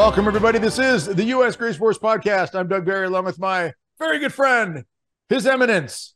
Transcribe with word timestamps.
Welcome, 0.00 0.26
everybody. 0.26 0.58
This 0.58 0.78
is 0.78 1.04
the 1.04 1.24
U.S. 1.24 1.56
Grace 1.56 1.76
Force 1.76 1.98
podcast. 1.98 2.54
I'm 2.58 2.68
Doug 2.68 2.86
Barry, 2.86 3.06
along 3.06 3.26
with 3.26 3.38
my 3.38 3.74
very 3.98 4.18
good 4.18 4.32
friend, 4.32 4.84
His 5.28 5.46
Eminence, 5.46 6.14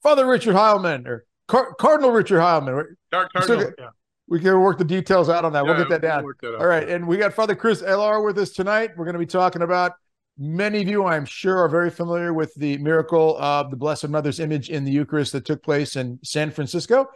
Father 0.00 0.24
Richard 0.24 0.54
Heilman, 0.54 1.08
or 1.08 1.26
Car- 1.48 1.74
Cardinal 1.74 2.12
Richard 2.12 2.38
Heilman. 2.38 2.84
Cardinal, 3.10 3.72
yeah. 3.76 3.88
We 4.28 4.38
can 4.38 4.60
work 4.60 4.78
the 4.78 4.84
details 4.84 5.28
out 5.28 5.44
on 5.44 5.52
that. 5.54 5.64
Yeah, 5.64 5.72
we'll 5.72 5.78
get 5.78 5.88
that 5.88 6.02
down. 6.02 6.24
that. 6.40 6.54
All 6.60 6.68
right. 6.68 6.88
And 6.88 7.08
we 7.08 7.16
got 7.16 7.32
Father 7.32 7.56
Chris 7.56 7.82
Alar 7.82 8.24
with 8.24 8.38
us 8.38 8.50
tonight. 8.50 8.90
We're 8.96 9.06
going 9.06 9.14
to 9.14 9.18
be 9.18 9.26
talking 9.26 9.62
about 9.62 9.94
many 10.38 10.80
of 10.80 10.86
you, 10.86 11.04
I'm 11.04 11.24
sure, 11.24 11.58
are 11.58 11.68
very 11.68 11.90
familiar 11.90 12.32
with 12.32 12.54
the 12.54 12.78
miracle 12.78 13.36
of 13.38 13.72
the 13.72 13.76
Blessed 13.76 14.08
Mother's 14.08 14.38
image 14.38 14.70
in 14.70 14.84
the 14.84 14.92
Eucharist 14.92 15.32
that 15.32 15.44
took 15.44 15.64
place 15.64 15.96
in 15.96 16.20
San 16.22 16.52
Francisco. 16.52 17.08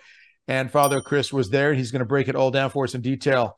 And 0.49 0.73
Father 0.73 1.01
Chris 1.01 1.33
was 1.33 1.51
there. 1.51 1.73
He's 1.73 1.93
going 1.93 2.01
to 2.01 2.05
break 2.05 2.27
it 2.27 2.35
all 2.35 2.51
down 2.51 2.71
for 2.71 2.83
us 2.83 2.97
in 2.97 3.01
detail. 3.01 3.57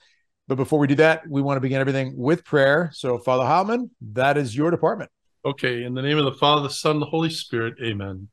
But 0.49 0.57
before 0.57 0.79
we 0.79 0.87
do 0.87 0.95
that, 0.97 1.29
we 1.29 1.43
want 1.43 1.57
to 1.57 1.61
begin 1.61 1.81
everything 1.81 2.15
with 2.17 2.45
prayer. 2.45 2.91
So, 2.93 3.19
Father 3.19 3.45
Heilman, 3.45 3.91
that 4.13 4.37
is 4.37 4.57
your 4.57 4.71
department. 4.71 5.11
Okay, 5.45 5.85
in 5.85 5.95
the 5.95 6.03
name 6.03 6.19
of 6.19 6.25
the 6.25 6.33
Father, 6.33 6.63
the 6.63 6.71
Son, 6.71 7.01
the 7.01 7.07
Holy 7.07 7.31
Spirit, 7.31 7.75
amen. 7.83 8.29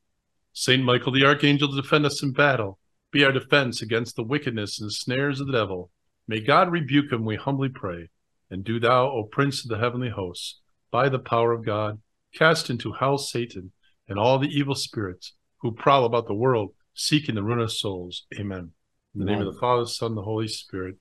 Saint 0.54 0.84
Michael 0.84 1.12
the 1.12 1.26
Archangel, 1.26 1.70
to 1.70 1.82
defend 1.82 2.06
us 2.06 2.22
in 2.22 2.32
battle, 2.32 2.80
be 3.12 3.24
our 3.24 3.32
defense 3.32 3.82
against 3.82 4.16
the 4.16 4.24
wickedness 4.24 4.80
and 4.80 4.92
snares 4.92 5.40
of 5.40 5.48
the 5.48 5.54
devil. 5.54 5.90
May 6.28 6.40
God 6.40 6.72
rebuke 6.72 7.12
him, 7.12 7.26
we 7.26 7.36
humbly 7.36 7.70
pray. 7.70 8.10
And 8.50 8.64
do 8.64 8.80
thou, 8.80 9.10
O 9.10 9.24
Prince 9.24 9.64
of 9.64 9.70
the 9.70 9.80
heavenly 9.80 10.10
hosts, 10.10 10.60
by 10.92 11.10
the 11.10 11.20
power 11.20 11.52
of 11.52 11.66
God, 11.66 12.00
cast 12.36 12.70
into 12.70 12.94
hell 12.94 13.18
Satan 13.18 13.72
and 14.08 14.20
all 14.20 14.38
the 14.38 14.50
evil 14.50 14.76
spirits 14.76 15.34
who 15.62 15.72
prowl 15.72 16.06
about 16.06 16.28
the 16.28 16.34
world, 16.34 16.74
seeking 16.94 17.36
the 17.36 17.44
ruin 17.44 17.60
of 17.60 17.72
souls. 17.72 18.26
Amen. 18.40 18.72
In 19.16 19.20
the 19.20 19.26
name 19.26 19.42
of 19.42 19.54
the 19.54 19.60
Father, 19.60 19.84
the 19.84 19.90
Son, 19.90 20.12
and 20.12 20.18
the 20.18 20.24
Holy 20.24 20.48
Spirit. 20.48 20.96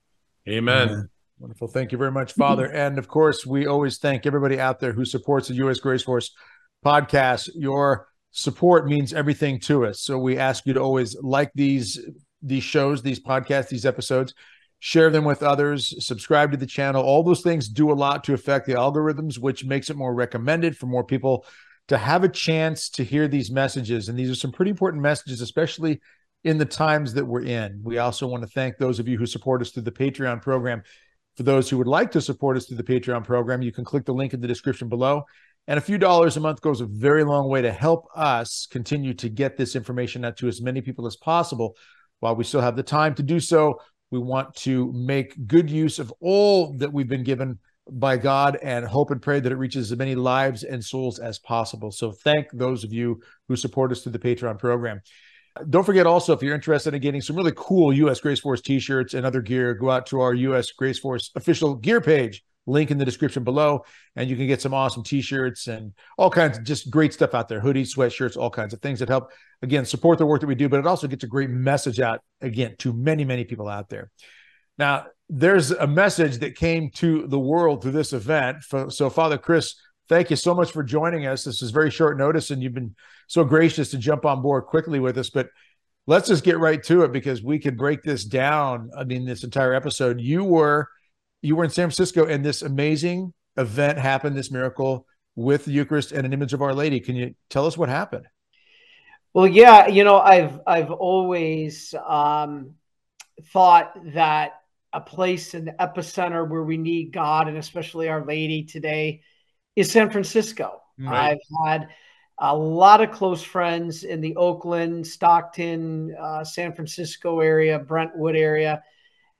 Amen. 0.47 1.09
Wonderful. 1.39 1.67
Thank 1.67 1.91
you 1.91 1.97
very 1.97 2.11
much, 2.11 2.33
Father. 2.33 2.67
And 2.73 2.97
of 2.97 3.07
course, 3.07 3.45
we 3.45 3.65
always 3.65 3.97
thank 3.97 4.25
everybody 4.25 4.59
out 4.59 4.79
there 4.79 4.93
who 4.93 5.05
supports 5.05 5.47
the 5.47 5.55
U.S. 5.55 5.79
Grace 5.79 6.03
Force 6.03 6.31
podcast. 6.85 7.49
Your 7.55 8.07
support 8.31 8.87
means 8.87 9.13
everything 9.13 9.59
to 9.61 9.85
us. 9.85 10.01
So 10.01 10.17
we 10.17 10.37
ask 10.37 10.65
you 10.65 10.73
to 10.73 10.81
always 10.81 11.15
like 11.21 11.51
these 11.55 11.99
these 12.41 12.63
shows, 12.63 13.01
these 13.01 13.21
podcasts, 13.21 13.69
these 13.69 13.85
episodes, 13.85 14.33
share 14.79 15.09
them 15.09 15.23
with 15.23 15.43
others, 15.43 16.05
subscribe 16.05 16.51
to 16.51 16.57
the 16.57 16.65
channel. 16.65 17.01
All 17.01 17.23
those 17.23 17.41
things 17.41 17.69
do 17.69 17.89
a 17.89 17.93
lot 17.93 18.25
to 18.25 18.33
affect 18.33 18.65
the 18.65 18.73
algorithms, 18.73 19.37
which 19.37 19.63
makes 19.63 19.89
it 19.89 19.95
more 19.95 20.13
recommended 20.13 20.77
for 20.77 20.87
more 20.87 21.05
people 21.05 21.45
to 21.87 21.97
have 21.97 22.23
a 22.23 22.29
chance 22.29 22.89
to 22.89 23.03
hear 23.03 23.27
these 23.27 23.49
messages. 23.49 24.09
And 24.09 24.19
these 24.19 24.29
are 24.29 24.35
some 24.35 24.51
pretty 24.51 24.71
important 24.71 25.01
messages, 25.01 25.39
especially 25.39 26.01
in 26.43 26.57
the 26.57 26.65
times 26.65 27.13
that 27.13 27.25
we're 27.25 27.43
in. 27.43 27.79
We 27.83 27.97
also 27.97 28.27
want 28.27 28.43
to 28.43 28.49
thank 28.49 28.77
those 28.77 28.99
of 28.99 29.07
you 29.07 29.17
who 29.17 29.25
support 29.25 29.61
us 29.61 29.71
through 29.71 29.83
the 29.83 29.91
Patreon 29.91 30.41
program. 30.41 30.83
For 31.37 31.43
those 31.43 31.69
who 31.69 31.77
would 31.77 31.87
like 31.87 32.11
to 32.11 32.21
support 32.21 32.57
us 32.57 32.65
through 32.65 32.77
the 32.77 32.83
Patreon 32.83 33.23
program, 33.23 33.61
you 33.61 33.71
can 33.71 33.85
click 33.85 34.05
the 34.05 34.13
link 34.13 34.33
in 34.33 34.41
the 34.41 34.47
description 34.47 34.89
below. 34.89 35.23
And 35.67 35.77
a 35.77 35.81
few 35.81 35.97
dollars 35.97 36.35
a 36.35 36.41
month 36.41 36.61
goes 36.61 36.81
a 36.81 36.85
very 36.85 37.23
long 37.23 37.47
way 37.47 37.61
to 37.61 37.71
help 37.71 38.05
us 38.15 38.67
continue 38.69 39.13
to 39.15 39.29
get 39.29 39.55
this 39.55 39.75
information 39.75 40.25
out 40.25 40.37
to 40.37 40.47
as 40.47 40.61
many 40.61 40.81
people 40.81 41.07
as 41.07 41.15
possible. 41.15 41.75
While 42.19 42.35
we 42.35 42.43
still 42.43 42.61
have 42.61 42.75
the 42.75 42.83
time 42.83 43.15
to 43.15 43.23
do 43.23 43.39
so, 43.39 43.79
we 44.11 44.19
want 44.19 44.53
to 44.57 44.91
make 44.93 45.47
good 45.47 45.69
use 45.69 45.99
of 45.99 46.13
all 46.19 46.73
that 46.77 46.91
we've 46.91 47.07
been 47.07 47.23
given 47.23 47.59
by 47.89 48.17
God 48.17 48.57
and 48.61 48.85
hope 48.85 49.11
and 49.11 49.21
pray 49.21 49.39
that 49.39 49.51
it 49.51 49.57
reaches 49.57 49.91
as 49.91 49.97
many 49.97 50.15
lives 50.15 50.63
and 50.63 50.83
souls 50.83 51.19
as 51.19 51.39
possible. 51.39 51.91
So 51.91 52.11
thank 52.11 52.47
those 52.53 52.83
of 52.83 52.93
you 52.93 53.21
who 53.47 53.55
support 53.55 53.91
us 53.91 54.03
through 54.03 54.11
the 54.11 54.19
Patreon 54.19 54.59
program. 54.59 55.01
Don't 55.69 55.83
forget 55.83 56.07
also, 56.07 56.33
if 56.33 56.41
you're 56.41 56.55
interested 56.55 56.93
in 56.93 57.01
getting 57.01 57.21
some 57.21 57.35
really 57.35 57.53
cool 57.55 57.93
U.S. 57.93 58.19
Grace 58.19 58.39
Force 58.39 58.61
t-shirts 58.61 59.13
and 59.13 59.25
other 59.25 59.41
gear, 59.41 59.75
go 59.75 59.91
out 59.91 60.07
to 60.07 60.19
our 60.19 60.33
U.S. 60.33 60.71
Grace 60.71 60.97
Force 60.97 61.29
official 61.35 61.75
gear 61.75 62.01
page, 62.01 62.43
link 62.65 62.89
in 62.89 62.97
the 62.97 63.05
description 63.05 63.43
below, 63.43 63.85
and 64.15 64.29
you 64.29 64.35
can 64.35 64.47
get 64.47 64.61
some 64.61 64.73
awesome 64.73 65.03
t-shirts 65.03 65.67
and 65.67 65.93
all 66.17 66.31
kinds 66.31 66.57
of 66.57 66.63
just 66.63 66.89
great 66.89 67.13
stuff 67.13 67.35
out 67.35 67.47
there, 67.49 67.61
hoodies, 67.61 67.95
sweatshirts, 67.95 68.35
all 68.35 68.49
kinds 68.49 68.73
of 68.73 68.81
things 68.81 68.99
that 68.99 69.09
help, 69.09 69.31
again, 69.61 69.85
support 69.85 70.17
the 70.17 70.25
work 70.25 70.41
that 70.41 70.47
we 70.47 70.55
do, 70.55 70.67
but 70.69 70.79
it 70.79 70.87
also 70.87 71.07
gets 71.07 71.23
a 71.23 71.27
great 71.27 71.51
message 71.51 71.99
out, 71.99 72.21
again, 72.41 72.75
to 72.79 72.91
many, 72.91 73.23
many 73.23 73.43
people 73.43 73.67
out 73.67 73.89
there. 73.89 74.09
Now, 74.79 75.05
there's 75.29 75.69
a 75.69 75.85
message 75.85 76.39
that 76.39 76.55
came 76.55 76.89
to 76.95 77.27
the 77.27 77.39
world 77.39 77.81
through 77.81 77.91
this 77.91 78.13
event. 78.13 78.63
So, 78.89 79.09
Father 79.09 79.37
Chris, 79.37 79.75
thank 80.09 80.29
you 80.29 80.35
so 80.35 80.53
much 80.53 80.71
for 80.71 80.83
joining 80.83 81.25
us. 81.25 81.43
This 81.43 81.61
is 81.61 81.71
very 81.71 81.91
short 81.91 82.17
notice, 82.17 82.51
and 82.51 82.61
you've 82.61 82.73
been 82.73 82.95
so 83.27 83.43
gracious 83.43 83.91
to 83.91 83.97
jump 83.97 84.25
on 84.25 84.41
board 84.41 84.65
quickly 84.65 84.99
with 84.99 85.17
us. 85.17 85.29
But 85.29 85.49
let's 86.07 86.27
just 86.27 86.43
get 86.43 86.59
right 86.59 86.81
to 86.83 87.03
it 87.03 87.11
because 87.11 87.41
we 87.41 87.59
could 87.59 87.77
break 87.77 88.03
this 88.03 88.23
down. 88.23 88.91
I 88.97 89.03
mean, 89.03 89.25
this 89.25 89.43
entire 89.43 89.73
episode. 89.73 90.19
You 90.19 90.43
were 90.43 90.89
you 91.41 91.55
were 91.55 91.63
in 91.63 91.69
San 91.69 91.87
Francisco, 91.87 92.25
and 92.25 92.43
this 92.43 92.61
amazing 92.61 93.33
event 93.57 93.97
happened. 93.97 94.35
This 94.35 94.51
miracle 94.51 95.05
with 95.35 95.65
the 95.65 95.71
Eucharist 95.71 96.11
and 96.11 96.25
an 96.25 96.33
image 96.33 96.53
of 96.53 96.61
Our 96.61 96.73
Lady. 96.73 96.99
Can 96.99 97.15
you 97.15 97.35
tell 97.49 97.65
us 97.65 97.77
what 97.77 97.89
happened? 97.89 98.25
Well, 99.33 99.47
yeah, 99.47 99.87
you 99.87 100.03
know, 100.03 100.19
I've 100.19 100.59
I've 100.67 100.91
always 100.91 101.95
um, 102.07 102.75
thought 103.51 103.93
that 104.13 104.59
a 104.93 105.01
place 105.01 105.55
in 105.55 105.65
the 105.65 105.71
epicenter 105.71 106.47
where 106.47 106.61
we 106.61 106.77
need 106.77 107.11
God 107.11 107.47
and 107.47 107.57
especially 107.57 108.09
Our 108.09 108.23
Lady 108.23 108.63
today 108.63 109.21
is 109.75 109.91
San 109.91 110.09
Francisco. 110.09 110.81
Right. 110.97 111.31
I've 111.31 111.67
had 111.67 111.89
a 112.39 112.55
lot 112.55 113.01
of 113.01 113.11
close 113.11 113.43
friends 113.43 114.03
in 114.03 114.21
the 114.21 114.35
Oakland, 114.35 115.05
Stockton, 115.05 116.15
uh, 116.19 116.43
San 116.43 116.73
Francisco 116.73 117.39
area, 117.39 117.79
Brentwood 117.79 118.35
area, 118.35 118.83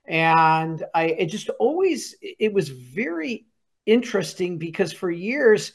and 0.06 0.84
I 0.94 1.04
it 1.04 1.26
just 1.26 1.48
always 1.58 2.16
it 2.20 2.52
was 2.52 2.68
very 2.68 3.46
interesting 3.86 4.58
because 4.58 4.92
for 4.92 5.10
years 5.10 5.72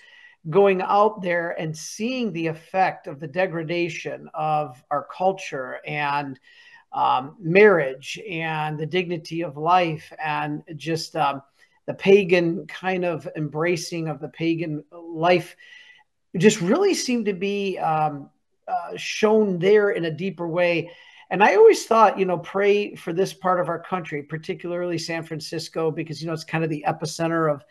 going 0.50 0.81
out 0.81 1.22
there 1.22 1.52
and 1.59 1.75
seeing 1.75 2.31
the 2.31 2.48
effect 2.48 3.08
of 3.08 3.19
the 3.19 3.28
degradation 3.28 4.30
of 4.34 4.81
our 4.90 5.06
culture 5.16 5.80
and 5.86 6.40
um, 6.94 7.36
marriage 7.40 8.19
and 8.28 8.80
the 8.80 8.86
dignity 8.86 9.44
of 9.44 9.58
life 9.58 10.12
and 10.24 10.64
just 10.75 11.16
um, 11.16 11.42
the 11.89 11.95
pagan 11.95 12.67
kind 12.67 13.03
of 13.03 13.27
embracing 13.35 14.09
of 14.09 14.19
the 14.19 14.27
pagan 14.29 14.83
life 14.91 15.55
just 16.38 16.61
really 16.61 16.94
seemed 16.94 17.25
to 17.25 17.33
be 17.33 17.79
um, 17.79 18.29
uh, 18.67 18.95
shown 18.95 19.57
there 19.57 19.89
in 19.89 20.05
a 20.05 20.11
deeper 20.11 20.47
way. 20.47 20.91
And 21.31 21.44
I 21.44 21.55
always 21.55 21.88
thought, 21.88 22.19
you 22.19 22.25
know, 22.27 22.38
pray 22.38 22.94
for 22.94 23.11
this 23.11 23.33
part 23.33 23.59
of 23.59 23.69
our 23.69 23.79
country, 23.79 24.22
particularly 24.22 25.00
San 25.00 25.23
Francisco, 25.23 25.89
because, 25.89 26.22
you 26.22 26.27
know, 26.27 26.33
it's 26.33 26.44
kind 26.44 26.63
of 26.63 26.69
the 26.69 26.85
epicenter 26.88 27.51
of 27.51 27.63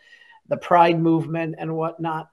the 0.49 0.57
pride 0.57 0.99
movement 0.99 1.55
and 1.57 1.73
whatnot. 1.73 2.29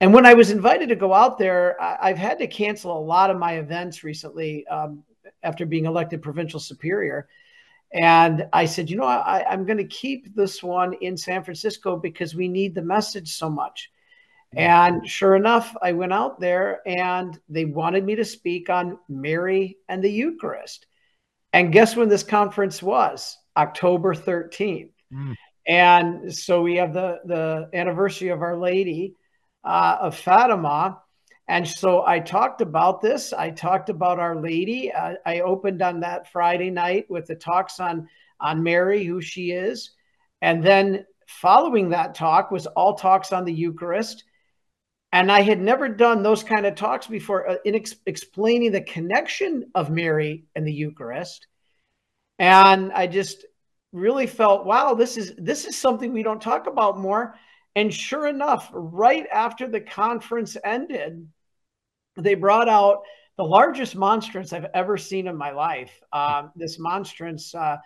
And 0.00 0.12
when 0.12 0.26
I 0.26 0.34
was 0.34 0.50
invited 0.50 0.88
to 0.88 0.96
go 0.96 1.14
out 1.14 1.38
there, 1.38 1.80
I, 1.80 2.08
have 2.08 2.18
had 2.18 2.40
to 2.40 2.48
cancel 2.48 2.98
a 2.98 2.98
lot 2.98 3.30
of 3.30 3.38
my 3.38 3.58
events 3.58 4.02
recently 4.02 4.66
um, 4.66 5.04
after 5.44 5.64
being 5.64 5.86
elected 5.86 6.20
provincial 6.20 6.58
superior. 6.58 7.28
And 7.92 8.46
I 8.52 8.66
said, 8.66 8.90
you 8.90 8.96
know, 8.96 9.04
I, 9.04 9.44
I'm 9.50 9.64
going 9.64 9.78
to 9.78 9.86
keep 9.86 10.34
this 10.34 10.62
one 10.62 10.94
in 11.00 11.16
San 11.16 11.42
Francisco 11.42 11.96
because 11.96 12.34
we 12.34 12.48
need 12.48 12.74
the 12.74 12.82
message 12.82 13.34
so 13.36 13.48
much. 13.48 13.90
And 14.56 15.06
sure 15.08 15.36
enough, 15.36 15.76
I 15.82 15.92
went 15.92 16.12
out 16.12 16.40
there 16.40 16.80
and 16.86 17.38
they 17.48 17.66
wanted 17.66 18.04
me 18.04 18.14
to 18.16 18.24
speak 18.24 18.70
on 18.70 18.98
Mary 19.08 19.76
and 19.88 20.02
the 20.02 20.10
Eucharist. 20.10 20.86
And 21.52 21.72
guess 21.72 21.96
when 21.96 22.08
this 22.08 22.22
conference 22.22 22.82
was? 22.82 23.36
October 23.56 24.14
13th. 24.14 24.90
Mm. 25.12 25.34
And 25.66 26.34
so 26.34 26.62
we 26.62 26.76
have 26.76 26.94
the, 26.94 27.18
the 27.26 27.68
anniversary 27.74 28.28
of 28.28 28.40
Our 28.40 28.56
Lady 28.56 29.14
uh, 29.64 29.98
of 30.00 30.16
Fatima. 30.16 31.02
And 31.48 31.66
so 31.66 32.04
I 32.06 32.20
talked 32.20 32.60
about 32.60 33.00
this. 33.00 33.32
I 33.32 33.50
talked 33.50 33.88
about 33.88 34.18
Our 34.18 34.36
Lady. 34.36 34.92
Uh, 34.92 35.14
I 35.24 35.40
opened 35.40 35.80
on 35.80 36.00
that 36.00 36.30
Friday 36.30 36.70
night 36.70 37.06
with 37.08 37.26
the 37.26 37.34
talks 37.34 37.80
on, 37.80 38.08
on 38.38 38.62
Mary, 38.62 39.04
who 39.04 39.22
she 39.22 39.52
is. 39.52 39.92
And 40.42 40.62
then 40.62 41.06
following 41.26 41.90
that 41.90 42.14
talk 42.14 42.50
was 42.50 42.66
all 42.66 42.94
talks 42.94 43.32
on 43.32 43.46
the 43.46 43.52
Eucharist. 43.52 44.24
And 45.10 45.32
I 45.32 45.40
had 45.40 45.58
never 45.58 45.88
done 45.88 46.22
those 46.22 46.44
kind 46.44 46.66
of 46.66 46.74
talks 46.74 47.06
before 47.06 47.48
uh, 47.48 47.56
in 47.64 47.74
ex- 47.74 47.96
explaining 48.04 48.72
the 48.72 48.82
connection 48.82 49.70
of 49.74 49.90
Mary 49.90 50.44
and 50.54 50.66
the 50.66 50.72
Eucharist. 50.72 51.46
And 52.38 52.92
I 52.92 53.06
just 53.06 53.46
really 53.92 54.26
felt, 54.26 54.66
wow, 54.66 54.92
this 54.92 55.16
is 55.16 55.32
this 55.38 55.64
is 55.64 55.76
something 55.76 56.12
we 56.12 56.22
don't 56.22 56.42
talk 56.42 56.66
about 56.66 56.98
more. 56.98 57.36
And 57.74 57.92
sure 57.92 58.26
enough, 58.26 58.68
right 58.72 59.26
after 59.32 59.66
the 59.66 59.80
conference 59.80 60.58
ended, 60.62 61.26
they 62.18 62.34
brought 62.34 62.68
out 62.68 63.02
the 63.36 63.44
largest 63.44 63.94
monstrance 63.96 64.52
I've 64.52 64.66
ever 64.74 64.96
seen 64.96 65.28
in 65.28 65.36
my 65.36 65.52
life. 65.52 65.92
Um, 66.12 66.50
this 66.56 66.78
monstrance 66.78 67.54
uh, 67.54 67.76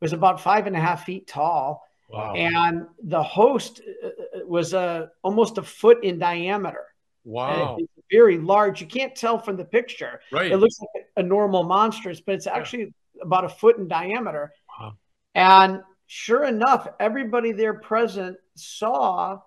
was 0.00 0.12
about 0.12 0.40
five 0.40 0.66
and 0.66 0.76
a 0.76 0.80
half 0.80 1.04
feet 1.04 1.26
tall. 1.26 1.82
Wow. 2.10 2.34
And 2.34 2.86
the 3.02 3.22
host 3.22 3.80
uh, 4.04 4.08
was 4.46 4.74
a 4.74 5.10
almost 5.22 5.58
a 5.58 5.62
foot 5.62 6.04
in 6.04 6.18
diameter. 6.18 6.86
wow. 7.24 7.76
It's 7.78 7.92
very 8.10 8.38
large. 8.38 8.80
You 8.80 8.86
can't 8.86 9.14
tell 9.14 9.38
from 9.38 9.56
the 9.56 9.64
picture. 9.64 10.20
Right. 10.32 10.50
It 10.50 10.56
looks 10.56 10.78
like 10.80 11.06
a 11.16 11.22
normal 11.22 11.64
monstrance, 11.64 12.20
but 12.20 12.34
it's 12.34 12.46
actually 12.46 12.94
about 13.20 13.44
a 13.44 13.48
foot 13.48 13.76
in 13.76 13.88
diameter. 13.88 14.52
Wow. 14.78 14.94
And 15.34 15.82
sure 16.06 16.44
enough, 16.44 16.88
everybody 16.98 17.52
there 17.52 17.74
present 17.74 18.36
saw 18.54 19.40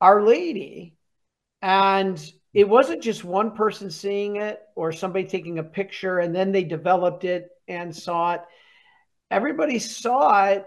Our 0.00 0.22
Lady. 0.22 0.94
And 1.62 2.32
it 2.58 2.68
wasn't 2.68 3.00
just 3.00 3.22
one 3.22 3.52
person 3.52 3.88
seeing 3.88 4.34
it 4.34 4.62
or 4.74 4.90
somebody 4.90 5.24
taking 5.24 5.60
a 5.60 5.62
picture 5.62 6.18
and 6.18 6.34
then 6.34 6.50
they 6.50 6.64
developed 6.64 7.22
it 7.22 7.50
and 7.68 7.94
saw 7.94 8.32
it. 8.32 8.40
Everybody 9.30 9.78
saw 9.78 10.46
it 10.46 10.66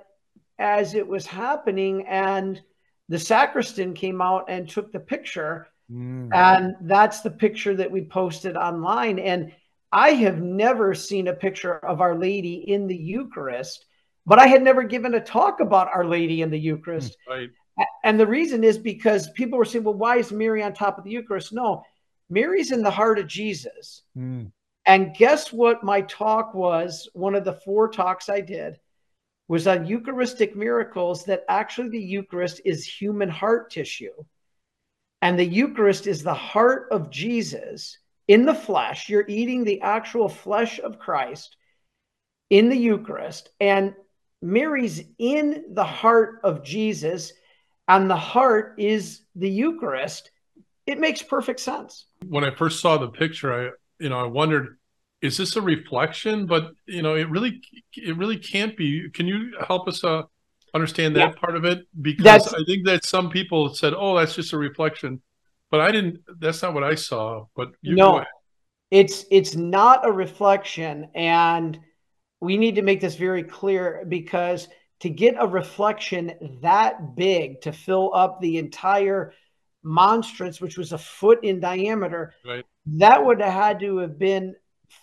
as 0.57 0.93
it 0.93 1.05
was 1.05 1.25
happening. 1.25 2.07
And 2.07 2.61
the 3.09 3.19
sacristan 3.19 3.93
came 3.93 4.21
out 4.21 4.45
and 4.47 4.69
took 4.69 4.93
the 4.93 5.01
picture. 5.01 5.67
Mm. 5.91 6.33
And 6.33 6.75
that's 6.79 7.19
the 7.19 7.29
picture 7.29 7.75
that 7.75 7.91
we 7.91 8.05
posted 8.05 8.55
online. 8.55 9.19
And 9.19 9.51
I 9.91 10.11
have 10.11 10.41
never 10.41 10.93
seen 10.93 11.27
a 11.27 11.33
picture 11.33 11.77
of 11.85 11.99
Our 11.99 12.17
Lady 12.17 12.71
in 12.71 12.87
the 12.87 12.95
Eucharist, 12.95 13.85
but 14.25 14.39
I 14.39 14.47
had 14.47 14.63
never 14.63 14.83
given 14.83 15.15
a 15.15 15.19
talk 15.19 15.59
about 15.59 15.89
Our 15.93 16.05
Lady 16.05 16.41
in 16.41 16.51
the 16.51 16.57
Eucharist. 16.57 17.17
Right. 17.27 17.49
And 18.03 18.19
the 18.19 18.27
reason 18.27 18.63
is 18.63 18.77
because 18.77 19.29
people 19.31 19.57
were 19.57 19.65
saying, 19.65 19.83
well, 19.83 19.93
why 19.93 20.17
is 20.17 20.31
Mary 20.31 20.61
on 20.61 20.73
top 20.73 20.97
of 20.97 21.03
the 21.03 21.11
Eucharist? 21.11 21.53
No, 21.53 21.83
Mary's 22.29 22.71
in 22.71 22.83
the 22.83 22.91
heart 22.91 23.19
of 23.19 23.27
Jesus. 23.27 24.03
Mm. 24.17 24.51
And 24.85 25.15
guess 25.15 25.53
what 25.53 25.83
my 25.83 26.01
talk 26.01 26.53
was? 26.53 27.09
One 27.13 27.35
of 27.35 27.43
the 27.43 27.53
four 27.53 27.89
talks 27.89 28.29
I 28.29 28.41
did 28.41 28.79
was 29.47 29.67
on 29.67 29.85
Eucharistic 29.85 30.55
miracles 30.55 31.25
that 31.25 31.43
actually 31.49 31.89
the 31.89 31.99
Eucharist 31.99 32.61
is 32.65 32.85
human 32.85 33.29
heart 33.29 33.69
tissue. 33.69 34.13
And 35.21 35.37
the 35.37 35.45
Eucharist 35.45 36.07
is 36.07 36.23
the 36.23 36.33
heart 36.33 36.87
of 36.91 37.09
Jesus 37.11 37.97
in 38.27 38.45
the 38.45 38.55
flesh. 38.55 39.09
You're 39.09 39.27
eating 39.27 39.63
the 39.63 39.81
actual 39.81 40.29
flesh 40.29 40.79
of 40.79 40.99
Christ 40.99 41.57
in 42.49 42.69
the 42.69 42.77
Eucharist. 42.77 43.49
And 43.59 43.93
Mary's 44.41 45.03
in 45.19 45.65
the 45.69 45.83
heart 45.83 46.39
of 46.43 46.63
Jesus, 46.63 47.33
and 47.95 48.09
the 48.09 48.15
heart 48.15 48.75
is 48.77 49.21
the 49.35 49.49
Eucharist. 49.49 50.31
It 50.85 50.99
makes 50.99 51.21
perfect 51.21 51.59
sense. 51.59 52.05
When 52.27 52.43
I 52.43 52.53
first 52.53 52.81
saw 52.81 52.97
the 52.97 53.09
picture, 53.09 53.53
I 53.53 53.71
you 53.99 54.09
know, 54.09 54.19
I 54.19 54.25
wondered 54.25 54.77
is 55.21 55.37
this 55.37 55.55
a 55.55 55.61
reflection 55.61 56.47
but 56.47 56.71
you 56.87 57.01
know 57.01 57.15
it 57.15 57.29
really 57.29 57.61
it 57.95 58.17
really 58.17 58.37
can't 58.37 58.75
be 58.75 59.09
can 59.11 59.27
you 59.27 59.53
help 59.67 59.87
us 59.87 60.03
uh, 60.03 60.23
understand 60.73 61.15
that 61.15 61.33
yeah. 61.33 61.39
part 61.39 61.55
of 61.55 61.65
it 61.65 61.85
because 62.01 62.23
that's, 62.23 62.53
i 62.53 62.63
think 62.65 62.85
that 62.85 63.05
some 63.05 63.29
people 63.29 63.73
said 63.73 63.93
oh 63.95 64.17
that's 64.17 64.35
just 64.35 64.53
a 64.53 64.57
reflection 64.57 65.21
but 65.69 65.79
i 65.79 65.91
didn't 65.91 66.19
that's 66.39 66.61
not 66.61 66.73
what 66.73 66.83
i 66.83 66.95
saw 66.95 67.45
but 67.55 67.71
you 67.81 67.95
no 67.95 68.23
it's 68.89 69.25
it's 69.29 69.55
not 69.55 70.07
a 70.07 70.11
reflection 70.11 71.07
and 71.13 71.79
we 72.39 72.57
need 72.57 72.75
to 72.75 72.81
make 72.81 72.99
this 72.99 73.15
very 73.15 73.43
clear 73.43 74.03
because 74.07 74.67
to 75.01 75.09
get 75.09 75.35
a 75.37 75.47
reflection 75.47 76.33
that 76.61 77.15
big 77.15 77.61
to 77.61 77.71
fill 77.71 78.11
up 78.13 78.39
the 78.39 78.57
entire 78.57 79.33
monstrance 79.83 80.61
which 80.61 80.77
was 80.77 80.91
a 80.91 80.97
foot 80.97 81.43
in 81.43 81.59
diameter 81.59 82.33
right. 82.45 82.65
that 82.85 83.25
would 83.25 83.41
have 83.41 83.53
had 83.53 83.79
to 83.79 83.97
have 83.97 84.19
been 84.19 84.55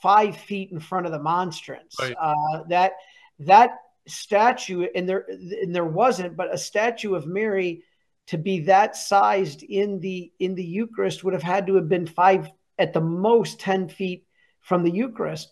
five 0.02 0.36
feet 0.36 0.70
in 0.70 0.80
front 0.80 1.06
of 1.06 1.12
the 1.12 1.18
monstrance. 1.18 1.96
Right. 1.98 2.14
Uh, 2.20 2.62
that 2.68 2.92
that 3.40 3.78
statue, 4.06 4.86
and 4.94 5.08
there 5.08 5.26
and 5.28 5.74
there 5.74 5.84
wasn't, 5.84 6.36
but 6.36 6.52
a 6.52 6.58
statue 6.58 7.14
of 7.14 7.26
Mary 7.26 7.82
to 8.26 8.38
be 8.38 8.60
that 8.60 8.96
sized 8.96 9.62
in 9.62 10.00
the 10.00 10.32
in 10.38 10.54
the 10.54 10.64
Eucharist 10.64 11.24
would 11.24 11.34
have 11.34 11.42
had 11.42 11.66
to 11.66 11.74
have 11.76 11.88
been 11.88 12.06
five 12.06 12.50
at 12.78 12.92
the 12.92 13.00
most 13.00 13.60
ten 13.60 13.88
feet 13.88 14.26
from 14.60 14.82
the 14.82 14.90
Eucharist. 14.90 15.50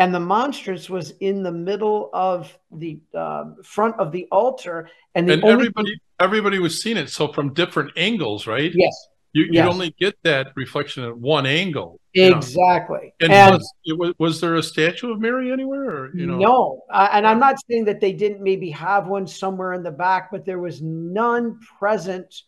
And 0.00 0.14
the 0.14 0.20
monstrance 0.20 0.88
was 0.90 1.10
in 1.20 1.42
the 1.42 1.52
middle 1.52 2.10
of 2.12 2.56
the 2.72 3.00
uh, 3.14 3.44
front 3.62 4.00
of 4.00 4.10
the 4.10 4.26
altar, 4.32 4.88
and, 5.14 5.28
the 5.28 5.34
and 5.34 5.44
everybody 5.44 6.00
everybody 6.18 6.58
was 6.58 6.82
seeing 6.82 6.96
it. 6.96 7.10
So 7.10 7.28
from 7.32 7.52
different 7.52 7.92
angles, 7.96 8.46
right? 8.46 8.72
Yes, 8.74 9.08
you, 9.32 9.44
you 9.44 9.50
yes. 9.52 9.72
only 9.72 9.94
get 9.98 10.16
that 10.24 10.48
reflection 10.56 11.04
at 11.04 11.16
one 11.16 11.46
angle. 11.46 12.00
Exactly. 12.14 13.14
And, 13.20 13.32
and 13.32 13.60
was, 13.96 14.14
was, 14.18 14.40
there 14.40 14.56
a 14.56 14.62
statue 14.62 15.12
of 15.12 15.20
Mary 15.20 15.52
anywhere? 15.52 15.88
Or, 15.88 16.16
you 16.16 16.26
know? 16.26 16.38
No. 16.38 16.82
Uh, 16.90 17.08
and 17.12 17.26
I'm 17.26 17.38
not 17.38 17.56
saying 17.70 17.84
that 17.84 18.00
they 18.00 18.12
didn't 18.12 18.42
maybe 18.42 18.70
have 18.70 19.06
one 19.06 19.28
somewhere 19.28 19.74
in 19.74 19.84
the 19.84 19.92
back, 19.92 20.32
but 20.32 20.44
there 20.44 20.58
was 20.58 20.82
none 20.82 21.60
present. 21.78 22.42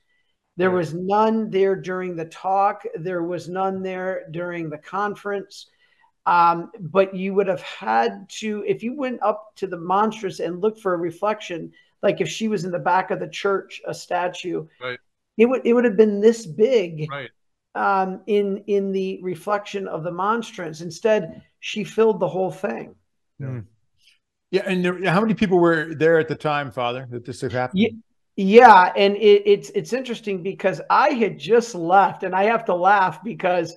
There 0.57 0.73
was 0.73 0.93
none 0.93 1.51
there 1.51 1.77
during 1.77 2.17
the 2.17 2.25
talk. 2.25 2.83
There 2.97 3.23
was 3.23 3.49
none 3.49 3.83
there 3.83 4.27
during 4.33 4.69
the 4.69 4.79
conference. 4.79 5.69
Um, 6.25 6.71
but 6.79 7.15
you 7.15 7.35
would 7.35 7.49
have 7.49 7.63
had 7.63 8.29
to, 8.39 8.65
if 8.67 8.83
you 8.83 8.95
went 8.95 9.21
up 9.23 9.57
to 9.57 9.67
the 9.67 9.77
monstrance 9.77 10.39
and 10.39 10.61
looked 10.61 10.81
for 10.81 10.95
a 10.95 10.99
reflection, 10.99 11.73
like 12.03 12.21
if 12.21 12.29
she 12.29 12.47
was 12.49 12.65
in 12.65 12.71
the 12.71 12.79
back 12.79 13.11
of 13.11 13.19
the 13.19 13.29
church, 13.29 13.81
a 13.87 13.95
statue, 13.95 14.67
right 14.81 14.99
it 15.39 15.47
would 15.47 15.63
it 15.65 15.73
would 15.73 15.85
have 15.85 15.97
been 15.97 16.21
this 16.21 16.47
big 16.47 17.09
right. 17.11 17.31
um, 17.75 18.21
in 18.27 18.63
in 18.67 18.93
the 18.93 19.21
reflection 19.23 19.89
of 19.89 20.05
the 20.05 20.13
monstrance. 20.13 20.81
Instead, 20.81 21.43
she 21.61 21.85
filled 21.85 22.21
the 22.21 22.29
whole 22.29 22.51
thing. 22.51 22.95
Yeah, 23.39 23.61
yeah 24.51 24.63
and 24.67 24.85
there, 24.85 25.05
how 25.11 25.21
many 25.21 25.35
people 25.35 25.59
were 25.59 25.95
there 25.95 26.19
at 26.19 26.29
the 26.29 26.35
time, 26.35 26.71
Father, 26.71 27.07
that 27.11 27.25
this 27.25 27.41
had 27.41 27.53
happened? 27.53 27.81
Yeah. 27.81 27.91
Yeah, 28.35 28.95
and 28.97 29.15
it, 29.17 29.43
it's 29.45 29.69
it's 29.75 29.93
interesting 29.93 30.43
because 30.43 30.81
I 30.89 31.11
had 31.11 31.39
just 31.39 31.75
left, 31.75 32.23
and 32.23 32.35
I 32.35 32.45
have 32.45 32.65
to 32.65 32.75
laugh 32.75 33.23
because 33.23 33.77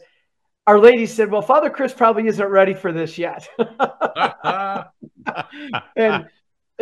our 0.67 0.79
lady 0.79 1.05
said, 1.05 1.31
"Well, 1.31 1.41
Father 1.41 1.69
Chris 1.69 1.93
probably 1.93 2.27
isn't 2.27 2.47
ready 2.47 2.73
for 2.73 2.91
this 2.91 3.17
yet," 3.17 3.47
and 5.95 6.27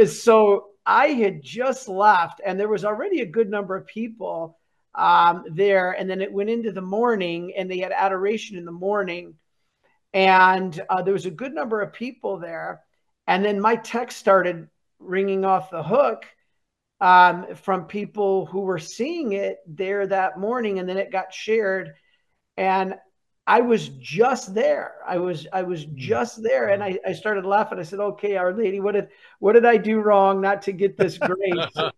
so 0.06 0.68
I 0.86 1.08
had 1.08 1.42
just 1.42 1.88
left, 1.88 2.42
and 2.46 2.60
there 2.60 2.68
was 2.68 2.86
already 2.86 3.22
a 3.22 3.26
good 3.26 3.50
number 3.50 3.76
of 3.76 3.88
people 3.88 4.58
um, 4.96 5.46
there. 5.50 5.92
And 5.92 6.10
then 6.10 6.22
it 6.22 6.32
went 6.32 6.50
into 6.50 6.72
the 6.72 6.82
morning, 6.82 7.54
and 7.58 7.70
they 7.70 7.80
had 7.80 7.92
adoration 7.92 8.58
in 8.58 8.66
the 8.66 8.72
morning. 8.72 9.36
And 10.14 10.80
uh, 10.90 11.02
there 11.02 11.14
was 11.14 11.26
a 11.26 11.32
good 11.32 11.54
number 11.54 11.82
of 11.82 11.94
people 11.94 12.38
there. 12.38 12.82
And 13.28 13.44
then 13.44 13.60
my 13.60 13.78
text 13.78 14.18
started 14.18 14.68
ringing 15.00 15.46
off 15.46 15.72
the 15.72 15.84
hook 15.84 16.26
um, 17.02 17.56
from 17.56 17.86
people 17.86 18.46
who 18.46 18.62
were 18.62 18.80
seeing 18.80 19.34
it 19.34 19.58
there 19.66 20.06
that 20.06 20.40
morning. 20.40 20.80
And 20.80 20.88
then 20.88 20.98
it 20.98 21.12
got 21.12 21.34
shared. 21.34 21.94
And 22.58 22.96
I 23.46 23.60
was 23.62 23.90
just 23.90 24.54
there. 24.54 24.96
I 25.06 25.18
was 25.18 25.48
I 25.52 25.64
was 25.64 25.84
hmm. 25.84 25.92
just 25.96 26.42
there, 26.42 26.70
and 26.70 26.84
I, 26.84 26.98
I 27.06 27.14
started 27.14 27.46
laughing. 27.46 27.80
I 27.80 27.84
said, 27.84 28.00
"Okay, 28.00 28.38
Our 28.38 28.54
Lady, 28.54 28.80
what 28.80 28.94
did 28.94 29.10
what 29.40 29.54
did 29.54 29.66
I 29.66 29.78
do 29.78 30.00
wrong 30.00 30.42
not 30.42 30.62
to 30.64 30.72
get 30.72 30.98
this 30.98 31.18
grace?" 31.20 31.68
uh, 31.78 31.92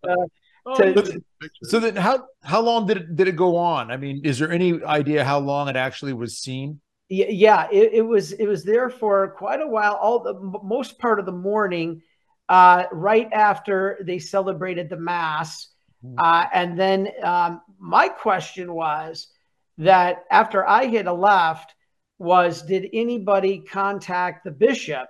Oh, 0.68 0.76
to, 0.78 1.22
so 1.64 1.80
then 1.80 1.96
how 1.96 2.26
how 2.42 2.60
long 2.60 2.88
did 2.88 2.98
it 2.98 3.16
did 3.16 3.28
it 3.28 3.36
go 3.36 3.56
on? 3.56 3.92
I 3.92 3.98
mean, 3.98 4.22
is 4.24 4.40
there 4.40 4.52
any 4.52 4.84
idea 4.84 5.24
how 5.24 5.38
long 5.38 5.68
it 5.68 5.76
actually 5.76 6.14
was 6.14 6.40
seen? 6.40 6.82
Yeah, 7.08 7.68
it, 7.72 7.94
it 7.94 8.02
was 8.02 8.32
it 8.32 8.48
was 8.48 8.64
there 8.64 8.90
for 8.90 9.36
quite 9.38 9.62
a 9.62 9.68
while. 9.68 9.94
All 9.94 10.24
the 10.24 10.34
most 10.64 10.98
part 10.98 11.20
of 11.20 11.28
the 11.28 11.32
morning, 11.32 12.02
uh, 12.50 12.86
right 12.92 13.32
after 13.32 14.00
they 14.02 14.18
celebrated 14.18 14.90
the 14.90 14.98
mass, 14.98 15.68
hmm. 16.02 16.18
uh, 16.18 16.48
and 16.52 16.80
then 16.80 17.10
um, 17.24 17.62
my 17.78 18.08
question 18.08 18.74
was 18.74 19.28
that 19.78 20.26
after 20.32 20.68
I 20.68 20.88
hit 20.88 21.08
a 21.08 21.14
left, 21.14 21.76
was 22.18 22.62
did 22.62 22.90
anybody 22.94 23.60
contact 23.60 24.44
the 24.44 24.52
bishop? 24.52 25.08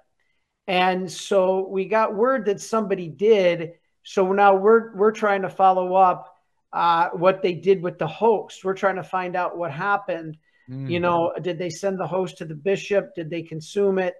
And 0.67 1.11
so 1.11 1.67
we 1.67 1.85
got 1.85 2.15
word 2.15 2.45
that 2.45 2.59
somebody 2.59 3.07
did 3.07 3.73
so 4.05 4.31
now 4.31 4.55
we're 4.55 4.95
we're 4.95 5.11
trying 5.11 5.41
to 5.41 5.49
follow 5.49 5.95
up 5.95 6.37
uh, 6.71 7.09
what 7.09 7.41
they 7.41 7.53
did 7.53 7.81
with 7.81 7.97
the 7.97 8.07
host. 8.07 8.63
We're 8.63 8.75
trying 8.75 8.97
to 8.97 9.03
find 9.03 9.35
out 9.35 9.57
what 9.57 9.71
happened. 9.71 10.37
Mm-hmm. 10.69 10.87
You 10.89 10.99
know, 10.99 11.33
did 11.41 11.57
they 11.57 11.71
send 11.71 11.99
the 11.99 12.07
host 12.07 12.37
to 12.37 12.45
the 12.45 12.55
bishop? 12.55 13.15
Did 13.15 13.29
they 13.29 13.41
consume 13.41 13.97
it? 13.97 14.13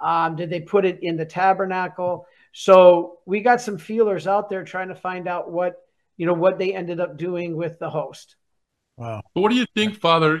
Um, 0.00 0.36
did 0.36 0.50
they 0.50 0.60
put 0.60 0.84
it 0.84 1.00
in 1.02 1.16
the 1.16 1.24
tabernacle? 1.24 2.26
So 2.52 3.18
we 3.26 3.40
got 3.40 3.60
some 3.60 3.76
feelers 3.76 4.28
out 4.28 4.48
there 4.48 4.62
trying 4.62 4.88
to 4.88 4.94
find 4.94 5.26
out 5.26 5.50
what 5.50 5.74
you 6.16 6.26
know 6.26 6.32
what 6.32 6.58
they 6.58 6.72
ended 6.72 7.00
up 7.00 7.18
doing 7.18 7.56
with 7.56 7.80
the 7.80 7.90
host. 7.90 8.36
Wow. 8.96 9.22
But 9.34 9.40
what 9.40 9.50
do 9.50 9.56
you 9.56 9.66
think, 9.74 9.98
Father? 10.00 10.40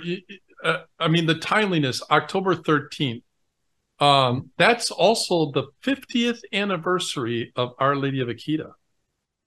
Uh, 0.62 0.78
I 0.98 1.08
mean, 1.08 1.26
the 1.26 1.34
timeliness, 1.34 2.02
October 2.10 2.54
13th, 2.54 3.22
um, 4.00 4.50
that's 4.58 4.90
also 4.90 5.52
the 5.52 5.64
50th 5.84 6.40
anniversary 6.52 7.52
of 7.56 7.72
Our 7.78 7.96
Lady 7.96 8.20
of 8.20 8.28
Akita. 8.28 8.72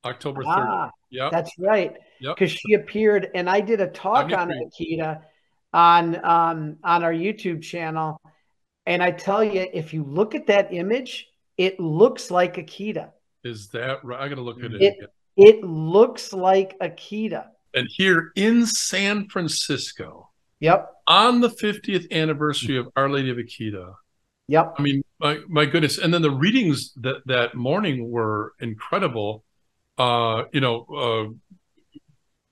October 0.06 0.42
3rd. 0.44 0.46
Ah, 0.48 0.92
yeah. 1.10 1.30
That's 1.32 1.52
right. 1.60 1.94
Because 2.20 2.54
yep. 2.54 2.60
she 2.60 2.74
appeared 2.74 3.30
and 3.36 3.50
I 3.50 3.62
did 3.62 3.82
a 3.82 3.88
talk 3.88 4.32
on 4.32 4.50
Akita 4.50 5.22
on 5.74 6.26
um, 6.26 6.78
on 6.84 7.04
our 7.04 7.14
YouTube 7.14 7.62
channel. 7.62 8.22
And 8.86 9.04
I 9.04 9.12
tell 9.12 9.44
you, 9.44 9.68
if 9.74 9.94
you 9.94 10.04
look 10.04 10.34
at 10.34 10.48
that 10.48 10.74
image, 10.74 11.28
it 11.58 11.80
looks 11.80 12.32
like 12.32 12.56
Akita. 12.56 13.12
Is 13.44 13.68
that 13.70 14.04
right? 14.04 14.20
I 14.20 14.30
gotta 14.30 14.42
look 14.42 14.64
at 14.64 14.74
it. 14.74 14.82
It, 14.82 14.98
it 15.36 15.64
looks 15.64 16.32
like 16.32 16.78
Akita. 16.80 17.48
And 17.78 17.88
here 17.90 18.32
in 18.36 18.66
San 18.66 19.28
Francisco, 19.30 20.30
yep, 20.60 20.90
on 21.08 21.42
the 21.42 21.50
50th 21.50 22.12
anniversary 22.12 22.78
of 22.78 22.88
Our 22.96 23.10
Lady 23.10 23.30
of 23.30 23.38
Akita, 23.38 23.94
Yep. 24.48 24.76
I 24.78 24.82
mean, 24.82 25.04
my, 25.20 25.40
my 25.48 25.66
goodness. 25.66 25.98
And 25.98 26.14
then 26.14 26.22
the 26.22 26.32
readings 26.32 26.94
that, 27.02 27.22
that 27.26 27.56
morning 27.56 28.10
were 28.10 28.54
incredible. 28.60 29.44
Uh, 29.98 30.44
you 30.54 30.62
know, 30.62 30.86
uh, 30.96 32.00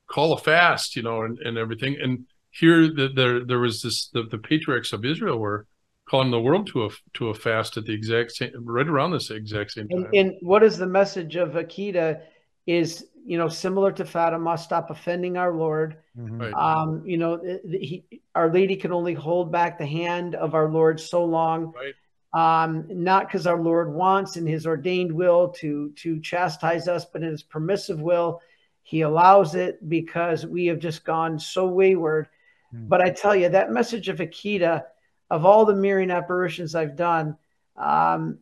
call 0.08 0.34
a 0.34 0.38
fast, 0.38 0.96
you 0.96 1.04
know, 1.04 1.22
and, 1.22 1.40
and 1.40 1.58
everything. 1.58 1.98
And 2.02 2.26
here 2.52 2.88
the, 2.88 3.10
there, 3.16 3.46
there 3.46 3.60
was 3.60 3.82
this, 3.82 4.10
the, 4.14 4.24
the 4.24 4.38
patriarchs 4.38 4.94
of 4.94 5.06
Israel 5.06 5.38
were 5.38 5.68
calling 6.10 6.32
the 6.32 6.40
world 6.40 6.68
to 6.68 6.86
a, 6.86 6.90
to 7.14 7.30
a 7.30 7.34
fast 7.34 7.78
at 7.78 7.86
the 7.86 7.94
exact 7.94 8.32
same, 8.32 8.52
right 8.64 8.88
around 8.88 9.12
this 9.12 9.30
exact 9.30 9.72
same 9.72 9.88
time. 9.88 10.06
And, 10.06 10.16
and 10.16 10.34
what 10.42 10.64
is 10.64 10.78
the 10.78 10.88
message 10.88 11.36
of 11.36 11.52
Akita 11.52 12.22
is, 12.68 13.06
you 13.26 13.38
know, 13.40 13.50
similar 13.50 13.92
to 13.92 14.06
Fatima, 14.06 14.58
stop 14.58 14.92
offending 14.92 15.36
our 15.36 15.52
Lord. 15.52 15.98
Mhm. 16.18 16.40
Right. 16.40 16.54
Um, 16.54 17.02
you 17.06 17.18
know, 17.18 17.38
th- 17.38 17.62
th- 17.64 17.90
he, 17.90 18.22
Our 18.36 18.52
Lady 18.54 18.76
can 18.76 18.94
only 18.94 19.14
hold 19.16 19.52
back 19.52 19.78
the 19.78 19.86
hand 19.86 20.36
of 20.36 20.54
our 20.54 20.70
Lord 20.70 21.00
so 21.00 21.26
long. 21.26 21.74
Right. 21.74 21.96
Um, 22.34 22.86
not 22.90 23.28
because 23.28 23.48
our 23.48 23.60
Lord 23.60 23.92
wants 23.94 24.38
in 24.38 24.46
His 24.46 24.68
ordained 24.68 25.12
will 25.12 25.50
to 25.60 25.92
to 26.04 26.20
chastise 26.20 26.88
us, 26.88 27.06
but 27.06 27.24
in 27.24 27.32
His 27.32 27.44
permissive 27.44 28.00
will, 28.00 28.42
He 28.84 29.02
allows 29.02 29.56
it 29.56 29.88
because 29.90 30.46
we 30.46 30.68
have 30.68 30.80
just 30.80 31.04
gone 31.04 31.40
so 31.40 31.66
wayward. 31.68 32.28
Hmm. 32.72 32.88
But 32.88 33.02
I 33.02 33.10
tell 33.10 33.36
you, 33.36 33.50
that 33.50 33.72
message 33.72 34.10
of 34.10 34.20
Akita, 34.20 34.84
of 35.32 35.46
all 35.46 35.66
the 35.66 35.74
mirroring 35.74 36.12
apparitions 36.12 36.76
I've 36.76 36.96
done, 36.96 37.38
um, 37.76 38.38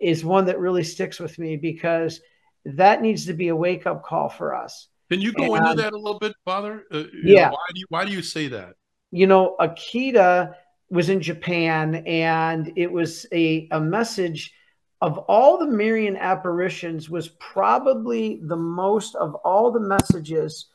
is 0.00 0.24
one 0.24 0.44
that 0.46 0.60
really 0.60 0.84
sticks 0.84 1.18
with 1.18 1.38
me 1.38 1.56
because 1.56 2.20
that 2.64 3.02
needs 3.02 3.26
to 3.26 3.32
be 3.32 3.48
a 3.48 3.56
wake 3.56 3.86
up 3.86 4.04
call 4.04 4.28
for 4.28 4.54
us. 4.54 4.88
Can 5.10 5.20
you 5.20 5.32
go 5.32 5.54
And- 5.54 5.66
into 5.66 5.82
that 5.82 5.92
a 5.92 5.96
little 5.96 6.18
bit, 6.18 6.34
Father? 6.44 6.84
Uh, 6.92 6.98
you 6.98 7.04
know, 7.04 7.32
Yeah. 7.32 7.50
why 7.50 7.66
do 7.74 7.80
you, 7.80 7.86
why 7.88 8.04
do 8.04 8.12
you 8.12 8.22
say 8.22 8.48
that? 8.48 8.74
you 9.12 9.26
know, 9.26 9.56
Akita 9.58 10.54
was 10.88 11.08
in 11.08 11.20
Japan 11.20 11.96
and 12.06 12.72
it 12.76 12.90
was 12.92 13.26
a, 13.32 13.66
a 13.72 13.80
message 13.80 14.54
of 15.00 15.18
all 15.18 15.58
the 15.58 15.66
Marian 15.66 16.16
apparitions 16.16 17.10
was 17.10 17.28
probably 17.40 18.38
the 18.44 18.56
most 18.56 19.16
of 19.16 19.34
all 19.36 19.72
the 19.72 19.80
messages 19.80 20.66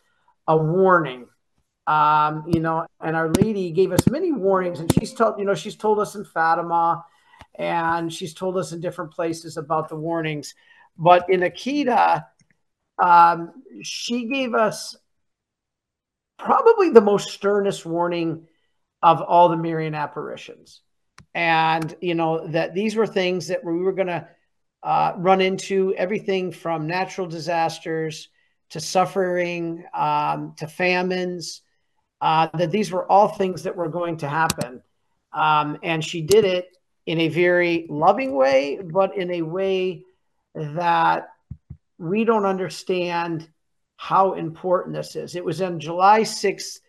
a 0.49 0.57
warning. 0.57 1.27
Um, 1.87 2.43
you 2.47 2.59
know, 2.59 2.85
and 2.99 3.15
Our 3.15 3.29
Lady 3.29 3.71
gave 3.71 3.91
us 3.93 4.05
many 4.09 4.31
warnings, 4.33 4.79
and 4.81 4.91
she's 4.91 5.13
told, 5.13 5.39
you 5.39 5.45
know, 5.45 5.53
she's 5.55 5.75
told 5.77 5.99
us 5.99 6.15
in 6.15 6.25
Fatima 6.25 7.05
and 7.57 8.11
she's 8.11 8.33
told 8.33 8.57
us 8.57 8.73
in 8.73 8.81
different 8.81 9.11
places 9.11 9.55
about 9.55 9.87
the 9.87 9.95
warnings. 9.95 10.55
But 10.97 11.29
in 11.29 11.41
Akita, 11.41 12.25
um, 12.97 13.63
she 13.81 14.27
gave 14.27 14.53
us 14.53 14.95
probably 16.37 16.89
the 16.89 17.01
most 17.01 17.29
sternest 17.29 17.85
warning 17.85 18.47
of 19.01 19.21
all 19.21 19.49
the 19.49 19.57
Marian 19.57 19.95
apparitions. 19.95 20.81
And, 21.33 21.95
you 22.01 22.15
know, 22.15 22.47
that 22.47 22.73
these 22.73 22.95
were 22.95 23.07
things 23.07 23.47
that 23.47 23.63
we 23.63 23.73
were 23.73 23.91
going 23.91 24.07
to 24.07 24.27
uh, 24.83 25.13
run 25.17 25.41
into 25.41 25.93
everything 25.97 26.51
from 26.51 26.87
natural 26.87 27.27
disasters 27.27 28.29
to 28.69 28.79
suffering 28.79 29.83
um, 29.93 30.53
to 30.57 30.67
famines, 30.67 31.61
uh, 32.21 32.47
that 32.57 32.71
these 32.71 32.91
were 32.91 33.09
all 33.11 33.27
things 33.27 33.63
that 33.63 33.75
were 33.75 33.89
going 33.89 34.17
to 34.17 34.27
happen. 34.27 34.81
Um, 35.33 35.77
and 35.83 36.03
she 36.03 36.21
did 36.21 36.45
it 36.45 36.77
in 37.05 37.19
a 37.19 37.27
very 37.27 37.85
loving 37.89 38.33
way, 38.33 38.79
but 38.81 39.17
in 39.17 39.31
a 39.31 39.41
way 39.41 40.03
that 40.55 41.29
we 41.97 42.23
don't 42.25 42.45
understand 42.45 43.49
how 43.97 44.33
important 44.33 44.95
this 44.95 45.15
is. 45.15 45.35
It 45.35 45.43
was 45.45 45.61
on 45.61 45.79
July 45.79 46.21
6th, 46.21 46.79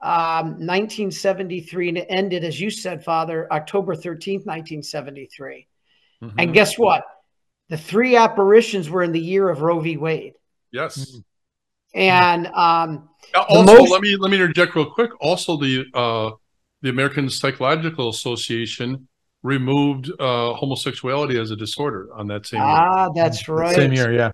um, 0.00 0.58
1973, 0.66 1.88
and 1.90 1.98
it 1.98 2.06
ended, 2.08 2.44
as 2.44 2.60
you 2.60 2.70
said, 2.70 3.04
Father, 3.04 3.46
October 3.52 3.94
13th, 3.94 4.46
1973. 4.46 5.66
Mhm. 6.22 6.34
And 6.38 6.52
guess 6.54 6.78
what? 6.78 7.04
The 7.68 7.76
three 7.76 8.16
apparitions 8.16 8.88
were 8.90 9.02
in 9.02 9.12
the 9.12 9.20
year 9.20 9.48
of 9.48 9.60
Roe 9.60 9.80
v. 9.80 9.96
Wade. 9.96 10.34
yes. 10.72 11.16
And 11.94 12.46
um, 12.48 13.08
Also, 13.34 13.62
most- 13.62 13.90
let 13.90 14.02
me 14.02 14.14
let 14.16 14.30
me 14.30 14.36
interject 14.36 14.74
real 14.76 14.90
quick. 14.90 15.10
Also, 15.22 15.56
the 15.56 15.86
uh, 15.94 16.30
the 16.82 16.90
American 16.90 17.30
Psychological 17.30 18.10
Association 18.10 19.07
removed 19.42 20.10
uh, 20.18 20.52
homosexuality 20.54 21.38
as 21.38 21.50
a 21.50 21.56
disorder 21.56 22.08
on 22.14 22.26
that 22.28 22.46
same 22.46 22.60
year. 22.60 22.68
ah, 22.68 23.08
that's 23.14 23.48
right. 23.48 23.74
Same 23.74 23.92
year, 23.92 24.12
yeah. 24.12 24.30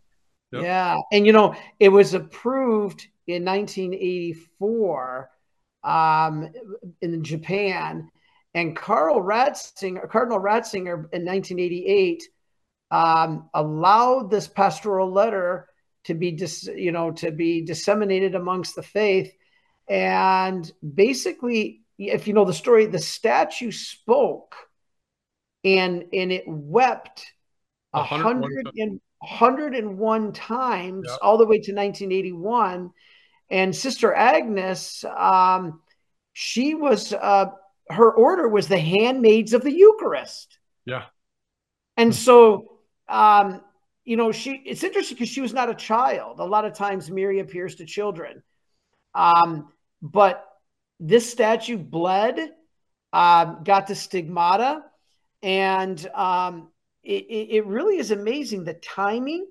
Yep. 0.52 0.62
Yeah. 0.62 0.98
And, 1.12 1.26
you 1.26 1.32
know, 1.32 1.54
it 1.80 1.88
was 1.88 2.14
approved 2.14 3.06
in 3.26 3.44
1984 3.44 5.30
um, 5.82 6.48
in 7.00 7.22
Japan. 7.22 8.10
And 8.54 8.76
Carl 8.76 9.20
Ratzinger, 9.20 10.08
Cardinal 10.08 10.40
Ratzinger 10.40 11.06
in 11.12 11.24
1988 11.24 12.22
um, 12.90 13.50
allowed 13.52 14.30
this 14.30 14.46
pastoral 14.46 15.10
letter 15.10 15.68
to 16.04 16.14
be, 16.14 16.30
dis, 16.30 16.64
you 16.64 16.92
know, 16.92 17.10
to 17.12 17.30
be 17.30 17.62
disseminated 17.62 18.34
amongst 18.34 18.76
the 18.76 18.82
faith. 18.82 19.34
And 19.88 20.70
basically, 20.94 21.82
if 21.98 22.26
you 22.26 22.34
know 22.34 22.44
the 22.44 22.54
story, 22.54 22.86
the 22.86 22.98
statue 22.98 23.72
spoke 23.72 24.54
and, 25.64 26.04
and 26.12 26.32
it 26.32 26.44
wept 26.46 27.32
a 27.92 27.98
101 28.00 28.42
hundred 28.42 28.66
and 28.76 29.00
101 29.20 30.32
times 30.32 31.06
Yep. 31.08 31.18
all 31.22 31.38
the 31.38 31.46
way 31.46 31.56
to 31.56 31.72
1981 31.72 32.90
and 33.50 33.74
sister 33.74 34.12
agnes 34.12 35.04
um, 35.16 35.80
she 36.34 36.74
was 36.74 37.12
uh, 37.12 37.46
her 37.88 38.12
order 38.12 38.48
was 38.48 38.68
the 38.68 38.78
handmaids 38.78 39.52
of 39.54 39.62
the 39.62 39.72
eucharist. 39.72 40.58
Yeah. 40.84 41.04
and 41.96 42.14
so 42.14 42.78
um, 43.08 43.60
you 44.04 44.16
know 44.16 44.32
she 44.32 44.62
it's 44.66 44.82
interesting 44.84 45.16
because 45.16 45.28
she 45.30 45.40
was 45.40 45.54
not 45.54 45.70
a 45.70 45.74
child. 45.74 46.40
A 46.40 46.44
lot 46.44 46.64
of 46.66 46.74
times 46.74 47.10
mary 47.10 47.40
appears 47.40 47.76
to 47.76 47.86
children. 47.86 48.42
Um, 49.14 49.72
but 50.02 50.44
this 51.00 51.30
statue 51.30 51.78
bled 51.78 52.38
um, 53.12 53.60
got 53.64 53.86
the 53.86 53.94
stigmata 53.94 54.82
and 55.44 56.06
um, 56.14 56.72
it, 57.04 57.26
it, 57.28 57.66
really 57.66 57.98
is 57.98 58.10
amazing 58.10 58.64
the 58.64 58.74
timing, 58.74 59.46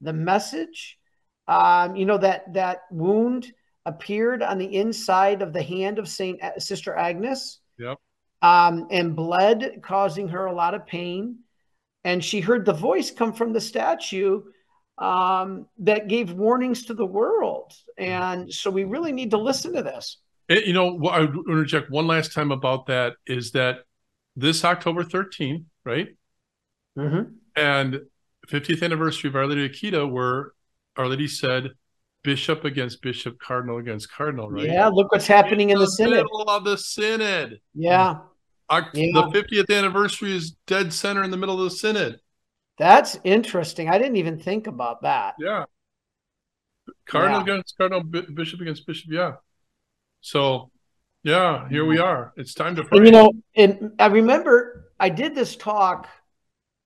the 0.00 0.14
message. 0.14 0.98
Um, 1.46 1.96
you 1.96 2.06
know 2.06 2.18
that 2.18 2.54
that 2.54 2.80
wound 2.90 3.52
appeared 3.84 4.42
on 4.42 4.58
the 4.58 4.74
inside 4.74 5.42
of 5.42 5.52
the 5.52 5.62
hand 5.62 5.98
of 5.98 6.08
Saint 6.08 6.42
uh, 6.42 6.58
Sister 6.58 6.96
Agnes, 6.96 7.60
Yep. 7.78 7.98
um, 8.40 8.88
and 8.90 9.14
bled, 9.14 9.80
causing 9.82 10.28
her 10.28 10.46
a 10.46 10.54
lot 10.54 10.74
of 10.74 10.86
pain. 10.86 11.40
And 12.04 12.24
she 12.24 12.40
heard 12.40 12.64
the 12.64 12.72
voice 12.72 13.10
come 13.10 13.34
from 13.34 13.52
the 13.52 13.60
statue 13.60 14.42
um, 14.96 15.66
that 15.78 16.08
gave 16.08 16.32
warnings 16.32 16.86
to 16.86 16.94
the 16.94 17.04
world. 17.04 17.74
And 17.98 18.52
so 18.52 18.70
we 18.70 18.84
really 18.84 19.12
need 19.12 19.30
to 19.32 19.38
listen 19.38 19.74
to 19.74 19.82
this. 19.82 20.18
You 20.48 20.72
know, 20.72 20.98
I 21.08 21.20
would 21.20 21.36
interject 21.48 21.90
one 21.90 22.06
last 22.06 22.32
time 22.32 22.50
about 22.50 22.86
that 22.86 23.14
is 23.26 23.52
that 23.52 23.80
this 24.38 24.64
October 24.64 25.02
13th, 25.02 25.64
right? 25.84 26.08
Mm-hmm. 26.96 27.32
And 27.56 28.00
50th 28.48 28.82
anniversary 28.82 29.28
of 29.28 29.36
Our 29.36 29.46
Lady 29.46 29.66
of 29.66 29.72
Akita, 29.72 30.10
where 30.10 30.52
Our 30.96 31.08
Lady 31.08 31.26
said, 31.28 31.70
bishop 32.22 32.64
against 32.64 33.02
bishop, 33.02 33.38
cardinal 33.40 33.78
against 33.78 34.10
cardinal, 34.10 34.50
right? 34.50 34.64
Yeah, 34.66 34.88
look 34.88 35.10
what's 35.12 35.26
happening 35.26 35.70
in 35.70 35.78
the 35.78 35.86
synod. 35.86 36.14
middle 36.16 36.42
of 36.48 36.64
the 36.64 36.76
synod. 36.78 37.60
Yeah, 37.74 38.18
Oct- 38.70 38.90
Yeah. 38.94 39.12
The 39.14 39.30
50th 39.32 39.70
anniversary 39.76 40.36
is 40.36 40.52
dead 40.66 40.92
center 40.92 41.22
in 41.22 41.30
the 41.30 41.36
middle 41.36 41.56
of 41.58 41.64
the 41.70 41.76
synod. 41.76 42.20
that's 42.76 43.18
interesting. 43.24 43.88
I 43.88 43.98
didn't 43.98 44.16
even 44.16 44.38
think 44.38 44.66
about 44.68 45.02
that. 45.02 45.34
Yeah. 45.40 45.64
Cardinal 47.06 47.38
Yeah. 47.38 47.54
against 47.54 47.76
cardinal, 47.76 48.02
bishop 48.04 48.60
against 48.60 48.86
bishop. 48.86 49.10
Yeah. 49.10 49.32
So, 50.20 50.70
yeah, 51.28 51.68
here 51.68 51.84
we 51.84 51.98
are. 51.98 52.32
It's 52.36 52.54
time 52.54 52.74
to 52.76 52.84
pray. 52.84 52.98
And 52.98 53.06
you 53.06 53.12
know, 53.12 53.32
and 53.54 53.92
I 53.98 54.06
remember 54.06 54.90
I 54.98 55.10
did 55.10 55.34
this 55.34 55.56
talk 55.56 56.08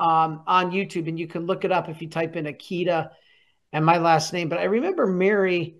um, 0.00 0.42
on 0.48 0.72
YouTube, 0.72 1.06
and 1.08 1.16
you 1.16 1.28
can 1.28 1.46
look 1.46 1.64
it 1.64 1.70
up 1.70 1.88
if 1.88 2.02
you 2.02 2.08
type 2.08 2.34
in 2.34 2.46
Akita 2.46 3.10
and 3.72 3.84
my 3.84 3.98
last 3.98 4.32
name. 4.32 4.48
But 4.48 4.58
I 4.58 4.64
remember 4.64 5.06
Mary, 5.06 5.76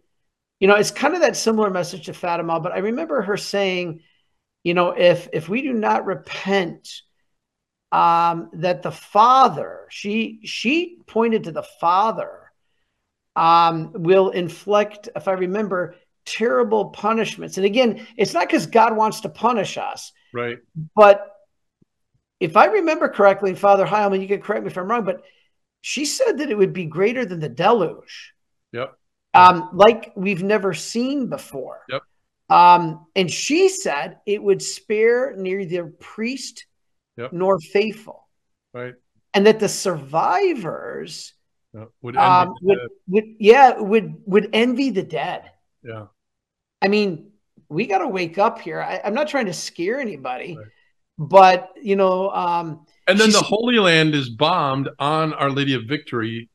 you 0.61 0.69
know, 0.69 0.76
it's 0.76 0.92
kind 0.92 1.14
of 1.14 1.23
that 1.23 1.37
similar 1.37 1.71
message 1.71 2.07
to 2.07 2.14
Fatima, 2.14 2.61
but 2.61 2.71
I 2.71 2.78
remember 2.78 3.21
her 3.23 3.37
saying, 3.37 4.00
you 4.62 4.75
know, 4.75 4.90
if 4.90 5.28
if 5.33 5.49
we 5.49 5.62
do 5.62 5.73
not 5.73 6.07
repent, 6.07 7.02
um, 7.90 8.50
that 8.54 8.83
the 8.83 8.92
Father, 8.92 9.87
she 9.90 10.38
she 10.45 10.99
pointed 11.09 11.45
to 11.45 11.52
the 11.52 11.64
Father, 11.81 12.52
um, 13.35 13.90
will 13.92 14.31
inflict, 14.31 15.09
if 15.16 15.26
I 15.26 15.33
remember, 15.33 15.97
terrible 16.24 16.86
punishments. 16.86 17.56
And 17.56 17.66
again, 17.66 18.06
it's 18.16 18.34
not 18.34 18.48
because 18.48 18.66
God 18.66 18.96
wants 18.96 19.20
to 19.20 19.28
punish 19.28 19.76
us. 19.78 20.12
right. 20.32 20.58
But 20.94 21.28
if 22.40 22.56
I 22.56 22.66
remember 22.66 23.08
correctly, 23.08 23.54
Father 23.54 23.86
Heilman, 23.86 24.20
you 24.20 24.28
can 24.28 24.40
correct 24.40 24.64
me 24.64 24.70
if 24.70 24.76
I'm 24.76 24.90
wrong, 24.90 25.04
but 25.04 25.22
she 25.80 26.04
said 26.04 26.38
that 26.38 26.50
it 26.50 26.58
would 26.58 26.72
be 26.72 26.86
greater 26.86 27.24
than 27.24 27.40
the 27.40 27.48
deluge. 27.48 28.32
Yep. 28.72 28.94
Um, 29.34 29.70
like 29.72 30.12
we've 30.16 30.42
never 30.42 30.74
seen 30.74 31.28
before. 31.28 31.82
Yep. 31.88 32.02
Um, 32.50 33.06
and 33.14 33.30
she 33.30 33.68
said 33.68 34.18
it 34.26 34.42
would 34.42 34.60
spare 34.60 35.34
neither 35.36 35.86
priest 35.86 36.66
Yep. 37.18 37.32
nor 37.34 37.60
faithful. 37.60 38.26
Right. 38.72 38.94
And 39.34 39.46
that 39.46 39.60
the 39.60 39.68
survivors. 39.68 41.34
Would 42.02 42.16
um, 42.16 42.48
envy 42.48 42.58
would, 42.62 42.78
would 43.08 43.24
yeah 43.38 43.78
would 43.78 44.14
would 44.26 44.50
envy 44.52 44.90
the 44.90 45.02
dead. 45.02 45.51
Yeah. 45.84 46.06
I 46.82 46.88
mean, 46.88 47.30
we 47.68 47.86
got 47.86 47.98
to 47.98 48.08
wake 48.08 48.38
up 48.38 48.60
here. 48.60 48.80
I, 48.82 49.00
I'm 49.04 49.14
not 49.14 49.28
trying 49.28 49.46
to 49.46 49.52
scare 49.52 50.00
anybody, 50.00 50.56
Right. 50.56 50.66
but 51.18 51.70
you 51.80 51.96
know, 51.96 52.30
um, 52.30 52.86
And 53.06 53.18
then 53.18 53.30
the 53.30 53.40
Holy 53.42 53.78
Land 53.78 54.14
is 54.14 54.28
bombed 54.30 54.88
on 54.98 55.32
Our 55.34 55.50
Lady 55.50 55.74
of 55.74 55.82
Victory. 55.86 56.48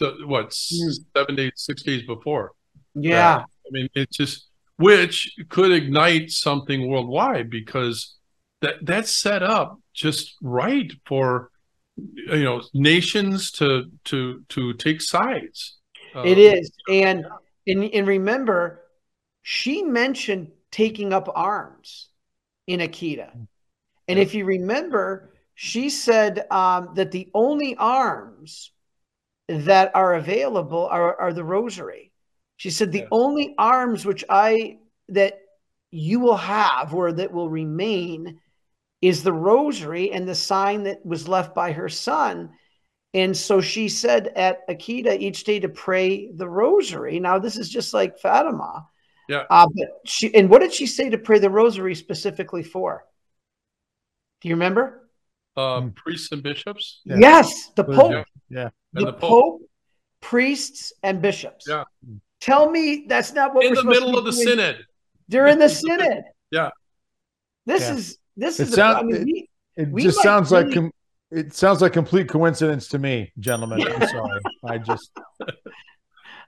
The, 0.00 0.14
what 0.26 0.54
Hmm. 0.70 0.90
seven 1.16 1.34
days, 1.34 1.52
six 1.56 1.82
days 1.82 2.02
before? 2.06 2.52
yeah, 2.94 3.38
I 3.38 3.68
mean, 3.70 3.88
it's 3.94 4.16
just 4.16 4.48
which 4.76 5.34
could 5.48 5.72
ignite 5.72 6.30
something 6.30 6.88
worldwide 6.88 7.50
because 7.50 8.16
that 8.60 8.74
that's 8.82 9.10
set 9.10 9.42
up 9.42 9.80
just 9.94 10.34
right 10.40 10.92
for 11.04 11.50
you 11.96 12.44
know 12.44 12.62
nations 12.74 13.50
to 13.52 13.90
to 14.04 14.44
to 14.50 14.72
take 14.74 15.00
sides. 15.00 15.78
It 16.24 16.38
is. 16.38 16.70
And, 16.88 17.26
and 17.68 17.84
and 17.84 18.06
remember, 18.06 18.84
she 19.42 19.82
mentioned 19.82 20.50
taking 20.70 21.12
up 21.12 21.28
arms 21.34 22.08
in 22.66 22.80
Akita, 22.80 23.30
and 24.08 24.18
if 24.18 24.34
you 24.34 24.44
remember, 24.44 25.34
she 25.54 25.90
said 25.90 26.46
um, 26.50 26.90
that 26.94 27.12
the 27.12 27.28
only 27.34 27.76
arms 27.76 28.72
that 29.48 29.90
are 29.94 30.14
available 30.14 30.86
are, 30.86 31.18
are 31.20 31.32
the 31.32 31.44
rosary. 31.44 32.12
She 32.56 32.70
said 32.70 32.92
the 32.92 32.98
Yes. 33.00 33.08
only 33.10 33.54
arms 33.58 34.04
which 34.04 34.24
I 34.28 34.78
that 35.08 35.40
you 35.90 36.20
will 36.20 36.36
have 36.36 36.92
or 36.94 37.12
that 37.12 37.32
will 37.32 37.48
remain 37.48 38.40
is 39.00 39.22
the 39.22 39.32
rosary 39.32 40.12
and 40.12 40.28
the 40.28 40.34
sign 40.34 40.82
that 40.82 41.04
was 41.06 41.28
left 41.28 41.54
by 41.54 41.72
her 41.72 41.88
son. 41.88 42.50
And 43.14 43.36
so 43.36 43.60
she 43.60 43.88
said 43.88 44.28
at 44.36 44.68
Akita 44.68 45.18
each 45.18 45.44
day 45.44 45.60
to 45.60 45.68
pray 45.68 46.30
the 46.32 46.48
rosary. 46.48 47.18
Now 47.20 47.38
this 47.38 47.56
is 47.56 47.68
just 47.70 47.94
like 47.94 48.18
Fatima. 48.18 48.86
Yeah. 49.28 49.44
Uh, 49.50 49.66
but 49.74 49.88
she 50.04 50.34
and 50.34 50.48
what 50.50 50.60
did 50.60 50.72
she 50.72 50.86
say 50.86 51.08
to 51.10 51.18
pray 51.18 51.38
the 51.38 51.50
rosary 51.50 51.94
specifically 51.94 52.62
for? 52.62 53.04
Do 54.40 54.48
you 54.48 54.54
remember? 54.54 55.08
uh, 55.56 55.80
Hmm. 55.80 55.88
priests 55.88 56.30
and 56.32 56.40
bishops. 56.42 57.00
Yeah. 57.04 57.16
Yes, 57.18 57.70
the 57.74 57.82
Pope. 57.82 58.24
Yeah. 58.48 58.68
And 58.94 59.06
the, 59.06 59.06
the 59.06 59.12
Pope, 59.14 59.20
Pope. 59.20 59.60
priests, 60.20 60.92
and 61.02 61.20
bishops. 61.20 61.66
Yeah. 61.68 61.82
Tell 62.40 62.70
me 62.70 63.06
that's 63.08 63.32
not 63.32 63.54
what 63.54 63.64
In 63.64 63.70
we're 63.70 63.74
the 63.74 63.80
supposed 63.80 64.00
middle 64.00 64.12
to 64.12 64.18
of 64.18 64.24
the 64.26 64.30
be 64.30 64.36
doing 64.44 64.48
synod. 64.58 64.86
during 65.28 65.58
the 65.58 65.68
synod. 65.68 66.22
Yeah. 66.52 66.70
This 67.66 67.82
Yeah. 67.82 67.94
is 67.96 68.18
this 68.36 68.60
It 68.60 68.62
is. 68.64 68.70
the, 68.70 68.76
sound- 68.76 68.98
I 68.98 69.02
mean, 69.02 69.24
we, 69.24 69.48
It 69.76 69.88
We 69.90 70.02
just 70.02 70.18
might 70.18 70.22
sounds 70.22 70.52
like 70.52 70.72
com- 70.72 70.92
it 71.30 71.54
sounds 71.54 71.82
like 71.82 71.92
complete 71.92 72.28
coincidence 72.28 72.88
to 72.88 72.98
me, 72.98 73.32
gentlemen. 73.38 73.82
I'm 73.86 74.08
sorry. 74.08 74.40
I 74.64 74.78
just 74.78 75.10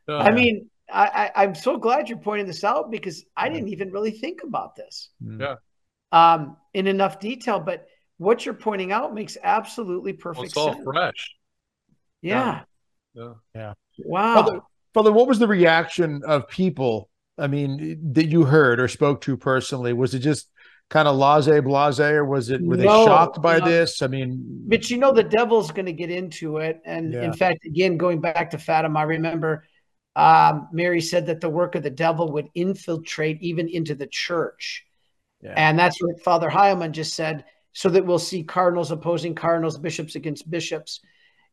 Uh, 0.08 0.18
I 0.18 0.32
mean, 0.32 0.68
I, 0.92 1.30
I 1.34 1.42
I'm 1.42 1.54
so 1.54 1.76
glad 1.76 2.08
you're 2.08 2.18
pointing 2.18 2.46
this 2.46 2.64
out 2.64 2.90
because 2.90 3.24
I 3.36 3.48
didn't 3.48 3.68
even 3.68 3.90
really 3.90 4.10
think 4.10 4.42
about 4.42 4.74
this 4.74 5.10
mm. 5.22 5.40
Yeah. 5.40 5.54
um, 6.12 6.56
in 6.74 6.86
enough 6.86 7.20
detail. 7.20 7.60
But 7.60 7.86
what 8.18 8.44
you're 8.44 8.54
pointing 8.54 8.92
out 8.92 9.14
makes 9.14 9.36
absolutely 9.42 10.12
well, 10.12 10.20
perfect 10.20 10.46
it's 10.46 10.56
all 10.56 10.72
sense. 10.72 10.84
fresh. 10.84 11.34
Yeah. 12.22 12.62
Yeah. 13.54 13.74
Wow. 14.04 14.34
Father, 14.34 14.60
Father, 14.94 15.12
what 15.12 15.28
was 15.28 15.38
the 15.38 15.48
reaction 15.48 16.22
of 16.26 16.48
people? 16.48 17.08
I 17.38 17.46
mean, 17.46 18.12
that 18.12 18.26
you 18.26 18.44
heard 18.44 18.80
or 18.80 18.88
spoke 18.88 19.22
to 19.22 19.36
personally? 19.36 19.92
Was 19.92 20.14
it 20.14 20.18
just 20.18 20.50
kind 20.90 21.08
of 21.08 21.16
laissez 21.16 21.60
blase, 21.60 22.00
or 22.00 22.24
was 22.24 22.50
it 22.50 22.60
were 22.60 22.76
they 22.76 22.84
No, 22.84 23.04
shocked 23.06 23.40
by 23.40 23.58
no. 23.58 23.64
this? 23.64 24.02
I 24.02 24.08
mean, 24.08 24.64
but 24.66 24.90
you 24.90 24.98
know 24.98 25.12
the 25.12 25.22
devil's 25.22 25.70
going 25.70 25.86
to 25.86 25.92
get 25.92 26.10
into 26.10 26.58
it 26.58 26.80
and 26.84 27.14
Yeah. 27.14 27.22
in 27.22 27.32
fact 27.32 27.64
again 27.64 27.96
going 27.96 28.20
back 28.20 28.50
to 28.50 28.58
fatima 28.58 28.98
i 29.00 29.02
remember 29.02 29.64
um, 30.16 30.68
mary 30.72 31.00
said 31.00 31.26
that 31.26 31.40
the 31.40 31.48
work 31.48 31.74
of 31.74 31.82
the 31.82 31.90
devil 31.90 32.32
would 32.32 32.48
infiltrate 32.54 33.40
even 33.40 33.68
into 33.68 33.94
the 33.94 34.06
church 34.06 34.84
Yeah. 35.42 35.54
and 35.56 35.78
that's 35.78 36.00
what 36.02 36.20
father 36.22 36.50
heilman 36.50 36.92
just 36.92 37.14
said 37.14 37.44
so 37.72 37.88
that 37.88 38.04
we'll 38.04 38.18
see 38.18 38.42
cardinals 38.42 38.90
opposing 38.90 39.34
cardinals 39.34 39.78
bishops 39.78 40.14
against 40.16 40.50
bishops 40.50 41.00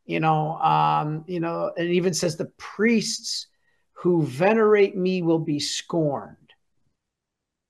you 0.05 0.19
know 0.19 0.53
um, 0.59 1.23
you 1.27 1.39
know 1.39 1.71
and 1.77 1.89
even 1.89 2.13
says 2.13 2.35
the 2.35 2.51
priests 2.57 3.47
who 3.93 4.23
venerate 4.23 4.95
me 4.95 5.21
will 5.21 5.39
be 5.39 5.59
scorned 5.59 6.53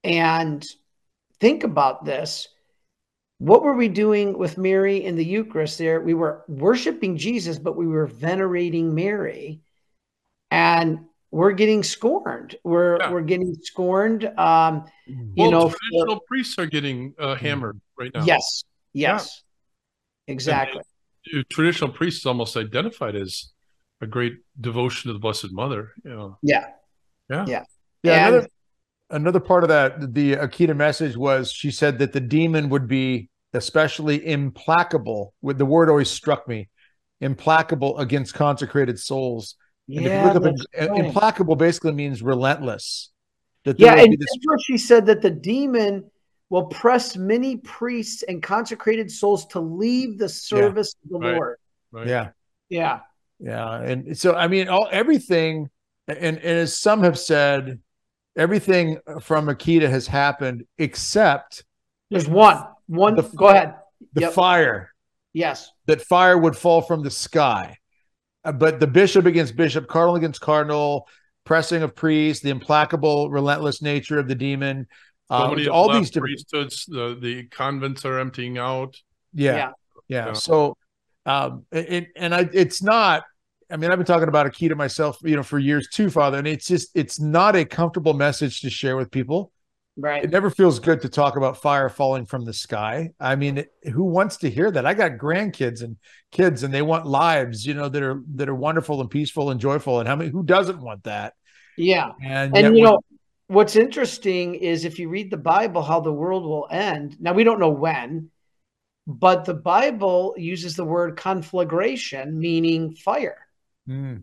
and 0.04 0.66
think 1.40 1.64
about 1.64 2.04
this 2.04 2.48
what 3.40 3.62
were 3.62 3.74
we 3.74 3.86
doing 3.88 4.36
with 4.36 4.58
Mary 4.58 5.04
in 5.04 5.14
the 5.14 5.24
Eucharist 5.24 5.78
there? 5.78 6.00
We 6.00 6.12
were 6.12 6.42
worshiping 6.48 7.16
Jesus, 7.16 7.56
but 7.56 7.76
we 7.76 7.86
were 7.86 8.06
venerating 8.06 8.96
Mary. 8.96 9.60
And 10.50 11.04
we're 11.30 11.52
getting 11.52 11.84
scorned. 11.84 12.56
We're 12.64 12.98
Yeah. 12.98 13.12
we're 13.12 13.20
getting 13.22 13.54
scorned. 13.62 14.24
Um, 14.36 14.86
you 15.06 15.28
Well, 15.36 15.50
know, 15.52 15.68
for- 15.68 15.76
traditional 15.78 16.20
priests 16.26 16.58
are 16.58 16.66
getting 16.66 17.14
uh, 17.16 17.36
hammered 17.36 17.80
right 17.96 18.10
now. 18.12 18.24
yes, 18.24 18.64
yes, 18.92 19.44
exactly. 20.26 20.82
Uh, 21.32 21.42
Traditional 21.48 21.92
priests 21.92 22.26
almost 22.26 22.56
identified 22.56 23.14
as 23.14 23.52
a 24.00 24.06
great 24.08 24.38
devotion 24.60 25.10
to 25.10 25.12
the 25.12 25.18
Blessed 25.20 25.52
Mother. 25.52 25.92
You 26.04 26.10
know. 26.10 26.38
Yeah. 26.42 26.70
Yeah. 27.30 27.44
Yeah. 27.46 27.64
yeah. 28.02 28.26
And- 28.26 28.34
Another 28.34 28.48
another 29.10 29.40
part 29.40 29.64
of 29.64 29.68
that, 29.68 30.14
the 30.14 30.34
Akita 30.34 30.76
message 30.76 31.16
was 31.16 31.52
she 31.52 31.70
said 31.70 31.98
that 31.98 32.12
the 32.12 32.20
demon 32.20 32.68
would 32.68 32.86
be 32.88 33.30
especially 33.54 34.26
implacable. 34.26 35.34
With 35.42 35.58
the 35.58 35.66
word 35.66 35.88
always 35.88 36.10
struck 36.10 36.46
me, 36.48 36.68
implacable 37.20 37.98
against 37.98 38.34
consecrated 38.34 38.98
souls. 38.98 39.56
And 39.88 39.98
if 39.98 40.04
you 40.04 40.10
Yeah, 40.10 40.32
look 40.32 40.36
up, 40.36 40.54
in- 40.78 40.88
right. 40.90 41.04
implacable 41.04 41.56
basically 41.56 41.92
means 41.92 42.22
relentless. 42.22 43.10
That 43.64 43.78
there 43.78 43.96
yeah, 43.96 44.02
and 44.02 44.12
this 44.12 44.18
that's 44.20 44.46
what 44.46 44.60
she 44.66 44.78
said 44.78 45.06
that 45.06 45.22
the 45.22 45.30
demon 45.30 46.10
will 46.50 46.66
press 46.66 47.16
many 47.16 47.56
priests 47.58 48.22
and 48.22 48.42
consecrated 48.42 49.10
souls 49.10 49.46
to 49.46 49.60
leave 49.60 50.18
the 50.18 50.28
service 50.28 50.94
of 51.04 51.10
the 51.10 51.18
Right. 51.18 51.34
Lord. 51.34 51.56
Right. 51.90 52.06
yeah. 52.06 52.30
Yeah. 52.68 53.00
Yeah, 53.40 53.80
and 53.80 54.18
so 54.18 54.34
I 54.34 54.48
mean, 54.48 54.68
all 54.68 54.88
everything, 54.90 55.70
and, 56.08 56.18
and 56.18 56.38
as 56.38 56.76
some 56.76 57.02
have 57.04 57.18
said, 57.18 57.78
everything 58.38 58.98
from 59.20 59.46
Akita 59.46 59.88
has 59.90 60.06
happened 60.06 60.64
except 60.78 61.64
There's 62.10 62.28
one. 62.28 62.64
One. 62.86 63.16
The- 63.16 63.22
go 63.22 63.48
ahead. 63.48 63.74
the 64.14 64.22
Yep. 64.22 64.32
fire. 64.32 64.94
Yes. 65.34 65.70
That 65.86 66.00
fire 66.00 66.38
would 66.38 66.56
fall 66.56 66.80
from 66.80 67.02
the 67.02 67.10
sky, 67.10 67.76
Uh, 68.44 68.52
but 68.52 68.80
the 68.80 68.86
bishop 68.86 69.26
against 69.26 69.56
bishop, 69.56 69.88
cardinal 69.88 70.16
against 70.16 70.40
cardinal, 70.40 71.06
pressing 71.44 71.82
of 71.82 71.94
priests, 71.94 72.42
the 72.42 72.50
implacable, 72.50 73.28
relentless 73.30 73.82
nature 73.82 74.18
of 74.18 74.28
the 74.28 74.34
demon, 74.34 74.86
So 75.28 75.34
uh, 75.36 75.68
all 75.70 75.92
these 75.92 76.10
different, 76.10 76.36
priesthoods. 76.36 76.86
The 76.86 77.18
the 77.20 77.44
convents 77.48 78.04
are 78.06 78.18
emptying 78.18 78.56
out. 78.56 78.96
yeah, 79.34 79.52
Yeah. 79.56 79.72
yeah. 80.08 80.26
Yeah. 80.28 80.32
So, 80.32 80.76
um, 81.26 81.66
it, 81.72 82.08
and 82.16 82.34
I, 82.34 82.48
it's 82.52 82.82
not. 82.82 83.24
I 83.70 83.76
mean, 83.76 83.90
I've 83.90 83.98
been 83.98 84.06
talking 84.06 84.28
about 84.28 84.46
Akita 84.46 84.76
myself, 84.76 85.18
you 85.22 85.36
know, 85.36 85.42
for 85.42 85.58
years 85.58 85.88
too, 85.88 86.10
Father, 86.10 86.38
and 86.38 86.46
it's 86.46 86.66
just, 86.66 86.88
it's 86.94 87.20
not 87.20 87.54
a 87.54 87.64
comfortable 87.64 88.14
message 88.14 88.62
to 88.62 88.70
share 88.70 88.96
with 88.96 89.10
people. 89.10 89.52
Right. 90.00 90.22
It 90.22 90.30
never 90.30 90.48
feels 90.48 90.78
good 90.78 91.00
to 91.02 91.08
talk 91.08 91.36
about 91.36 91.60
fire 91.60 91.88
falling 91.88 92.24
from 92.24 92.44
the 92.44 92.52
sky. 92.52 93.10
I 93.18 93.34
mean, 93.34 93.64
who 93.92 94.04
wants 94.04 94.36
to 94.38 94.50
hear 94.50 94.70
that? 94.70 94.86
I 94.86 94.94
got 94.94 95.18
grandkids 95.18 95.82
and 95.82 95.96
kids, 96.30 96.62
and 96.62 96.72
they 96.72 96.82
want 96.82 97.04
lives, 97.04 97.66
you 97.66 97.74
know, 97.74 97.88
that 97.88 98.00
are 98.00 98.22
that 98.36 98.48
are 98.48 98.54
wonderful 98.54 99.00
and 99.00 99.10
peaceful 99.10 99.50
and 99.50 99.58
joyful. 99.58 99.98
And 99.98 100.08
how 100.08 100.14
many? 100.14 100.30
Who 100.30 100.44
doesn't 100.44 100.80
want 100.80 101.02
that? 101.02 101.34
Yeah. 101.76 102.12
And, 102.24 102.56
And 102.56 102.76
you 102.76 102.84
know 102.84 103.00
what's 103.48 103.74
interesting 103.74 104.54
is 104.54 104.84
if 104.84 105.00
you 105.00 105.08
read 105.08 105.32
the 105.32 105.36
Bible, 105.36 105.82
how 105.82 105.98
the 105.98 106.12
world 106.12 106.44
will 106.44 106.68
end. 106.70 107.16
Now 107.18 107.32
we 107.32 107.42
don't 107.42 107.58
know 107.58 107.70
when, 107.70 108.30
but 109.04 109.46
the 109.46 109.54
Bible 109.54 110.36
uses 110.38 110.76
the 110.76 110.84
word 110.84 111.16
conflagration, 111.16 112.38
meaning 112.38 112.94
fire. 112.94 113.47
Mm, 113.88 114.22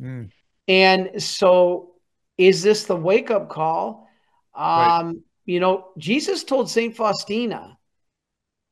mm, 0.00 0.30
And 0.66 1.22
so, 1.22 1.92
is 2.36 2.62
this 2.62 2.84
the 2.84 2.96
wake 2.96 3.30
up 3.30 3.48
call? 3.48 4.08
Right. 4.56 5.00
Um, 5.00 5.24
You 5.46 5.60
know, 5.60 5.88
Jesus 5.98 6.42
told 6.44 6.70
St. 6.70 6.96
Faustina 6.96 7.78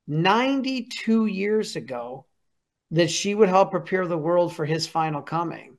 92 0.06 1.26
years 1.26 1.76
ago 1.76 2.26
that 2.90 3.10
she 3.10 3.34
would 3.34 3.48
help 3.48 3.70
prepare 3.70 4.06
the 4.06 4.18
world 4.18 4.54
for 4.54 4.64
his 4.64 4.86
final 4.86 5.22
coming. 5.22 5.78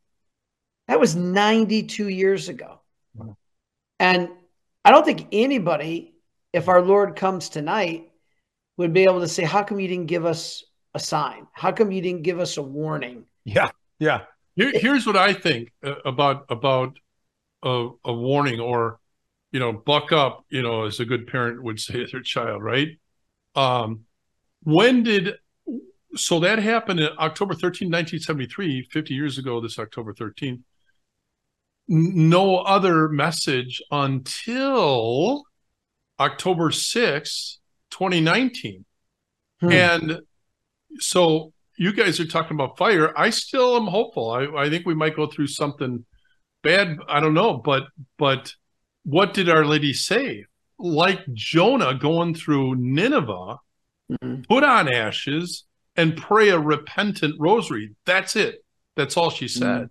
That 0.87 0.99
was 0.99 1.15
92 1.15 2.07
years 2.09 2.49
ago. 2.49 2.79
Wow. 3.15 3.37
And 3.99 4.29
I 4.85 4.91
don't 4.91 5.05
think 5.05 5.27
anybody, 5.31 6.15
if 6.51 6.67
our 6.67 6.81
Lord 6.81 7.15
comes 7.15 7.49
tonight, 7.49 8.11
would 8.77 8.93
be 8.93 9.03
able 9.03 9.21
to 9.21 9.27
say, 9.27 9.43
How 9.43 9.63
come 9.63 9.79
you 9.79 9.87
didn't 9.87 10.07
give 10.07 10.25
us 10.25 10.63
a 10.93 10.99
sign? 10.99 11.47
How 11.53 11.71
come 11.71 11.91
you 11.91 12.01
didn't 12.01 12.23
give 12.23 12.39
us 12.39 12.57
a 12.57 12.61
warning? 12.61 13.25
yeah, 13.45 13.69
yeah, 13.99 14.25
Here, 14.55 14.71
here's 14.73 15.05
what 15.05 15.17
I 15.17 15.33
think 15.33 15.71
uh, 15.83 15.95
about 16.05 16.45
about 16.49 16.97
a, 17.63 17.89
a 18.05 18.13
warning 18.13 18.59
or 18.59 18.99
you 19.51 19.59
know 19.59 19.73
buck 19.73 20.11
up 20.11 20.45
you 20.49 20.61
know 20.61 20.85
as 20.85 20.99
a 20.99 21.05
good 21.05 21.27
parent 21.27 21.63
would 21.63 21.79
say 21.79 22.05
to 22.05 22.07
their 22.11 22.21
child 22.21 22.63
right 22.63 22.89
um 23.55 24.05
when 24.63 25.03
did 25.03 25.35
so 26.15 26.39
that 26.39 26.59
happened 26.59 26.99
in 26.99 27.09
October 27.17 27.53
13, 27.53 27.87
1973, 27.87 28.87
50 28.91 29.13
years 29.13 29.37
ago, 29.37 29.59
this 29.59 29.79
October 29.79 30.13
13th. 30.13 30.61
No 31.87 32.57
other 32.57 33.09
message 33.09 33.81
until 33.91 35.43
October 36.19 36.71
6, 36.71 37.59
2019. 37.89 38.85
Hmm. 39.59 39.71
And 39.71 40.19
so 40.99 41.52
you 41.77 41.93
guys 41.93 42.19
are 42.19 42.27
talking 42.27 42.55
about 42.55 42.77
fire. 42.77 43.17
I 43.17 43.29
still 43.29 43.75
am 43.75 43.87
hopeful. 43.87 44.31
I, 44.31 44.45
I 44.63 44.69
think 44.69 44.85
we 44.85 44.93
might 44.93 45.15
go 45.15 45.27
through 45.27 45.47
something 45.47 46.05
bad. 46.61 46.97
I 47.07 47.19
don't 47.19 47.33
know, 47.33 47.57
but 47.57 47.83
but 48.17 48.53
what 49.03 49.33
did 49.33 49.49
Our 49.49 49.65
Lady 49.65 49.93
say? 49.93 50.45
Like 50.79 51.19
Jonah 51.33 51.93
going 51.93 52.35
through 52.35 52.75
Nineveh, 52.75 53.57
mm-hmm. 54.11 54.41
put 54.49 54.63
on 54.63 54.93
ashes 54.93 55.65
and 55.95 56.17
pray 56.17 56.49
a 56.49 56.59
repentant 56.59 57.35
rosary. 57.39 57.95
That's 58.05 58.35
it. 58.35 58.63
That's 58.95 59.17
all 59.17 59.29
she 59.29 59.47
said. 59.47 59.65
Mm-hmm. 59.65 59.85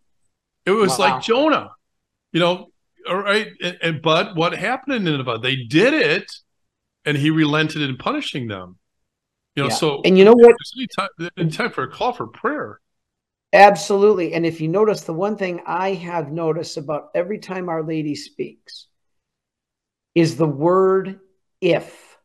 It 0.66 0.72
was 0.72 0.98
wow. 0.98 0.98
like 0.98 1.22
Jonah, 1.22 1.70
you 2.32 2.40
know. 2.40 2.68
All 3.08 3.16
right, 3.16 3.48
and, 3.60 3.78
and 3.82 4.02
but 4.02 4.36
what 4.36 4.52
happened 4.52 4.94
in 4.94 5.04
Nineveh? 5.04 5.40
They 5.42 5.56
did 5.56 5.92
it, 5.92 6.30
and 7.04 7.16
he 7.16 7.30
relented 7.30 7.82
in 7.82 7.96
punishing 7.96 8.46
them. 8.46 8.78
You 9.56 9.64
know, 9.64 9.68
yeah. 9.68 9.74
so 9.74 10.00
and 10.04 10.16
you 10.16 10.24
know 10.24 10.34
what? 10.34 10.56
Time, 10.96 11.50
time 11.50 11.70
for 11.70 11.84
a 11.84 11.90
call 11.90 12.12
for 12.12 12.26
prayer. 12.26 12.80
Absolutely. 13.52 14.32
And 14.32 14.46
if 14.46 14.60
you 14.60 14.68
notice, 14.68 15.02
the 15.02 15.12
one 15.12 15.36
thing 15.36 15.60
I 15.66 15.92
have 15.94 16.32
noticed 16.32 16.78
about 16.78 17.10
every 17.14 17.38
time 17.38 17.68
Our 17.68 17.82
Lady 17.82 18.14
speaks 18.14 18.86
is 20.14 20.36
the 20.36 20.46
word 20.46 21.20
if. 21.60 22.16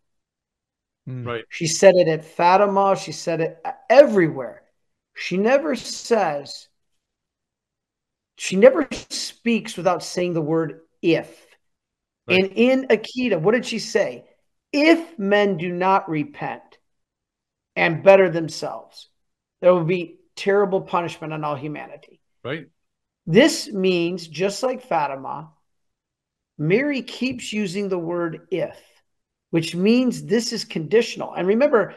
Hmm. 1.05 1.27
Right. 1.27 1.43
She 1.49 1.67
said 1.67 1.95
it 1.95 2.07
at 2.07 2.23
Fatima, 2.23 2.95
she 2.95 3.11
said 3.11 3.41
it 3.41 3.65
everywhere. 3.89 4.63
She 5.15 5.35
never 5.35 5.75
says, 5.75 6.67
she 8.37 8.55
never 8.55 8.87
speaks 9.09 9.75
without 9.75 10.03
saying 10.03 10.33
the 10.33 10.41
word 10.41 10.81
if. 11.01 11.45
Right. 12.27 12.39
And 12.39 12.51
in 12.53 12.87
Akita, 12.87 13.39
what 13.39 13.53
did 13.53 13.65
she 13.65 13.79
say? 13.79 14.25
If 14.71 15.17
men 15.17 15.57
do 15.57 15.73
not 15.73 16.09
repent 16.09 16.61
and 17.77 18.03
better 18.03 18.29
themselves, 18.29 19.07
there 19.61 19.73
will 19.73 19.85
be 19.85 20.17
terrible 20.35 20.81
punishment 20.81 21.31
on 21.31 21.43
all 21.43 21.55
humanity. 21.55 22.19
Right. 22.43 22.67
This 23.27 23.71
means, 23.71 24.27
just 24.27 24.63
like 24.63 24.81
Fatima, 24.81 25.51
Mary 26.57 27.03
keeps 27.03 27.53
using 27.53 27.87
the 27.87 27.99
word 27.99 28.47
if, 28.49 28.79
which 29.51 29.75
means 29.75 30.23
this 30.23 30.53
is 30.53 30.65
conditional. 30.65 31.33
And 31.33 31.47
remember, 31.47 31.93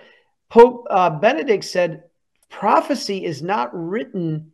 Pope 0.50 0.86
uh, 0.90 1.10
Benedict 1.10 1.64
said 1.64 2.04
prophecy 2.50 3.24
is 3.24 3.42
not 3.42 3.70
written 3.72 4.52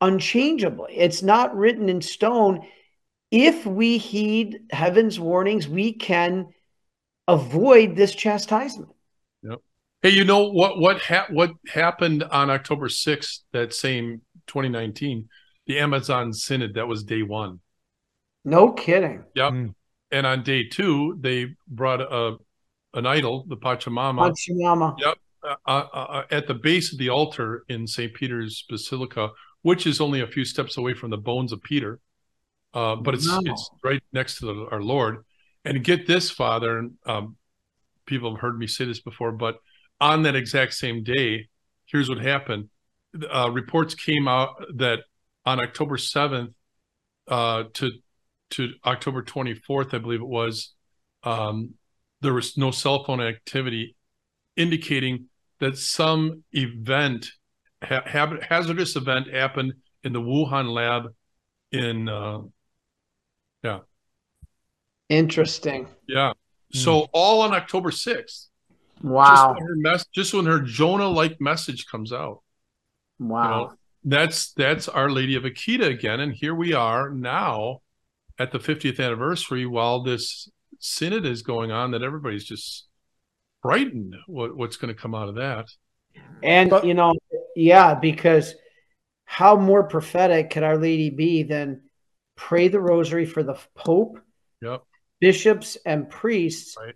unchangeably, 0.00 0.94
it's 0.96 1.22
not 1.22 1.56
written 1.56 1.88
in 1.88 2.02
stone. 2.02 2.66
If 3.30 3.64
we 3.64 3.96
heed 3.96 4.64
heaven's 4.70 5.18
warnings, 5.18 5.66
we 5.66 5.94
can 5.94 6.52
avoid 7.26 7.96
this 7.96 8.14
chastisement. 8.14 8.92
Hey, 10.02 10.10
you 10.10 10.24
know 10.24 10.50
what 10.50 10.78
what 10.78 11.00
ha- 11.00 11.28
what 11.30 11.52
happened 11.68 12.24
on 12.24 12.50
October 12.50 12.88
6th, 12.88 13.38
that 13.52 13.72
same 13.72 14.22
2019, 14.48 15.28
the 15.66 15.78
Amazon 15.78 16.32
Synod, 16.32 16.74
that 16.74 16.88
was 16.88 17.04
day 17.04 17.22
1. 17.22 17.60
No 18.44 18.72
kidding. 18.72 19.22
Yep. 19.36 19.52
Mm. 19.52 19.74
And 20.10 20.26
on 20.26 20.42
day 20.42 20.68
2, 20.68 21.18
they 21.20 21.54
brought 21.68 22.00
a 22.00 22.36
an 22.94 23.06
idol, 23.06 23.44
the 23.48 23.56
Pachamama. 23.56 24.32
Pachamama. 24.32 24.98
Yep. 24.98 25.18
Uh, 25.44 25.54
uh, 25.66 25.86
uh, 25.92 26.22
at 26.30 26.46
the 26.46 26.54
base 26.54 26.92
of 26.92 26.98
the 26.98 27.08
altar 27.08 27.64
in 27.68 27.86
St. 27.86 28.12
Peter's 28.14 28.64
Basilica, 28.68 29.30
which 29.62 29.86
is 29.86 30.00
only 30.00 30.20
a 30.20 30.26
few 30.26 30.44
steps 30.44 30.76
away 30.76 30.94
from 30.94 31.10
the 31.10 31.16
bones 31.16 31.52
of 31.52 31.62
Peter. 31.62 32.00
Uh, 32.74 32.96
but 32.96 33.14
it's 33.14 33.28
wow. 33.28 33.40
it's 33.44 33.70
right 33.84 34.02
next 34.12 34.38
to 34.38 34.46
the, 34.46 34.66
our 34.72 34.82
Lord. 34.82 35.24
And 35.64 35.82
get 35.84 36.06
this, 36.08 36.30
Father, 36.30 36.78
and 36.78 36.92
um, 37.06 37.36
people 38.06 38.32
have 38.32 38.40
heard 38.40 38.58
me 38.58 38.66
say 38.66 38.84
this 38.84 39.00
before, 39.00 39.32
but 39.32 39.58
on 40.02 40.24
that 40.24 40.34
exact 40.34 40.74
same 40.74 41.04
day, 41.04 41.48
here's 41.86 42.08
what 42.08 42.18
happened. 42.18 42.68
Uh, 43.32 43.48
reports 43.52 43.94
came 43.94 44.26
out 44.26 44.56
that 44.74 44.98
on 45.46 45.60
October 45.60 45.96
7th 45.96 46.52
uh, 47.28 47.64
to 47.74 47.90
to 48.50 48.72
October 48.84 49.22
24th, 49.22 49.94
I 49.94 49.98
believe 49.98 50.20
it 50.20 50.26
was, 50.26 50.74
um, 51.22 51.72
there 52.20 52.34
was 52.34 52.58
no 52.58 52.70
cell 52.70 53.02
phone 53.02 53.22
activity, 53.22 53.96
indicating 54.56 55.28
that 55.58 55.78
some 55.78 56.44
event, 56.52 57.30
ha- 57.82 58.02
hazardous 58.42 58.94
event, 58.96 59.32
happened 59.32 59.72
in 60.04 60.12
the 60.12 60.20
Wuhan 60.20 60.70
lab. 60.70 61.14
In 61.70 62.10
uh, 62.10 62.40
yeah, 63.62 63.78
interesting. 65.08 65.86
Yeah, 66.06 66.32
so 66.72 67.02
mm. 67.02 67.08
all 67.14 67.40
on 67.40 67.54
October 67.54 67.90
6th. 67.90 68.48
Wow. 69.02 69.34
Just 69.34 69.54
when 69.54 69.66
her, 69.66 69.76
mes- 69.76 70.06
just 70.14 70.34
when 70.34 70.46
her 70.46 70.60
Jonah 70.60 71.08
like 71.08 71.40
message 71.40 71.86
comes 71.86 72.12
out. 72.12 72.42
Wow. 73.18 73.42
You 73.42 73.50
know, 73.50 73.72
that's 74.04 74.52
that's 74.52 74.88
Our 74.88 75.10
Lady 75.10 75.34
of 75.36 75.44
Akita 75.44 75.86
again. 75.86 76.20
And 76.20 76.32
here 76.32 76.54
we 76.54 76.72
are 76.72 77.10
now 77.10 77.80
at 78.38 78.52
the 78.52 78.58
50th 78.58 79.04
anniversary 79.04 79.66
while 79.66 80.02
this 80.02 80.50
synod 80.78 81.26
is 81.26 81.42
going 81.42 81.70
on 81.70 81.92
that 81.92 82.02
everybody's 82.02 82.44
just 82.44 82.86
frightened 83.60 84.16
what, 84.26 84.56
what's 84.56 84.76
going 84.76 84.94
to 84.94 85.00
come 85.00 85.14
out 85.14 85.28
of 85.28 85.36
that. 85.36 85.68
And 86.42 86.70
but, 86.70 86.84
you 86.84 86.94
know, 86.94 87.14
yeah, 87.54 87.94
because 87.94 88.54
how 89.24 89.56
more 89.56 89.84
prophetic 89.84 90.50
could 90.50 90.62
Our 90.62 90.78
Lady 90.78 91.10
be 91.10 91.42
than 91.42 91.82
pray 92.36 92.68
the 92.68 92.80
rosary 92.80 93.24
for 93.24 93.42
the 93.42 93.58
Pope, 93.74 94.18
yep. 94.60 94.82
bishops, 95.20 95.76
and 95.86 96.10
priests 96.10 96.76
right 96.76 96.94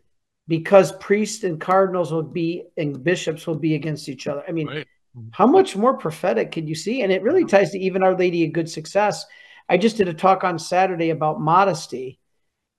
because 0.48 0.92
priests 0.92 1.44
and 1.44 1.60
cardinals 1.60 2.12
will 2.12 2.22
be 2.22 2.64
and 2.76 3.02
bishops 3.02 3.46
will 3.46 3.58
be 3.58 3.74
against 3.74 4.08
each 4.08 4.26
other. 4.26 4.44
I 4.46 4.52
mean, 4.52 4.68
right. 4.68 4.86
how 5.32 5.46
much 5.46 5.76
more 5.76 5.96
prophetic 5.96 6.52
could 6.52 6.68
you 6.68 6.74
see? 6.74 7.02
And 7.02 7.12
it 7.12 7.22
really 7.22 7.44
ties 7.44 7.72
to 7.72 7.78
even 7.78 8.02
Our 8.02 8.16
Lady 8.16 8.44
of 8.44 8.52
Good 8.52 8.70
Success. 8.70 9.26
I 9.68 9.76
just 9.76 9.96
did 9.96 10.08
a 10.08 10.14
talk 10.14 10.44
on 10.44 10.58
Saturday 10.58 11.10
about 11.10 11.40
modesty 11.40 12.20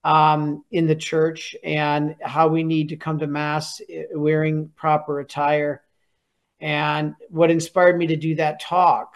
um, 0.04 0.64
in 0.72 0.88
the 0.88 0.96
church 0.96 1.56
and 1.64 2.16
how 2.22 2.48
we 2.48 2.64
need 2.64 2.90
to 2.90 2.96
come 2.96 3.20
to 3.20 3.28
Mass 3.28 3.82
eh, 3.90 4.06
wearing 4.14 4.70
proper 4.76 5.20
attire. 5.20 5.84
And 6.62 7.16
what 7.30 7.52
inspired 7.52 7.98
me 7.98 8.08
to 8.08 8.16
do 8.16 8.36
that 8.36 8.62
talk, 8.62 9.16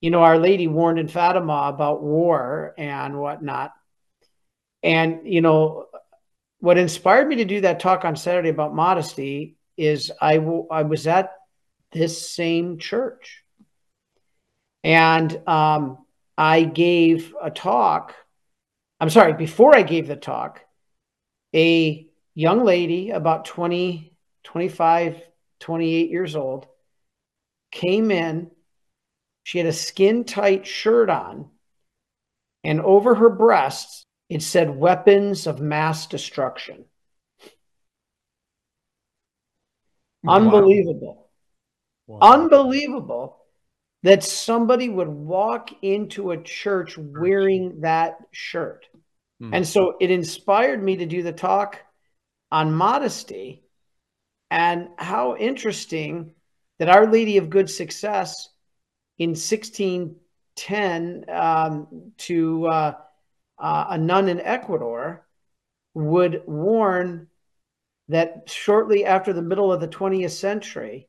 you 0.00 0.10
know, 0.10 0.22
Our 0.22 0.38
Lady 0.38 0.66
warned 0.66 0.98
in 0.98 1.08
Fatima 1.08 1.70
about 1.72 2.02
war 2.02 2.74
and 2.76 3.18
whatnot. 3.18 3.72
And, 4.82 5.20
you 5.24 5.40
know, 5.40 5.86
what 6.64 6.78
inspired 6.78 7.28
me 7.28 7.36
to 7.36 7.44
do 7.44 7.60
that 7.60 7.78
talk 7.78 8.06
on 8.06 8.16
Saturday 8.16 8.48
about 8.48 8.74
modesty 8.74 9.54
is 9.76 10.10
I, 10.18 10.38
w- 10.38 10.66
I 10.70 10.84
was 10.84 11.06
at 11.06 11.30
this 11.92 12.30
same 12.30 12.78
church 12.78 13.44
and 14.82 15.46
um, 15.46 15.98
I 16.38 16.64
gave 16.64 17.34
a 17.42 17.50
talk. 17.50 18.14
I'm 18.98 19.10
sorry, 19.10 19.34
before 19.34 19.76
I 19.76 19.82
gave 19.82 20.06
the 20.06 20.16
talk, 20.16 20.62
a 21.54 22.08
young 22.34 22.64
lady 22.64 23.10
about 23.10 23.44
20, 23.44 24.16
25, 24.44 25.20
28 25.60 26.10
years 26.10 26.34
old 26.34 26.66
came 27.72 28.10
in. 28.10 28.50
She 29.42 29.58
had 29.58 29.66
a 29.66 29.72
skin 29.74 30.24
tight 30.24 30.66
shirt 30.66 31.10
on, 31.10 31.50
and 32.62 32.80
over 32.80 33.14
her 33.14 33.28
breasts 33.28 34.06
it 34.28 34.42
said 34.42 34.70
weapons 34.70 35.46
of 35.46 35.60
mass 35.60 36.06
destruction. 36.06 36.84
Wow. 40.22 40.36
Unbelievable. 40.36 41.28
Wow. 42.06 42.18
Unbelievable 42.20 43.38
that 44.02 44.22
somebody 44.22 44.88
would 44.88 45.08
walk 45.08 45.70
into 45.82 46.30
a 46.30 46.42
church 46.42 46.98
wearing 46.98 47.80
that 47.80 48.18
shirt. 48.32 48.86
Hmm. 49.40 49.54
And 49.54 49.66
so 49.66 49.96
it 50.00 50.10
inspired 50.10 50.82
me 50.82 50.96
to 50.96 51.06
do 51.06 51.22
the 51.22 51.32
talk 51.32 51.78
on 52.50 52.74
modesty 52.74 53.64
and 54.50 54.88
how 54.98 55.36
interesting 55.36 56.34
that 56.78 56.88
Our 56.88 57.10
Lady 57.10 57.38
of 57.38 57.50
Good 57.50 57.70
Success 57.70 58.48
in 59.18 59.30
1610 59.30 61.24
um, 61.28 62.12
to 62.18 62.66
uh, 62.66 62.94
uh, 63.58 63.86
a 63.90 63.98
nun 63.98 64.28
in 64.28 64.40
Ecuador 64.40 65.26
would 65.94 66.42
warn 66.46 67.28
that 68.08 68.50
shortly 68.50 69.04
after 69.04 69.32
the 69.32 69.42
middle 69.42 69.72
of 69.72 69.80
the 69.80 69.88
20th 69.88 70.30
century, 70.30 71.08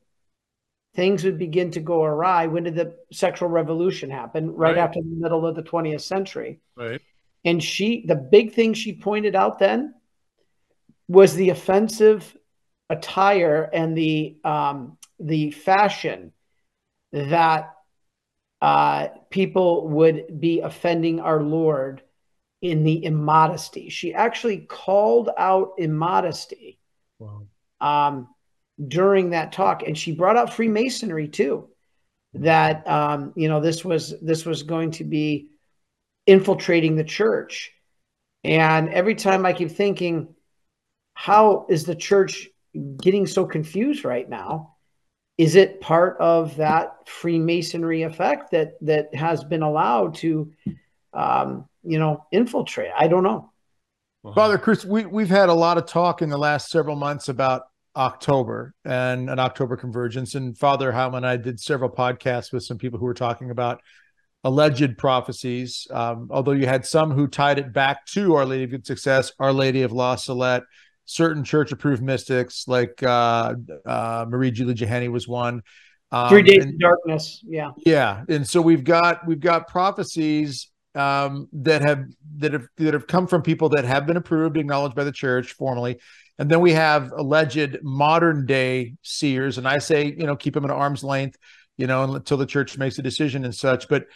things 0.94 1.24
would 1.24 1.38
begin 1.38 1.70
to 1.72 1.80
go 1.80 2.02
awry. 2.02 2.46
When 2.46 2.64
did 2.64 2.74
the 2.74 2.96
sexual 3.12 3.48
revolution 3.48 4.10
happen? 4.10 4.52
Right, 4.52 4.76
right, 4.76 4.78
after 4.78 5.00
the 5.00 5.16
middle 5.16 5.46
of 5.46 5.54
the 5.54 5.62
20th 5.62 6.00
century. 6.00 6.60
Right. 6.74 7.00
And 7.44 7.62
she, 7.62 8.04
the 8.06 8.16
big 8.16 8.54
thing 8.54 8.74
she 8.74 8.94
pointed 8.94 9.36
out 9.36 9.58
then 9.58 9.94
was 11.08 11.34
the 11.34 11.50
offensive 11.50 12.36
attire 12.88 13.68
and 13.72 13.96
the 13.96 14.36
um, 14.44 14.98
the 15.18 15.50
fashion 15.50 16.32
that 17.12 17.74
uh, 18.60 19.08
people 19.30 19.88
would 19.88 20.40
be 20.40 20.60
offending 20.60 21.20
our 21.20 21.42
Lord 21.42 22.02
in 22.62 22.84
the 22.84 23.04
immodesty. 23.04 23.88
She 23.88 24.14
actually 24.14 24.58
called 24.58 25.30
out 25.36 25.72
immodesty 25.78 26.78
wow. 27.18 27.46
um, 27.80 28.28
during 28.88 29.30
that 29.30 29.52
talk, 29.52 29.82
and 29.82 29.96
she 29.96 30.12
brought 30.12 30.36
out 30.36 30.52
Freemasonry 30.52 31.28
too. 31.28 31.68
That 32.34 32.86
um, 32.86 33.32
you 33.36 33.48
know 33.48 33.60
this 33.60 33.84
was 33.84 34.14
this 34.20 34.44
was 34.44 34.62
going 34.62 34.90
to 34.92 35.04
be 35.04 35.50
infiltrating 36.26 36.96
the 36.96 37.04
church, 37.04 37.72
and 38.44 38.90
every 38.90 39.14
time 39.14 39.46
I 39.46 39.52
keep 39.52 39.70
thinking, 39.70 40.34
how 41.14 41.66
is 41.70 41.84
the 41.84 41.94
church 41.94 42.48
getting 43.00 43.26
so 43.26 43.46
confused 43.46 44.04
right 44.04 44.28
now? 44.28 44.76
Is 45.38 45.54
it 45.54 45.80
part 45.80 46.18
of 46.18 46.56
that 46.56 47.08
Freemasonry 47.08 48.02
effect 48.02 48.50
that 48.50 48.74
that 48.82 49.14
has 49.14 49.42
been 49.44 49.62
allowed 49.62 50.14
to, 50.16 50.52
um, 51.16 51.68
you 51.82 51.98
know, 51.98 52.24
infiltrate? 52.30 52.90
I 52.96 53.08
don't 53.08 53.22
know. 53.22 53.50
Father 54.34 54.58
Chris, 54.58 54.84
we 54.84 55.06
we've 55.06 55.28
had 55.28 55.48
a 55.48 55.54
lot 55.54 55.78
of 55.78 55.86
talk 55.86 56.20
in 56.20 56.28
the 56.28 56.38
last 56.38 56.68
several 56.68 56.96
months 56.96 57.28
about 57.28 57.62
October 57.94 58.74
and 58.84 59.30
an 59.30 59.38
October 59.38 59.76
convergence, 59.76 60.34
and 60.34 60.58
Father 60.58 60.92
Heilman 60.92 61.18
and 61.18 61.26
I 61.26 61.36
did 61.36 61.60
several 61.60 61.90
podcasts 61.90 62.52
with 62.52 62.64
some 62.64 62.76
people 62.76 62.98
who 62.98 63.06
were 63.06 63.14
talking 63.14 63.50
about 63.50 63.80
alleged 64.44 64.98
prophecies. 64.98 65.86
Um, 65.90 66.28
although 66.30 66.52
you 66.52 66.66
had 66.66 66.84
some 66.84 67.12
who 67.12 67.28
tied 67.28 67.58
it 67.58 67.72
back 67.72 68.04
to 68.06 68.34
Our 68.34 68.44
Lady 68.44 68.64
of 68.64 68.70
Good 68.70 68.86
Success, 68.86 69.32
Our 69.38 69.52
Lady 69.52 69.82
of 69.82 69.92
La 69.92 70.16
Salette, 70.16 70.64
certain 71.04 71.44
church 71.44 71.72
approved 71.72 72.02
mystics 72.02 72.66
like 72.66 73.02
uh, 73.02 73.54
uh, 73.84 74.26
Marie 74.28 74.50
Julie 74.50 74.74
Jahenny 74.74 75.10
was 75.10 75.26
one. 75.28 75.62
Um, 76.10 76.28
Three 76.28 76.42
days 76.42 76.64
of 76.64 76.78
darkness, 76.78 77.42
yeah, 77.46 77.70
yeah, 77.78 78.24
and 78.28 78.46
so 78.46 78.60
we've 78.60 78.84
got 78.84 79.26
we've 79.26 79.40
got 79.40 79.68
prophecies 79.68 80.70
um, 80.96 81.48
that 81.52 81.86
have 81.86 82.06
that 82.38 82.52
have 82.52 82.66
that 82.76 82.94
have 82.94 83.06
come 83.06 83.26
from 83.26 83.42
people 83.42 83.68
that 83.70 83.84
have 83.84 84.06
been 84.06 84.16
approved, 84.16 84.56
acknowledged 84.56 84.94
by 84.94 85.04
the 85.04 85.12
church 85.12 85.52
formally, 85.52 85.98
and 86.38 86.50
then 86.50 86.60
we 86.60 86.72
have 86.72 87.12
alleged 87.12 87.78
modern 87.82 88.46
day 88.46 88.94
seers, 89.02 89.58
and 89.58 89.68
I 89.68 89.78
say 89.78 90.06
you 90.06 90.26
know 90.26 90.36
keep 90.36 90.54
them 90.54 90.64
at 90.64 90.70
arm's 90.70 91.04
length, 91.04 91.38
you 91.76 91.86
know, 91.86 92.14
until 92.14 92.36
the 92.36 92.46
church 92.46 92.78
makes 92.78 92.98
a 92.98 93.02
decision 93.02 93.44
and 93.44 93.54
such. 93.54 93.88
But 93.88 94.06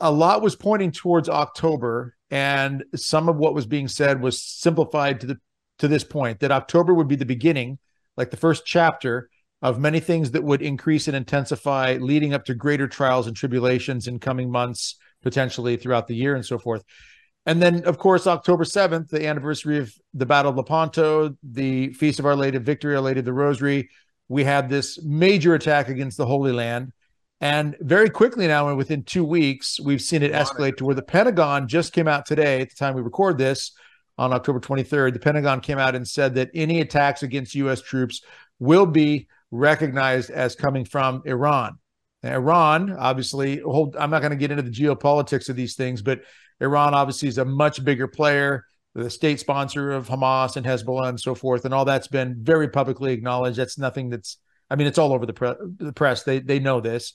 a 0.00 0.10
lot 0.10 0.42
was 0.42 0.56
pointing 0.56 0.92
towards 0.92 1.28
October, 1.28 2.16
and 2.30 2.84
some 2.94 3.28
of 3.28 3.36
what 3.36 3.54
was 3.54 3.66
being 3.66 3.88
said 3.88 4.20
was 4.20 4.42
simplified 4.42 5.20
to 5.20 5.26
the 5.26 5.38
to 5.78 5.88
this 5.88 6.04
point 6.04 6.40
that 6.40 6.52
October 6.52 6.94
would 6.94 7.08
be 7.08 7.16
the 7.16 7.26
beginning, 7.26 7.78
like 8.16 8.30
the 8.30 8.36
first 8.36 8.64
chapter 8.64 9.28
of 9.62 9.80
many 9.80 9.98
things 9.98 10.32
that 10.32 10.44
would 10.44 10.60
increase 10.60 11.08
and 11.08 11.16
intensify, 11.16 11.96
leading 11.96 12.34
up 12.34 12.44
to 12.44 12.54
greater 12.54 12.86
trials 12.86 13.26
and 13.26 13.34
tribulations 13.34 14.06
in 14.06 14.18
coming 14.18 14.50
months, 14.50 14.96
potentially 15.24 15.76
throughout 15.76 16.06
the 16.06 16.14
year 16.14 16.36
and 16.36 16.46
so 16.46 16.58
forth. 16.58 16.84
And 17.46 17.60
then, 17.60 17.84
of 17.84 17.98
course, 17.98 18.26
October 18.26 18.64
7th, 18.64 19.08
the 19.08 19.26
anniversary 19.26 19.78
of 19.78 19.92
the 20.14 20.24
Battle 20.24 20.50
of 20.50 20.56
Lepanto, 20.56 21.36
the 21.42 21.92
Feast 21.94 22.18
of 22.18 22.26
Our 22.26 22.36
Lady 22.36 22.56
of 22.56 22.62
Victory, 22.62 22.94
Our 22.94 23.02
Lady 23.02 23.18
of 23.18 23.26
the 23.26 23.32
Rosary, 23.32 23.90
we 24.28 24.44
had 24.44 24.70
this 24.70 25.02
major 25.02 25.54
attack 25.54 25.88
against 25.88 26.16
the 26.16 26.26
Holy 26.26 26.52
Land. 26.52 26.92
And 27.40 27.76
very 27.80 28.08
quickly 28.08 28.46
now, 28.46 28.68
and 28.68 28.78
within 28.78 29.02
two 29.02 29.24
weeks, 29.24 29.78
we've 29.78 30.00
seen 30.00 30.22
it 30.22 30.32
escalate 30.32 30.78
to 30.78 30.84
where 30.86 30.94
the 30.94 31.02
Pentagon 31.02 31.68
just 31.68 31.92
came 31.92 32.08
out 32.08 32.24
today 32.24 32.62
at 32.62 32.70
the 32.70 32.76
time 32.76 32.94
we 32.94 33.02
record 33.02 33.36
this 33.36 33.72
on 34.16 34.32
October 34.32 34.60
23rd, 34.60 35.12
the 35.12 35.18
Pentagon 35.18 35.60
came 35.60 35.78
out 35.78 35.94
and 35.94 36.06
said 36.06 36.36
that 36.36 36.50
any 36.54 36.80
attacks 36.80 37.22
against 37.22 37.54
U.S. 37.56 37.80
troops 37.82 38.22
will 38.58 38.86
be 38.86 39.26
recognized 39.50 40.30
as 40.30 40.54
coming 40.54 40.84
from 40.84 41.22
Iran. 41.24 41.78
Iran, 42.28 42.92
obviously, 42.98 43.60
hold, 43.60 43.96
I'm 43.96 44.10
not 44.10 44.20
going 44.20 44.30
to 44.30 44.36
get 44.36 44.50
into 44.50 44.62
the 44.62 44.70
geopolitics 44.70 45.48
of 45.48 45.56
these 45.56 45.74
things, 45.74 46.02
but 46.02 46.20
Iran 46.60 46.94
obviously 46.94 47.28
is 47.28 47.38
a 47.38 47.44
much 47.44 47.84
bigger 47.84 48.06
player, 48.06 48.64
the 48.94 49.10
state 49.10 49.40
sponsor 49.40 49.92
of 49.92 50.08
Hamas 50.08 50.56
and 50.56 50.64
Hezbollah 50.64 51.08
and 51.08 51.20
so 51.20 51.34
forth, 51.34 51.64
and 51.64 51.74
all 51.74 51.84
that's 51.84 52.08
been 52.08 52.36
very 52.40 52.68
publicly 52.68 53.12
acknowledged. 53.12 53.58
That's 53.58 53.78
nothing 53.78 54.10
that's, 54.10 54.38
I 54.70 54.76
mean, 54.76 54.86
it's 54.86 54.98
all 54.98 55.12
over 55.12 55.26
the, 55.26 55.32
pre- 55.32 55.54
the 55.78 55.92
press. 55.92 56.22
They 56.22 56.38
they 56.38 56.58
know 56.58 56.80
this. 56.80 57.12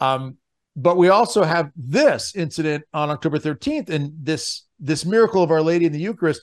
Um, 0.00 0.36
but 0.76 0.96
we 0.96 1.08
also 1.08 1.42
have 1.42 1.70
this 1.74 2.34
incident 2.36 2.84
on 2.92 3.10
October 3.10 3.38
13th, 3.38 3.88
and 3.88 4.12
this 4.22 4.66
this 4.78 5.04
miracle 5.04 5.42
of 5.42 5.50
Our 5.50 5.62
Lady 5.62 5.86
in 5.86 5.92
the 5.92 5.98
Eucharist. 5.98 6.42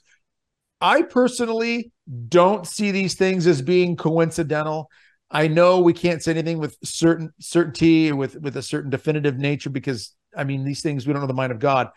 I 0.81 1.03
personally 1.03 1.91
don't 2.27 2.67
see 2.67 2.91
these 2.91 3.13
things 3.13 3.47
as 3.47 3.61
being 3.61 3.95
coincidental. 3.95 4.89
I 5.33 5.47
know 5.47 5.79
we 5.79 5.93
can't 5.93 6.21
say 6.21 6.31
anything 6.31 6.59
with 6.59 6.77
certain 6.83 7.33
certainty 7.39 8.11
with 8.11 8.39
with 8.39 8.55
a 8.55 8.61
certain 8.61 8.89
definitive 8.89 9.37
nature 9.37 9.71
because 9.71 10.13
I 10.37 10.43
mean 10.43 10.63
these 10.63 10.81
things 10.81 11.05
we 11.05 11.13
don't 11.13 11.21
know 11.21 11.27
the 11.27 11.33
mind 11.33 11.51
of 11.51 11.59
God, 11.59 11.89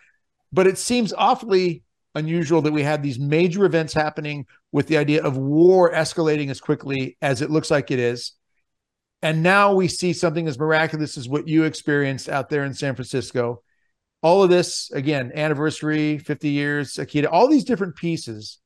but 0.53 0.67
it 0.67 0.79
seems 0.79 1.13
awfully 1.13 1.85
unusual 2.15 2.63
that 2.63 2.73
we 2.73 2.83
had 2.83 3.03
these 3.03 3.19
major 3.19 3.67
events 3.67 3.93
happening 3.93 4.47
with 4.73 4.87
the 4.87 4.97
idea 4.97 5.23
of 5.23 5.37
war 5.37 5.93
escalating 5.93 6.49
as 6.49 6.61
quickly 6.61 7.19
as 7.21 7.43
it 7.43 7.51
looks 7.51 7.71
like 7.71 7.91
it 7.91 7.99
is. 7.99 8.33
And 9.21 9.43
now 9.43 9.75
we 9.75 9.87
see 9.87 10.15
something 10.15 10.49
as 10.49 10.59
miraculous 10.59 11.19
as 11.19 11.29
what 11.29 11.47
you 11.47 11.65
experienced 11.65 12.31
out 12.31 12.49
there 12.49 12.65
in 12.65 12.73
San 12.73 12.95
Francisco 12.95 13.63
all 14.23 14.43
of 14.43 14.51
this 14.51 14.91
again 14.93 15.31
anniversary 15.35 16.19
50 16.19 16.49
years 16.49 16.95
akita 16.95 17.29
all 17.31 17.49
these 17.49 17.65
different 17.65 17.97
pieces 17.97 18.59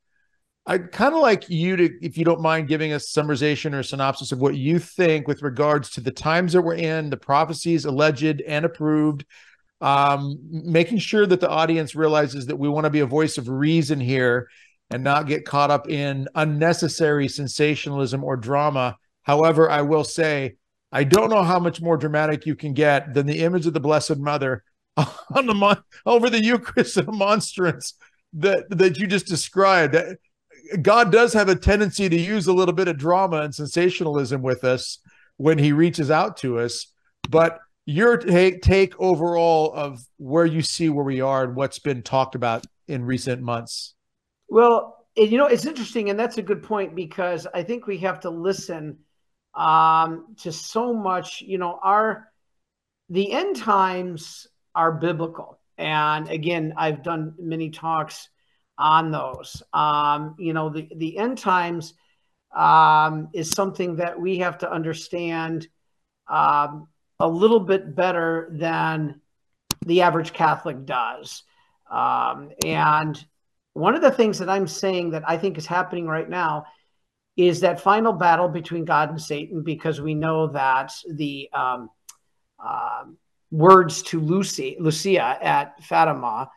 i'd 0.71 0.93
kind 0.93 1.15
of 1.15 1.21
like 1.21 1.49
you 1.51 1.77
to 1.77 1.91
if 2.01 2.17
you 2.17 2.25
don't 2.25 2.41
mind 2.41 2.69
giving 2.69 2.93
us 2.93 3.13
summarization 3.13 3.75
or 3.75 3.83
synopsis 3.83 4.33
of 4.33 4.41
what 4.41 4.57
you 4.57 4.79
think 4.79 5.29
with 5.29 5.43
regards 5.43 5.91
to 5.91 6.01
the 6.01 6.11
times 6.11 6.53
that 6.53 6.63
we're 6.63 6.75
in 6.75 7.11
the 7.11 7.17
prophecies 7.17 7.85
alleged 7.85 8.41
and 8.41 8.65
approved 8.65 9.25
um, 9.83 10.39
making 10.51 10.99
sure 10.99 11.25
that 11.25 11.41
the 11.41 11.49
audience 11.49 11.95
realizes 11.95 12.47
that 12.47 12.59
we 12.59 12.69
want 12.69 12.85
to 12.85 12.91
be 12.91 13.01
a 13.01 13.07
voice 13.07 13.39
of 13.39 13.49
reason 13.49 13.99
here 13.99 14.51
and 14.91 15.03
not 15.03 15.27
get 15.27 15.47
caught 15.47 15.71
up 15.71 15.89
in 15.89 16.29
unnecessary 16.35 17.29
sensationalism 17.29 18.23
or 18.23 18.37
drama 18.37 18.97
however 19.23 19.69
i 19.71 19.83
will 19.83 20.05
say 20.05 20.55
i 20.93 21.03
don't 21.03 21.31
know 21.31 21.43
how 21.43 21.59
much 21.59 21.81
more 21.81 21.97
dramatic 21.97 22.47
you 22.47 22.55
can 22.55 22.75
get 22.75 23.15
than 23.15 23.27
the 23.27 23.41
image 23.41 23.67
of 23.67 23.75
the 23.75 23.81
blessed 23.81 24.19
mother 24.19 24.63
on 25.35 25.47
the 25.47 25.55
mon- 25.55 25.83
over 26.07 26.29
the 26.31 26.43
Eucharist 26.43 26.97
and 26.97 27.17
monstrance 27.17 27.95
that 28.33 28.65
that 28.71 28.99
you 28.99 29.07
just 29.07 29.27
described. 29.27 29.97
God 30.83 31.13
does 31.13 31.33
have 31.33 31.49
a 31.49 31.57
tendency 31.57 32.09
to 32.09 32.17
use 32.17 32.47
a 32.47 32.53
little 32.53 32.75
bit 32.75 32.89
of 32.89 32.97
drama 32.97 33.43
and 33.43 33.55
sensationalism 33.55 34.43
with 34.43 34.65
us 34.65 34.99
when 35.37 35.59
He 35.59 35.73
reaches 35.73 36.11
out 36.11 36.37
to 36.39 36.59
us. 36.59 36.87
But 37.29 37.59
your 37.87 38.17
take, 38.17 38.63
take 38.63 38.99
overall 39.01 39.73
of 39.73 40.05
where 40.19 40.47
you 40.47 40.63
see 40.63 40.89
where 40.89 41.05
we 41.05 41.21
are 41.21 41.45
and 41.45 41.57
what's 41.57 41.79
been 41.79 42.03
talked 42.03 42.35
about 42.35 42.65
in 42.89 43.05
recent 43.05 43.43
months. 43.43 43.95
Well, 44.49 45.07
you 45.17 45.39
know, 45.39 45.47
it's 45.47 45.67
interesting, 45.67 46.11
and 46.11 46.19
that's 46.19 46.39
a 46.39 46.43
good 46.43 46.63
point 46.63 46.95
because 46.95 47.47
I 47.53 47.63
think 47.63 47.87
we 47.87 47.99
have 47.99 48.21
to 48.21 48.31
listen 48.31 48.99
um, 49.55 50.37
to 50.43 50.53
so 50.53 50.95
much. 50.95 51.43
You 51.43 51.59
know, 51.59 51.79
our 51.83 52.29
the 53.09 53.33
end 53.33 53.57
times 53.57 54.47
are 54.75 54.93
biblical. 54.93 55.59
And 55.77 56.29
again, 56.29 56.75
I've 56.77 57.03
done 57.03 57.35
many 57.39 57.71
talks 57.71 58.29
on 58.81 59.11
those. 59.11 59.63
Um, 59.73 60.35
you 60.39 60.53
know, 60.53 60.71
the, 60.71 60.89
the 60.97 61.19
end 61.19 61.39
times 61.39 61.95
um, 62.57 63.29
is 63.33 63.51
something 63.51 63.97
that 63.97 64.19
we 64.19 64.39
have 64.39 64.59
to 64.59 64.73
understand 64.73 65.69
um, 66.27 66.89
a 67.21 67.29
little 67.29 67.61
bit 67.61 67.95
better 67.95 68.49
than 68.53 69.21
the 69.87 70.03
average 70.03 70.33
Catholic 70.33 70.85
does. 70.87 71.43
Um, 71.91 72.51
and 72.65 73.23
one 73.75 73.95
of 73.95 74.03
the 74.03 74.11
things 74.11 74.39
that 74.39 74.49
I'm 74.49 74.67
saying 74.67 75.11
that 75.11 75.25
I 75.27 75.37
think 75.37 75.59
is 75.59 75.67
happening 75.67 76.07
right 76.07 76.29
now 76.29 76.65
is 77.37 77.61
that 77.61 77.81
final 77.81 78.13
battle 78.13 78.49
between 78.49 78.85
God 78.85 79.11
and 79.11 79.21
Satan, 79.21 79.63
because 79.63 80.01
we 80.01 80.15
know 80.15 80.49
that 80.49 80.93
the 81.09 81.49
um, 81.53 81.91
words 83.51 84.03
to 84.03 84.21
Lucy, 84.21 84.77
Lucia 84.81 85.39
at 85.43 85.83
Fatima 85.85 86.51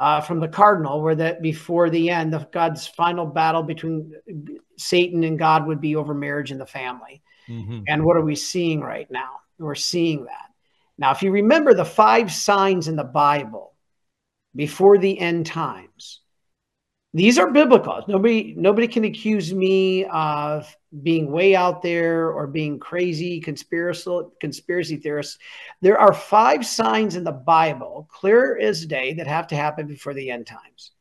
uh, 0.00 0.20
from 0.20 0.40
the 0.40 0.48
cardinal, 0.48 1.02
where 1.02 1.14
that 1.14 1.42
before 1.42 1.90
the 1.90 2.10
end 2.10 2.34
of 2.34 2.50
God's 2.50 2.86
final 2.86 3.26
battle 3.26 3.62
between 3.62 4.12
Satan 4.78 5.22
and 5.24 5.38
God 5.38 5.66
would 5.66 5.80
be 5.80 5.94
over 5.94 6.14
marriage 6.14 6.50
and 6.50 6.60
the 6.60 6.66
family. 6.66 7.22
Mm-hmm. 7.48 7.82
And 7.86 8.04
what 8.04 8.16
are 8.16 8.24
we 8.24 8.34
seeing 8.34 8.80
right 8.80 9.10
now? 9.10 9.40
We're 9.58 9.74
seeing 9.74 10.24
that. 10.24 10.46
Now, 10.96 11.10
if 11.10 11.22
you 11.22 11.30
remember 11.30 11.74
the 11.74 11.84
five 11.84 12.32
signs 12.32 12.88
in 12.88 12.96
the 12.96 13.04
Bible 13.04 13.74
before 14.56 14.96
the 14.96 15.18
end 15.18 15.46
times, 15.46 16.19
these 17.12 17.38
are 17.38 17.50
biblical. 17.50 18.04
Nobody 18.06 18.54
nobody 18.56 18.86
can 18.86 19.04
accuse 19.04 19.52
me 19.52 20.04
of 20.04 20.72
being 21.02 21.32
way 21.32 21.56
out 21.56 21.82
there 21.82 22.30
or 22.30 22.46
being 22.46 22.78
crazy 22.78 23.40
conspiracy 23.40 24.22
conspiracy 24.40 24.96
theorists. 24.96 25.38
There 25.80 25.98
are 25.98 26.14
five 26.14 26.64
signs 26.64 27.16
in 27.16 27.24
the 27.24 27.32
Bible, 27.32 28.08
clear 28.12 28.56
as 28.58 28.86
day, 28.86 29.14
that 29.14 29.26
have 29.26 29.48
to 29.48 29.56
happen 29.56 29.88
before 29.88 30.14
the 30.14 30.30
end 30.30 30.46
times. 30.46 30.92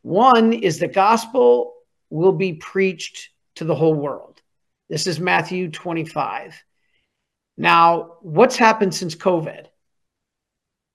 One 0.00 0.54
is 0.54 0.78
the 0.78 0.88
gospel 0.88 1.74
will 2.08 2.32
be 2.32 2.54
preached 2.54 3.30
to 3.56 3.64
the 3.64 3.74
whole 3.74 3.94
world. 3.94 4.40
This 4.88 5.06
is 5.06 5.20
Matthew 5.20 5.70
25. 5.70 6.62
Now, 7.58 8.14
what's 8.22 8.56
happened 8.56 8.94
since 8.94 9.14
COVID? 9.14 9.66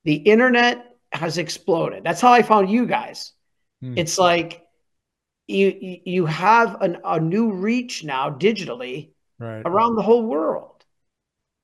The 0.06 0.16
internet 0.16 0.86
has 1.12 1.38
exploded. 1.38 2.04
That's 2.04 2.22
how 2.22 2.32
I 2.32 2.42
found 2.42 2.70
you 2.70 2.88
guys. 2.88 3.34
Hmm. 3.82 3.98
It's 3.98 4.18
like 4.18 4.66
you 5.48 6.00
you 6.06 6.26
have 6.26 6.82
an, 6.82 6.98
a 7.04 7.20
new 7.20 7.52
reach 7.52 8.04
now 8.04 8.30
digitally 8.30 9.12
right. 9.40 9.64
around 9.66 9.96
the 9.96 10.02
whole 10.02 10.26
world. 10.26 10.84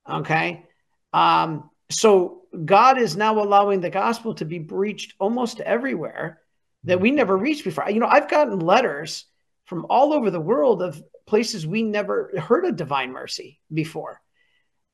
Okay. 0.09 0.65
Um, 1.13 1.69
so 1.89 2.41
God 2.65 2.97
is 2.97 3.15
now 3.15 3.39
allowing 3.39 3.81
the 3.81 3.89
gospel 3.89 4.33
to 4.35 4.45
be 4.45 4.59
breached 4.59 5.13
almost 5.19 5.59
everywhere 5.59 6.41
that 6.83 6.99
we 6.99 7.11
never 7.11 7.35
reached 7.37 7.63
before. 7.63 7.89
You 7.89 7.99
know, 7.99 8.07
I've 8.07 8.29
gotten 8.29 8.59
letters 8.59 9.25
from 9.65 9.85
all 9.89 10.13
over 10.13 10.31
the 10.31 10.39
world 10.39 10.81
of 10.81 11.01
places 11.25 11.67
we 11.67 11.83
never 11.83 12.31
heard 12.39 12.65
of 12.65 12.75
divine 12.75 13.11
mercy 13.11 13.59
before. 13.73 14.21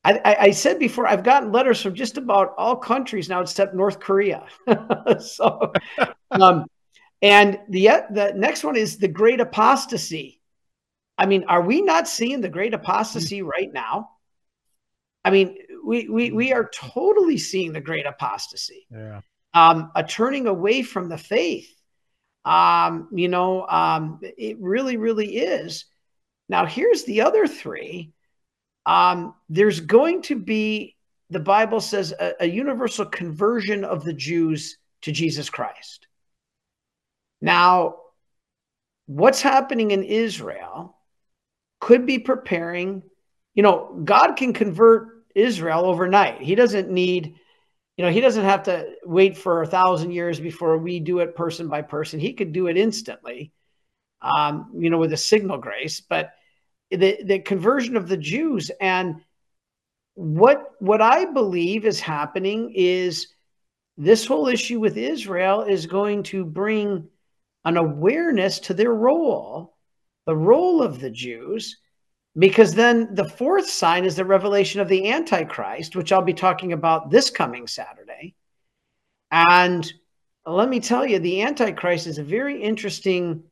I, 0.03 0.19
I, 0.25 0.35
I 0.39 0.51
said 0.51 0.79
before, 0.79 1.07
I've 1.07 1.23
gotten 1.23 1.51
letters 1.51 1.81
from 1.81 1.93
just 1.93 2.17
about 2.17 2.55
all 2.57 2.75
countries 2.75 3.29
now 3.29 3.41
except 3.41 3.73
North 3.73 3.99
Korea. 3.99 4.45
so, 5.19 5.71
um, 6.31 6.65
and 7.23 7.59
the 7.69 7.89
the 8.11 8.33
next 8.35 8.63
one 8.63 8.75
is 8.75 8.97
the 8.97 9.07
great 9.07 9.39
apostasy. 9.39 10.41
I 11.17 11.25
mean, 11.25 11.45
are 11.47 11.61
we 11.61 11.81
not 11.81 12.07
seeing 12.07 12.41
the 12.41 12.49
great 12.49 12.73
apostasy 12.73 13.41
right 13.41 13.71
now? 13.73 14.09
I 15.25 15.31
mean, 15.31 15.57
we 15.83 16.09
we 16.09 16.31
we 16.31 16.53
are 16.53 16.69
totally 16.71 17.37
seeing 17.37 17.73
the 17.73 17.81
great 17.81 18.05
apostasy. 18.05 18.85
Yeah. 18.91 19.21
Um, 19.55 19.91
a 19.95 20.03
turning 20.03 20.47
away 20.47 20.83
from 20.83 21.09
the 21.09 21.17
faith. 21.17 21.73
Um, 22.43 23.07
you 23.13 23.29
know, 23.29 23.65
um, 23.67 24.19
it 24.21 24.57
really, 24.59 24.97
really 24.97 25.37
is. 25.37 25.85
Now, 26.49 26.65
here's 26.65 27.03
the 27.03 27.21
other 27.21 27.47
three. 27.47 28.11
Um, 28.85 29.33
there's 29.47 29.79
going 29.79 30.23
to 30.23 30.35
be, 30.35 30.97
the 31.29 31.39
Bible 31.39 31.79
says, 31.79 32.11
a, 32.19 32.33
a 32.41 32.49
universal 32.49 33.05
conversion 33.05 33.85
of 33.85 34.03
the 34.03 34.11
Jews 34.11 34.77
to 35.03 35.11
Jesus 35.11 35.49
Christ. 35.49 36.07
Now, 37.43 37.95
what's 39.05 39.41
happening 39.41 39.91
in 39.91 40.03
Israel 40.03 40.95
could 41.81 42.05
be 42.05 42.17
preparing, 42.17 43.03
you 43.53 43.63
know, 43.63 43.99
God 44.05 44.35
can 44.35 44.53
convert 44.53 45.09
Israel 45.35 45.85
overnight. 45.85 46.41
He 46.41 46.55
doesn't 46.55 46.89
need, 46.89 47.35
you 47.97 48.05
know, 48.05 48.11
he 48.11 48.21
doesn't 48.21 48.45
have 48.45 48.63
to 48.63 48.93
wait 49.03 49.37
for 49.37 49.61
a 49.61 49.67
thousand 49.67 50.11
years 50.11 50.39
before 50.39 50.77
we 50.77 51.01
do 51.01 51.19
it 51.19 51.35
person 51.35 51.67
by 51.67 51.81
person. 51.81 52.17
He 52.17 52.31
could 52.31 52.53
do 52.53 52.67
it 52.67 52.77
instantly, 52.77 53.51
um, 54.21 54.71
you 54.77 54.89
know, 54.89 54.97
with 54.97 55.11
a 55.11 55.17
signal 55.17 55.57
grace. 55.57 55.99
But 55.99 56.31
the, 56.91 57.23
the 57.25 57.39
conversion 57.39 57.97
of 57.97 58.07
the 58.07 58.15
Jews 58.15 58.71
and 58.79 59.19
what 60.13 60.71
what 60.79 61.01
I 61.01 61.25
believe 61.25 61.85
is 61.85 61.99
happening 61.99 62.71
is 62.73 63.27
this 63.97 64.25
whole 64.25 64.47
issue 64.47 64.79
with 64.79 64.95
Israel 64.95 65.63
is 65.63 65.87
going 65.87 66.23
to 66.23 66.45
bring 66.45 67.09
an 67.65 67.77
awareness 67.77 68.59
to 68.59 68.73
their 68.73 68.93
role, 68.93 69.75
the 70.25 70.35
role 70.35 70.81
of 70.81 70.99
the 70.99 71.09
Jews, 71.09 71.77
because 72.37 72.73
then 72.73 73.13
the 73.13 73.29
fourth 73.29 73.69
sign 73.69 74.05
is 74.05 74.15
the 74.15 74.25
revelation 74.25 74.81
of 74.81 74.87
the 74.87 75.11
Antichrist, 75.11 75.95
which 75.95 76.11
I'll 76.11 76.21
be 76.21 76.33
talking 76.33 76.73
about 76.73 77.09
this 77.09 77.29
coming 77.29 77.67
Saturday. 77.67 78.35
And 79.31 79.91
let 80.45 80.67
me 80.67 80.79
tell 80.79 81.05
you, 81.05 81.19
the 81.19 81.43
Antichrist 81.43 82.07
is 82.07 82.17
a 82.17 82.23
very 82.23 82.61
interesting 82.61 83.43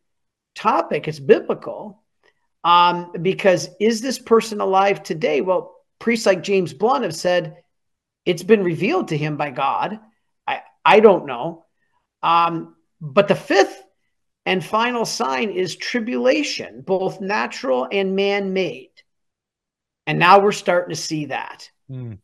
topic. 0.55 1.07
It's 1.07 1.19
biblical 1.19 2.03
um, 2.63 3.11
because 3.21 3.69
is 3.79 4.01
this 4.01 4.19
person 4.19 4.61
alive 4.61 5.03
today? 5.03 5.41
Well, 5.41 5.75
priests 5.99 6.25
like 6.25 6.43
James 6.43 6.73
Blount 6.73 7.03
have 7.03 7.15
said 7.15 7.57
it's 8.25 8.43
been 8.43 8.63
revealed 8.63 9.09
to 9.09 9.17
him 9.17 9.37
by 9.37 9.51
God. 9.51 9.99
I, 10.47 10.61
I 10.83 10.99
don't 10.99 11.25
know. 11.25 11.65
Um, 12.21 12.75
but 12.99 13.27
the 13.27 13.35
fifth 13.35 13.80
and 14.45 14.63
final 14.63 15.05
sign 15.05 15.51
is 15.51 15.75
tribulation, 15.75 16.81
both 16.81 17.21
natural 17.21 17.87
and 17.91 18.15
man 18.15 18.53
made. 18.53 18.89
And 20.07 20.17
now 20.17 20.39
we're 20.39 20.51
starting 20.51 20.95
to 20.95 21.01
see 21.01 21.25
that. 21.25 21.69
Mm. 21.89 22.17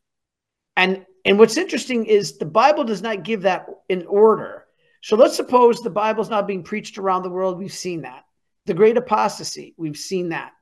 And 0.76 1.06
and 1.26 1.38
what's 1.38 1.58
interesting 1.58 2.06
is 2.06 2.38
the 2.38 2.46
Bible 2.46 2.86
does 2.86 3.02
not 3.02 3.24
give 3.24 3.42
that 3.44 3.68
in 3.90 4.06
order. 4.08 4.66
So 5.02 5.16
let's 5.16 5.36
suppose 5.36 5.82
the 5.82 5.90
Bible's 5.90 6.30
not 6.30 6.48
being 6.48 6.64
preached 6.64 6.98
around 6.98 7.24
the 7.24 7.30
world. 7.30 7.58
We've 7.58 7.72
seen 7.72 8.02
that. 8.02 8.24
The 8.66 8.74
great 8.74 8.98
apostasy, 8.98 9.74
we've 9.78 9.98
seen 9.98 10.30
that. 10.30 10.54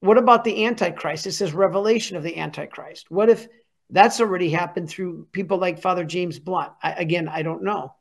What 0.00 0.18
about 0.18 0.44
the 0.44 0.66
Antichrist? 0.66 1.26
It 1.26 1.32
says 1.32 1.52
revelation 1.52 2.16
of 2.16 2.22
the 2.22 2.36
Antichrist. 2.36 3.10
What 3.10 3.30
if 3.30 3.48
that's 3.90 4.20
already 4.20 4.50
happened 4.50 4.88
through 4.88 5.28
people 5.32 5.58
like 5.58 5.80
Father 5.80 6.04
James 6.04 6.38
Blount? 6.38 6.72
I, 6.82 6.92
again, 6.92 7.28
I 7.28 7.42
don't 7.42 7.64
know 7.64 7.94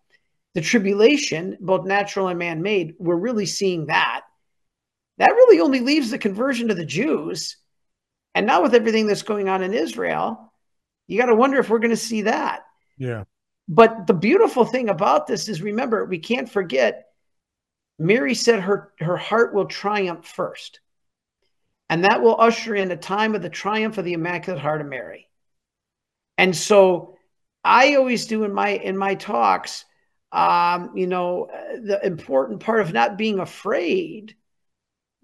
the 0.54 0.62
tribulation, 0.62 1.58
both 1.60 1.86
natural 1.86 2.28
and 2.28 2.40
man 2.40 2.62
made, 2.62 2.94
we're 3.00 3.16
really 3.16 3.46
seeing 3.46 3.88
that. 3.88 4.22
That 5.18 5.32
really 5.32 5.60
only 5.60 5.80
leaves 5.80 6.12
the 6.12 6.18
conversion 6.18 6.68
to 6.68 6.76
the 6.76 6.86
Jews. 6.86 7.58
And 8.36 8.46
now, 8.48 8.62
with 8.62 8.74
everything 8.74 9.08
that's 9.08 9.22
going 9.22 9.50
on 9.50 9.62
in 9.62 9.74
Israel, 9.74 10.52
you 11.08 11.20
got 11.20 11.28
to 11.28 11.36
wonder 11.36 11.60
if 11.60 11.70
we're 11.70 11.80
going 11.80 11.92
to 11.92 11.98
see 11.98 12.24
that. 12.24 12.64
Yeah. 12.98 13.26
But 13.68 14.08
the 14.08 14.14
beautiful 14.14 14.66
thing 14.66 14.90
about 14.90 15.28
this 15.28 15.48
is 15.48 15.62
remember, 15.62 16.06
we 16.06 16.20
can't 16.20 16.50
forget 16.50 17.06
Mary 18.00 18.34
said 18.34 18.60
her, 18.62 18.92
her 19.00 19.18
heart 19.18 19.54
will 19.54 19.66
triumph 19.66 20.26
first. 20.26 20.80
And 21.90 22.06
that 22.06 22.22
will 22.22 22.40
usher 22.40 22.76
in 22.76 22.92
a 22.92 22.98
time 22.98 23.36
of 23.36 23.42
the 23.42 23.50
triumph 23.50 23.98
of 23.98 24.06
the 24.06 24.14
Immaculate 24.14 24.62
Heart 24.62 24.82
of 24.82 24.88
Mary. 24.88 25.30
And 26.38 26.56
so 26.56 27.18
I 27.64 27.96
always 27.96 28.26
do 28.26 28.44
in 28.44 28.54
my 28.54 28.70
in 28.70 28.98
my 28.98 29.16
talks, 29.16 29.86
um, 30.34 30.98
you 30.98 31.06
know, 31.06 31.48
the 31.76 32.04
important 32.04 32.60
part 32.60 32.82
of 32.82 32.92
not 32.92 33.18
being 33.18 33.40
afraid, 33.40 34.36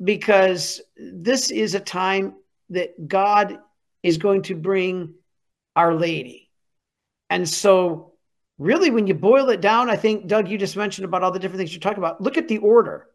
because 0.01 0.81
this 0.95 1.49
is 1.49 1.73
a 1.73 1.79
time 1.79 2.35
that 2.69 3.07
God 3.07 3.57
is 4.03 4.17
going 4.17 4.43
to 4.43 4.55
bring 4.55 5.15
Our 5.75 5.95
Lady. 5.95 6.51
And 7.31 7.49
so, 7.49 8.13
really, 8.59 8.91
when 8.91 9.07
you 9.07 9.15
boil 9.15 9.49
it 9.49 9.61
down, 9.61 9.89
I 9.89 9.95
think, 9.95 10.27
Doug, 10.27 10.47
you 10.47 10.59
just 10.59 10.77
mentioned 10.77 11.05
about 11.05 11.23
all 11.23 11.31
the 11.31 11.39
different 11.39 11.57
things 11.57 11.73
you're 11.73 11.79
talking 11.79 11.97
about. 11.97 12.21
Look 12.21 12.37
at 12.37 12.47
the 12.47 12.59
order. 12.59 13.07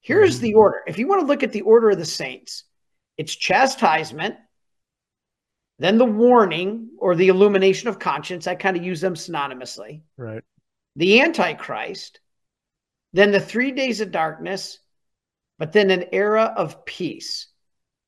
Here's 0.00 0.36
mm-hmm. 0.36 0.44
the 0.44 0.54
order. 0.54 0.78
If 0.86 0.98
you 0.98 1.06
want 1.06 1.20
to 1.20 1.26
look 1.26 1.42
at 1.42 1.52
the 1.52 1.60
order 1.60 1.90
of 1.90 1.98
the 1.98 2.06
saints, 2.06 2.64
it's 3.18 3.36
chastisement, 3.36 4.36
then 5.78 5.98
the 5.98 6.06
warning 6.06 6.88
or 6.98 7.14
the 7.14 7.28
illumination 7.28 7.88
of 7.88 7.98
conscience. 7.98 8.46
I 8.46 8.54
kind 8.54 8.76
of 8.76 8.82
use 8.82 9.02
them 9.02 9.14
synonymously. 9.14 10.00
Right 10.16 10.42
the 10.96 11.20
Antichrist, 11.20 12.20
then 13.12 13.30
the 13.30 13.40
three 13.40 13.72
days 13.72 14.00
of 14.00 14.10
darkness, 14.10 14.78
but 15.58 15.72
then 15.72 15.90
an 15.90 16.06
era 16.12 16.52
of 16.56 16.84
peace, 16.84 17.48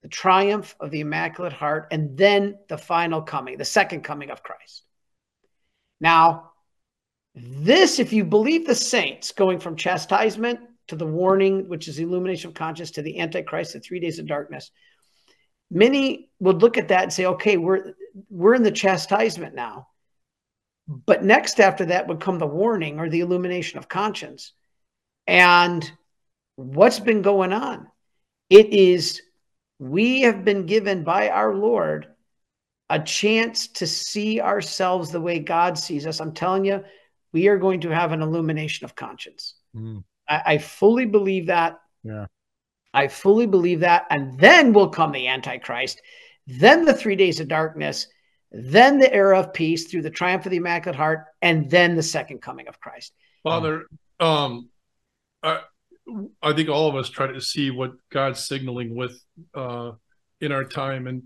the 0.03 0.09
triumph 0.09 0.75
of 0.81 0.91
the 0.91 1.01
Immaculate 1.01 1.53
Heart, 1.53 1.89
and 1.91 2.17
then 2.17 2.57
the 2.69 2.79
final 2.79 3.23
coming, 3.23 3.59
the 3.59 3.65
second 3.65 4.03
coming 4.03 4.31
of 4.31 4.43
Christ. 4.43 4.83
Now, 6.01 6.53
this, 7.35 7.99
if 7.99 8.13
you 8.13 8.25
believe 8.25 8.67
the 8.67 8.75
saints, 8.75 9.33
going 9.33 9.59
from 9.59 9.77
chastisement 9.77 10.61
to 10.89 10.97
the 10.97 11.07
warning, 11.07 11.69
which 11.69 11.89
is 11.89 11.97
the 11.97 12.03
illumination 12.03 12.49
of 12.49 12.55
conscience, 12.55 12.93
to 12.93 13.03
the 13.03 13.19
Antichrist, 13.21 13.73
the 13.73 13.81
three 13.81 14.01
days 14.01 14.19
of 14.19 14.27
darkness, 14.27 14.71
many 15.71 16.31
would 16.39 16.63
look 16.63 16.79
at 16.79 16.89
that 16.89 17.03
and 17.03 17.13
say, 17.13 17.27
okay, 17.27 17.57
we're 17.57 17.95
we're 18.29 18.55
in 18.55 18.63
the 18.63 18.71
chastisement 18.71 19.55
now. 19.55 19.89
But 20.87 21.25
next 21.25 21.61
after 21.61 21.87
that 21.87 22.07
would 22.09 22.21
come 22.21 22.39
the 22.39 22.47
warning 22.47 23.01
or 23.01 23.09
the 23.09 23.21
illumination 23.21 23.79
of 23.79 23.89
conscience. 23.89 24.53
And 25.27 25.91
what's 26.57 27.01
been 27.01 27.23
going 27.23 27.53
on? 27.53 27.89
It 28.51 28.73
is, 28.73 29.23
we 29.79 30.23
have 30.23 30.45
been 30.45 30.67
given 30.67 31.03
by 31.03 31.31
our 31.31 31.55
Lord 31.55 32.09
a 32.91 33.01
chance 33.01 33.69
to 33.69 33.87
see 33.87 34.41
ourselves 34.41 35.11
the 35.11 35.21
way 35.21 35.39
God 35.39 35.79
sees 35.79 36.07
us. 36.07 36.21
I'm 36.21 36.35
telling 36.35 36.67
you, 36.67 36.85
we 37.33 37.49
are 37.49 37.57
going 37.57 37.81
to 37.81 37.91
have 37.91 38.13
an 38.13 38.21
illumination 38.21 38.85
of 38.85 38.95
conscience. 38.95 39.55
Mm. 39.75 40.05
I, 40.29 40.43
I 40.47 40.59
fully 40.59 41.07
believe 41.07 41.47
that. 41.47 41.81
Yeah. 42.03 42.27
I 42.93 43.09
fully 43.09 43.47
believe 43.47 43.81
that. 43.81 44.05
And 44.11 44.39
then 44.39 44.73
will 44.73 44.91
come 44.91 45.13
the 45.13 45.29
Antichrist, 45.29 46.01
then 46.47 46.85
the 46.85 46.95
three 46.95 47.17
days 47.17 47.41
of 47.41 47.49
darkness, 47.49 48.07
then 48.57 48.99
the 48.99 49.13
era 49.13 49.41
of 49.41 49.53
peace 49.53 49.87
through 49.87 50.03
the 50.03 50.11
triumph 50.11 50.47
of 50.47 50.51
the 50.51 50.59
Immaculate 50.59 50.97
Heart, 50.97 51.27
and 51.43 51.69
then 51.69 51.97
the 51.97 52.03
second 52.03 52.41
coming 52.41 52.69
of 52.69 52.79
Christ. 52.79 53.13
Father, 53.43 53.87
um, 54.21 54.69
I, 55.43 55.61
I 56.41 56.53
think 56.53 56.69
all 56.69 56.89
of 56.89 56.95
us 56.95 57.09
try 57.09 57.27
to 57.27 57.41
see 57.41 57.73
what 57.73 57.93
God's 58.11 58.47
signaling 58.47 58.95
with 58.95 59.21
uh, 59.55 59.93
in 60.41 60.53
our 60.53 60.65
time, 60.65 61.09
and 61.09 61.25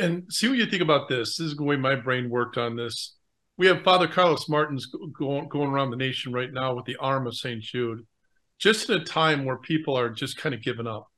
and 0.00 0.32
see 0.32 0.48
what 0.48 0.56
you 0.56 0.64
think 0.64 0.82
about 0.82 1.08
this. 1.08 1.36
This 1.36 1.48
is 1.48 1.56
the 1.56 1.64
way 1.64 1.76
my 1.76 1.96
brain 1.96 2.30
worked 2.30 2.56
on 2.56 2.76
this. 2.76 3.14
We 3.58 3.66
have 3.66 3.82
Father 3.82 4.08
Carlos 4.08 4.48
Martins 4.48 4.86
going 4.86 5.48
going 5.48 5.68
around 5.68 5.90
the 5.90 5.96
nation 5.96 6.32
right 6.32 6.50
now 6.50 6.74
with 6.74 6.86
the 6.86 6.96
arm 6.96 7.26
of 7.26 7.36
St. 7.36 7.60
Jude, 7.62 8.06
just 8.58 8.88
in 8.88 8.98
a 8.98 9.04
time 9.04 9.44
where 9.44 9.58
people 9.58 9.98
are 9.98 10.08
just 10.08 10.38
kind 10.38 10.54
of 10.54 10.62
giving 10.62 10.86
up. 10.86 11.11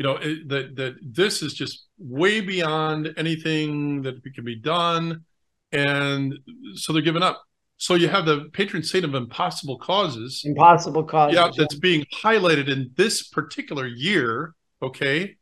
You 0.00 0.06
know 0.06 0.16
that 0.46 0.76
that 0.76 0.96
this 1.02 1.42
is 1.42 1.52
just 1.52 1.84
way 1.98 2.40
beyond 2.40 3.12
anything 3.18 4.00
that 4.00 4.24
can 4.34 4.44
be 4.44 4.56
done. 4.56 5.26
And 5.72 6.38
so 6.74 6.94
they're 6.94 7.02
giving 7.02 7.22
up. 7.22 7.42
So 7.76 7.96
you 7.96 8.08
have 8.08 8.24
the 8.24 8.48
patron 8.54 8.82
saint 8.82 9.04
of 9.04 9.14
impossible 9.14 9.78
causes. 9.78 10.42
Impossible 10.42 11.04
causes 11.04 11.36
yeah 11.36 11.50
that's 11.54 11.74
being 11.74 12.06
highlighted 12.14 12.70
in 12.70 12.90
this 12.96 13.28
particular 13.28 13.86
year 13.86 14.54
okay? 14.82 15.36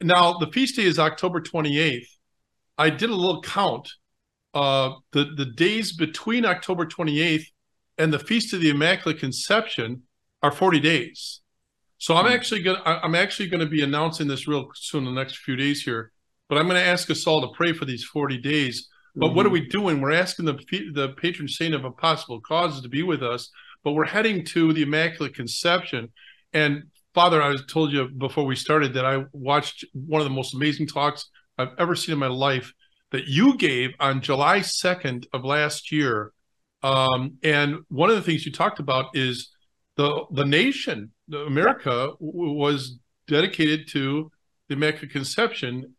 Now 0.00 0.38
the 0.38 0.46
feast 0.46 0.76
day 0.76 0.84
is 0.84 0.98
october 0.98 1.42
28th 1.42 2.06
i 2.78 2.88
did 2.88 3.10
a 3.10 3.14
little 3.14 3.42
count. 3.42 3.90
Uh 4.54 4.92
the 5.12 5.24
the 5.36 5.44
days 5.44 5.92
between 5.92 6.46
october 6.46 6.86
28th 6.86 7.44
and 7.98 8.10
the 8.10 8.18
feast 8.18 8.54
of 8.54 8.62
the 8.62 8.70
immaculate 8.70 9.18
conception 9.18 10.04
are 10.42 10.52
40 10.52 10.80
days 10.80 11.42
so 11.98 12.16
I'm 12.16 12.26
hmm. 12.26 12.32
actually 12.32 12.62
going 12.62 12.78
to 12.78 12.88
I'm 12.88 13.14
actually 13.14 13.50
to 13.50 13.66
be 13.66 13.82
announcing 13.82 14.28
this 14.28 14.48
real 14.48 14.68
soon 14.74 15.06
in 15.06 15.14
the 15.14 15.20
next 15.20 15.38
few 15.38 15.56
days 15.56 15.82
here. 15.82 16.12
But 16.48 16.56
I'm 16.56 16.66
going 16.66 16.82
to 16.82 16.88
ask 16.88 17.10
us 17.10 17.26
all 17.26 17.42
to 17.42 17.54
pray 17.54 17.72
for 17.74 17.84
these 17.84 18.04
40 18.04 18.38
days. 18.38 18.88
But 19.14 19.26
mm-hmm. 19.26 19.36
what 19.36 19.46
are 19.46 19.48
mm-hmm. 19.50 19.52
we 19.54 19.68
doing? 19.68 20.00
We're 20.00 20.12
asking 20.12 20.46
the 20.46 20.54
the 20.94 21.14
patron 21.20 21.48
saint 21.48 21.74
of 21.74 21.84
impossible 21.84 22.40
causes 22.40 22.80
to 22.82 22.88
be 22.88 23.02
with 23.02 23.22
us, 23.22 23.50
but 23.84 23.92
we're 23.92 24.04
heading 24.04 24.44
to 24.46 24.72
the 24.72 24.82
Immaculate 24.82 25.34
Conception. 25.34 26.10
And 26.52 26.84
Father, 27.14 27.42
I 27.42 27.56
told 27.68 27.92
you 27.92 28.08
before 28.08 28.44
we 28.44 28.54
started 28.54 28.94
that 28.94 29.04
I 29.04 29.24
watched 29.32 29.84
one 29.92 30.20
of 30.20 30.24
the 30.24 30.34
most 30.34 30.54
amazing 30.54 30.86
talks 30.86 31.28
I've 31.58 31.72
ever 31.78 31.96
seen 31.96 32.12
in 32.12 32.18
my 32.18 32.28
life 32.28 32.72
that 33.10 33.26
you 33.26 33.56
gave 33.56 33.90
on 33.98 34.20
July 34.20 34.60
2nd 34.60 35.26
of 35.32 35.44
last 35.44 35.90
year. 35.90 36.32
Um, 36.82 37.38
and 37.42 37.78
one 37.88 38.10
of 38.10 38.16
the 38.16 38.22
things 38.22 38.46
you 38.46 38.52
talked 38.52 38.78
about 38.78 39.16
is 39.16 39.50
the 39.96 40.26
the 40.30 40.44
nation, 40.44 41.12
America, 41.32 42.12
was 42.20 42.98
dedicated 43.26 43.88
to 43.88 44.30
the 44.68 44.74
Immaculate 44.74 45.10
Conception, 45.10 45.94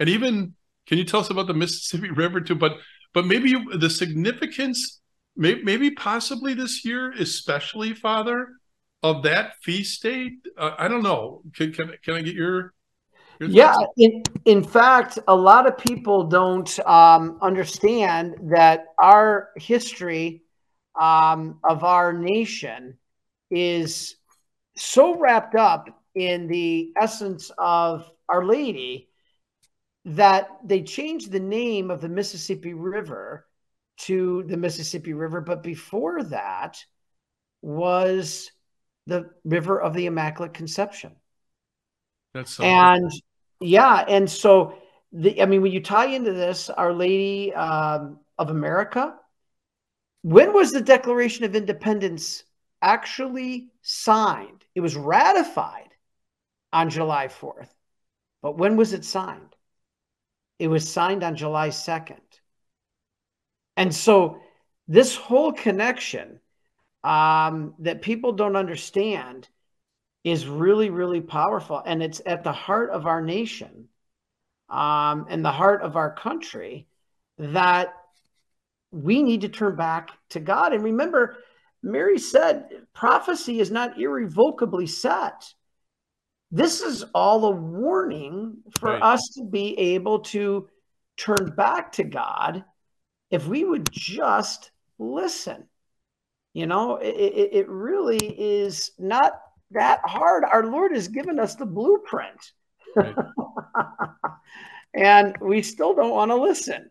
and 0.00 0.08
even 0.08 0.54
can 0.86 0.98
you 0.98 1.04
tell 1.04 1.20
us 1.20 1.30
about 1.30 1.46
the 1.46 1.54
Mississippi 1.54 2.10
River 2.22 2.40
too? 2.40 2.54
But 2.54 2.78
but 3.14 3.26
maybe 3.26 3.54
the 3.78 3.90
significance, 3.90 5.00
maybe, 5.36 5.62
maybe 5.62 5.90
possibly 5.90 6.54
this 6.54 6.84
year, 6.84 7.12
especially 7.12 7.94
Father, 7.94 8.48
of 9.02 9.22
that 9.22 9.54
feast 9.62 10.02
day. 10.02 10.32
Uh, 10.56 10.74
I 10.78 10.88
don't 10.88 11.02
know. 11.02 11.42
Can 11.54 11.72
can 11.72 11.92
can 12.02 12.14
I 12.14 12.22
get 12.22 12.34
your 12.34 12.74
yeah 13.40 13.76
in, 13.96 14.20
in 14.46 14.64
fact 14.64 15.16
a 15.28 15.34
lot 15.34 15.68
of 15.68 15.78
people 15.78 16.24
don't 16.24 16.78
um, 16.80 17.38
understand 17.40 18.34
that 18.50 18.86
our 19.00 19.50
history 19.56 20.42
um, 21.00 21.60
of 21.62 21.84
our 21.84 22.12
nation 22.12 22.98
is 23.50 24.16
so 24.78 25.18
wrapped 25.18 25.54
up 25.54 25.88
in 26.14 26.46
the 26.46 26.92
essence 27.00 27.50
of 27.58 28.10
Our 28.28 28.44
Lady 28.44 29.08
that 30.04 30.48
they 30.64 30.82
changed 30.82 31.30
the 31.30 31.40
name 31.40 31.90
of 31.90 32.00
the 32.00 32.08
Mississippi 32.08 32.74
River 32.74 33.46
to 33.98 34.44
the 34.44 34.56
Mississippi 34.56 35.12
River. 35.12 35.40
But 35.40 35.62
before 35.62 36.22
that 36.24 36.82
was 37.60 38.50
the 39.06 39.30
River 39.44 39.80
of 39.80 39.94
the 39.94 40.06
Immaculate 40.06 40.54
Conception. 40.54 41.16
That's 42.34 42.52
so 42.52 42.64
and 42.64 43.10
yeah, 43.60 44.04
and 44.06 44.30
so 44.30 44.78
the 45.12 45.42
I 45.42 45.46
mean, 45.46 45.62
when 45.62 45.72
you 45.72 45.82
tie 45.82 46.06
into 46.06 46.32
this, 46.32 46.70
Our 46.70 46.92
Lady 46.92 47.52
um, 47.54 48.20
of 48.38 48.50
America, 48.50 49.16
when 50.22 50.52
was 50.52 50.72
the 50.72 50.80
Declaration 50.80 51.44
of 51.44 51.56
Independence 51.56 52.44
actually 52.82 53.68
signed. 53.82 54.57
It 54.78 54.80
was 54.80 54.94
ratified 54.94 55.88
on 56.72 56.88
July 56.88 57.26
4th. 57.26 57.66
But 58.42 58.58
when 58.58 58.76
was 58.76 58.92
it 58.92 59.04
signed? 59.04 59.56
It 60.60 60.68
was 60.68 60.88
signed 60.88 61.24
on 61.24 61.34
July 61.34 61.70
2nd. 61.70 62.20
And 63.76 63.92
so 63.92 64.38
this 64.86 65.16
whole 65.16 65.50
connection 65.52 66.38
um, 67.02 67.74
that 67.80 68.02
people 68.02 68.30
don't 68.30 68.54
understand 68.54 69.48
is 70.22 70.46
really, 70.46 70.90
really 70.90 71.22
powerful. 71.22 71.82
And 71.84 72.00
it's 72.00 72.22
at 72.24 72.44
the 72.44 72.52
heart 72.52 72.90
of 72.90 73.04
our 73.04 73.20
nation 73.20 73.88
um, 74.68 75.26
and 75.28 75.44
the 75.44 75.50
heart 75.50 75.82
of 75.82 75.96
our 75.96 76.14
country 76.14 76.86
that 77.38 77.94
we 78.92 79.24
need 79.24 79.40
to 79.40 79.48
turn 79.48 79.74
back 79.74 80.10
to 80.28 80.38
God. 80.38 80.72
And 80.72 80.84
remember, 80.84 81.38
Mary 81.82 82.18
said 82.18 82.86
prophecy 82.92 83.60
is 83.60 83.70
not 83.70 84.00
irrevocably 84.00 84.86
set. 84.86 85.52
This 86.50 86.80
is 86.80 87.04
all 87.14 87.44
a 87.44 87.50
warning 87.50 88.58
for 88.78 88.90
right. 88.90 89.02
us 89.02 89.28
to 89.36 89.44
be 89.44 89.78
able 89.78 90.20
to 90.20 90.68
turn 91.16 91.52
back 91.56 91.92
to 91.92 92.04
God 92.04 92.64
if 93.30 93.46
we 93.46 93.64
would 93.64 93.88
just 93.92 94.70
listen. 94.98 95.68
You 96.54 96.66
know, 96.66 96.96
it, 96.96 97.14
it, 97.14 97.50
it 97.52 97.68
really 97.68 98.18
is 98.18 98.92
not 98.98 99.40
that 99.72 100.00
hard. 100.04 100.44
Our 100.44 100.66
Lord 100.66 100.92
has 100.92 101.08
given 101.08 101.38
us 101.38 101.54
the 101.54 101.66
blueprint. 101.66 102.52
Right. 102.96 103.14
and 104.94 105.36
we 105.40 105.62
still 105.62 105.94
don't 105.94 106.10
want 106.10 106.30
to 106.30 106.36
listen. 106.36 106.90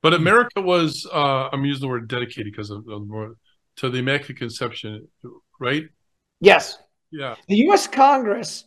But 0.00 0.14
America 0.14 0.60
was, 0.60 1.06
uh, 1.12 1.48
I'm 1.52 1.64
using 1.64 1.82
the 1.82 1.88
word 1.88 2.08
dedicated 2.08 2.52
because 2.52 2.70
of, 2.70 2.86
of 2.88 3.08
to 3.78 3.90
the 3.90 3.98
Immaculate 3.98 4.38
Conception, 4.38 5.08
right? 5.60 5.84
Yes. 6.40 6.78
Yeah. 7.10 7.36
The 7.48 7.56
U.S. 7.56 7.86
Congress 7.86 8.64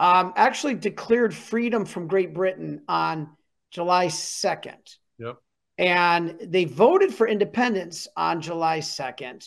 um, 0.00 0.32
actually 0.36 0.74
declared 0.74 1.34
freedom 1.34 1.84
from 1.84 2.08
Great 2.08 2.34
Britain 2.34 2.82
on 2.88 3.36
July 3.70 4.06
2nd. 4.06 4.96
Yep. 5.18 5.36
And 5.78 6.38
they 6.40 6.64
voted 6.64 7.12
for 7.14 7.28
independence 7.28 8.08
on 8.16 8.40
July 8.40 8.78
2nd. 8.78 9.46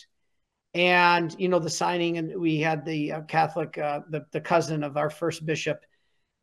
And, 0.74 1.34
you 1.38 1.48
know, 1.48 1.58
the 1.58 1.70
signing, 1.70 2.18
and 2.18 2.40
we 2.40 2.58
had 2.58 2.84
the 2.84 3.12
uh, 3.12 3.20
Catholic, 3.22 3.76
uh, 3.76 4.00
the, 4.08 4.26
the 4.30 4.40
cousin 4.40 4.84
of 4.84 4.96
our 4.96 5.10
first 5.10 5.44
bishop 5.44 5.84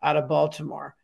out 0.04 0.18
of 0.18 0.28
Baltimore. 0.28 0.96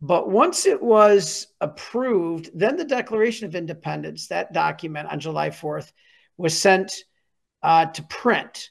But 0.00 0.30
once 0.30 0.66
it 0.66 0.80
was 0.80 1.48
approved, 1.60 2.50
then 2.54 2.76
the 2.76 2.84
Declaration 2.84 3.46
of 3.46 3.54
Independence, 3.54 4.28
that 4.28 4.52
document 4.52 5.08
on 5.10 5.20
July 5.20 5.50
4th, 5.50 5.92
was 6.40 6.60
sent 6.60 6.92
uh, 7.62 7.86
to 7.86 8.02
print. 8.04 8.70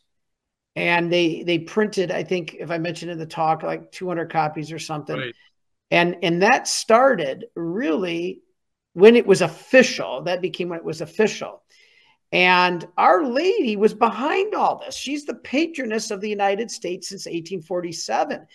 And 0.75 1.11
they 1.11 1.43
they 1.43 1.59
printed, 1.59 2.11
I 2.11 2.23
think, 2.23 2.55
if 2.59 2.71
I 2.71 2.77
mentioned 2.77 3.11
in 3.11 3.17
the 3.17 3.25
talk, 3.25 3.63
like 3.63 3.91
200 3.91 4.31
copies 4.31 4.71
or 4.71 4.79
something. 4.79 5.17
Right. 5.17 5.35
And 5.91 6.17
and 6.23 6.41
that 6.41 6.67
started 6.67 7.45
really 7.55 8.41
when 8.93 9.15
it 9.15 9.25
was 9.25 9.41
official. 9.41 10.23
That 10.23 10.41
became 10.41 10.69
when 10.69 10.79
it 10.79 10.85
was 10.85 11.01
official. 11.01 11.63
And 12.31 12.87
Our 12.97 13.25
Lady 13.25 13.75
was 13.75 13.93
behind 13.93 14.53
all 14.53 14.77
this. 14.77 14.95
She's 14.95 15.25
the 15.25 15.35
patroness 15.35 16.11
of 16.11 16.21
the 16.21 16.29
United 16.29 16.69
States 16.69 17.09
since 17.09 17.25
1847. 17.25 18.45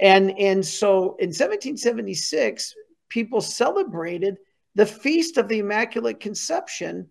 And, 0.00 0.38
and 0.38 0.64
so 0.64 1.16
in 1.18 1.28
1776, 1.28 2.74
people 3.08 3.40
celebrated 3.40 4.36
the 4.74 4.84
Feast 4.86 5.38
of 5.38 5.48
the 5.48 5.60
Immaculate 5.60 6.20
Conception 6.20 7.08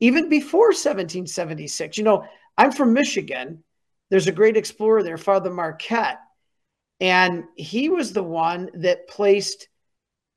even 0.00 0.28
before 0.28 0.68
1776. 0.68 1.98
You 1.98 2.04
know, 2.04 2.24
I'm 2.56 2.72
from 2.72 2.92
Michigan. 2.92 3.62
There's 4.08 4.26
a 4.26 4.32
great 4.32 4.56
explorer 4.56 5.02
there, 5.02 5.18
Father 5.18 5.50
Marquette. 5.50 6.18
And 7.00 7.44
he 7.56 7.88
was 7.88 8.12
the 8.12 8.22
one 8.22 8.70
that 8.74 9.08
placed 9.08 9.68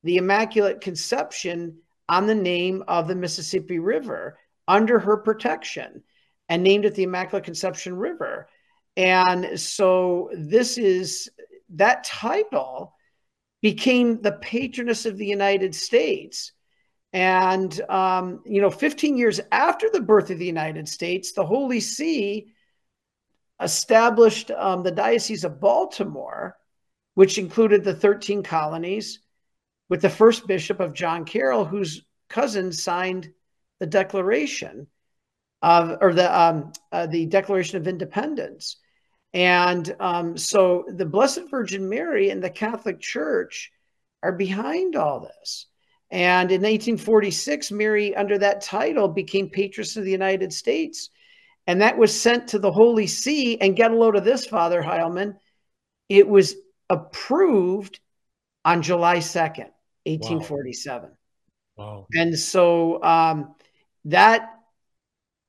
the 0.02 0.16
Immaculate 0.16 0.80
Conception 0.80 1.78
on 2.08 2.26
the 2.26 2.34
name 2.34 2.84
of 2.88 3.08
the 3.08 3.14
Mississippi 3.14 3.78
River 3.78 4.38
under 4.68 4.98
her 4.98 5.16
protection 5.16 6.02
and 6.48 6.62
named 6.62 6.84
it 6.84 6.94
the 6.94 7.02
Immaculate 7.02 7.44
Conception 7.44 7.96
River. 7.96 8.48
And 8.96 9.58
so 9.58 10.30
this 10.34 10.78
is 10.78 11.30
that 11.70 12.04
title 12.04 12.94
became 13.60 14.20
the 14.20 14.32
patroness 14.32 15.06
of 15.06 15.16
the 15.16 15.26
United 15.26 15.74
States 15.74 16.52
and, 17.14 17.80
um, 17.88 18.42
you 18.44 18.60
know, 18.60 18.72
15 18.72 19.16
years 19.16 19.40
after 19.52 19.88
the 19.88 20.00
birth 20.00 20.30
of 20.30 20.38
the 20.38 20.44
United 20.44 20.88
States, 20.88 21.30
the 21.30 21.46
Holy 21.46 21.78
See 21.78 22.48
established 23.62 24.50
um, 24.50 24.82
the 24.82 24.90
Diocese 24.90 25.44
of 25.44 25.60
Baltimore, 25.60 26.56
which 27.14 27.38
included 27.38 27.84
the 27.84 27.94
13 27.94 28.42
colonies, 28.42 29.20
with 29.88 30.02
the 30.02 30.10
first 30.10 30.48
bishop 30.48 30.80
of 30.80 30.92
John 30.92 31.24
Carroll, 31.24 31.64
whose 31.64 32.02
cousin 32.28 32.72
signed 32.72 33.32
the 33.78 33.86
Declaration 33.86 34.88
of, 35.62 35.96
or 36.00 36.14
the 36.14 36.36
um, 36.36 36.72
uh, 36.90 37.06
the 37.06 37.26
Declaration 37.26 37.76
of 37.78 37.86
Independence. 37.86 38.78
And 39.32 39.94
um, 40.00 40.36
so 40.36 40.84
the 40.88 41.06
Blessed 41.06 41.48
Virgin 41.48 41.88
Mary 41.88 42.30
and 42.30 42.42
the 42.42 42.50
Catholic 42.50 42.98
Church 42.98 43.70
are 44.20 44.32
behind 44.32 44.96
all 44.96 45.20
this. 45.20 45.66
And 46.10 46.50
in 46.50 46.62
1846, 46.62 47.72
Mary, 47.72 48.14
under 48.14 48.38
that 48.38 48.60
title, 48.60 49.08
became 49.08 49.50
patroness 49.50 49.96
of 49.96 50.04
the 50.04 50.10
United 50.10 50.52
States. 50.52 51.10
And 51.66 51.80
that 51.80 51.96
was 51.98 52.18
sent 52.18 52.48
to 52.48 52.58
the 52.58 52.70
Holy 52.70 53.06
See. 53.06 53.60
And 53.60 53.76
get 53.76 53.90
a 53.90 53.96
load 53.96 54.16
of 54.16 54.24
this, 54.24 54.46
Father 54.46 54.82
Heilman. 54.82 55.36
It 56.08 56.28
was 56.28 56.54
approved 56.90 58.00
on 58.64 58.82
July 58.82 59.18
2nd, 59.18 59.70
1847. 60.04 61.10
Wow. 61.76 61.84
wow. 61.84 62.06
And 62.14 62.38
so 62.38 63.02
um, 63.02 63.54
that, 64.06 64.50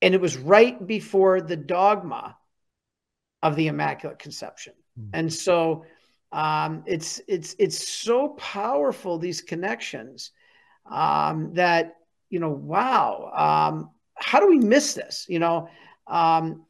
and 0.01 0.15
it 0.15 0.21
was 0.21 0.37
right 0.37 0.85
before 0.85 1.41
the 1.41 1.57
dogma 1.57 2.37
of 3.43 3.55
the 3.55 3.67
Immaculate 3.67 4.19
Conception. 4.19 4.73
Mm. 4.99 5.09
And 5.13 5.33
so 5.33 5.85
um, 6.31 6.83
it's 6.85 7.21
it's 7.27 7.55
it's 7.59 7.87
so 7.87 8.29
powerful 8.29 9.17
these 9.17 9.41
connections 9.41 10.31
um, 10.89 11.53
that 11.53 11.95
you 12.29 12.39
know 12.39 12.49
wow 12.49 13.31
um, 13.71 13.91
how 14.15 14.39
do 14.39 14.47
we 14.47 14.59
miss 14.59 14.93
this 14.93 15.25
you 15.29 15.39
know 15.39 15.69
um, 16.07 16.65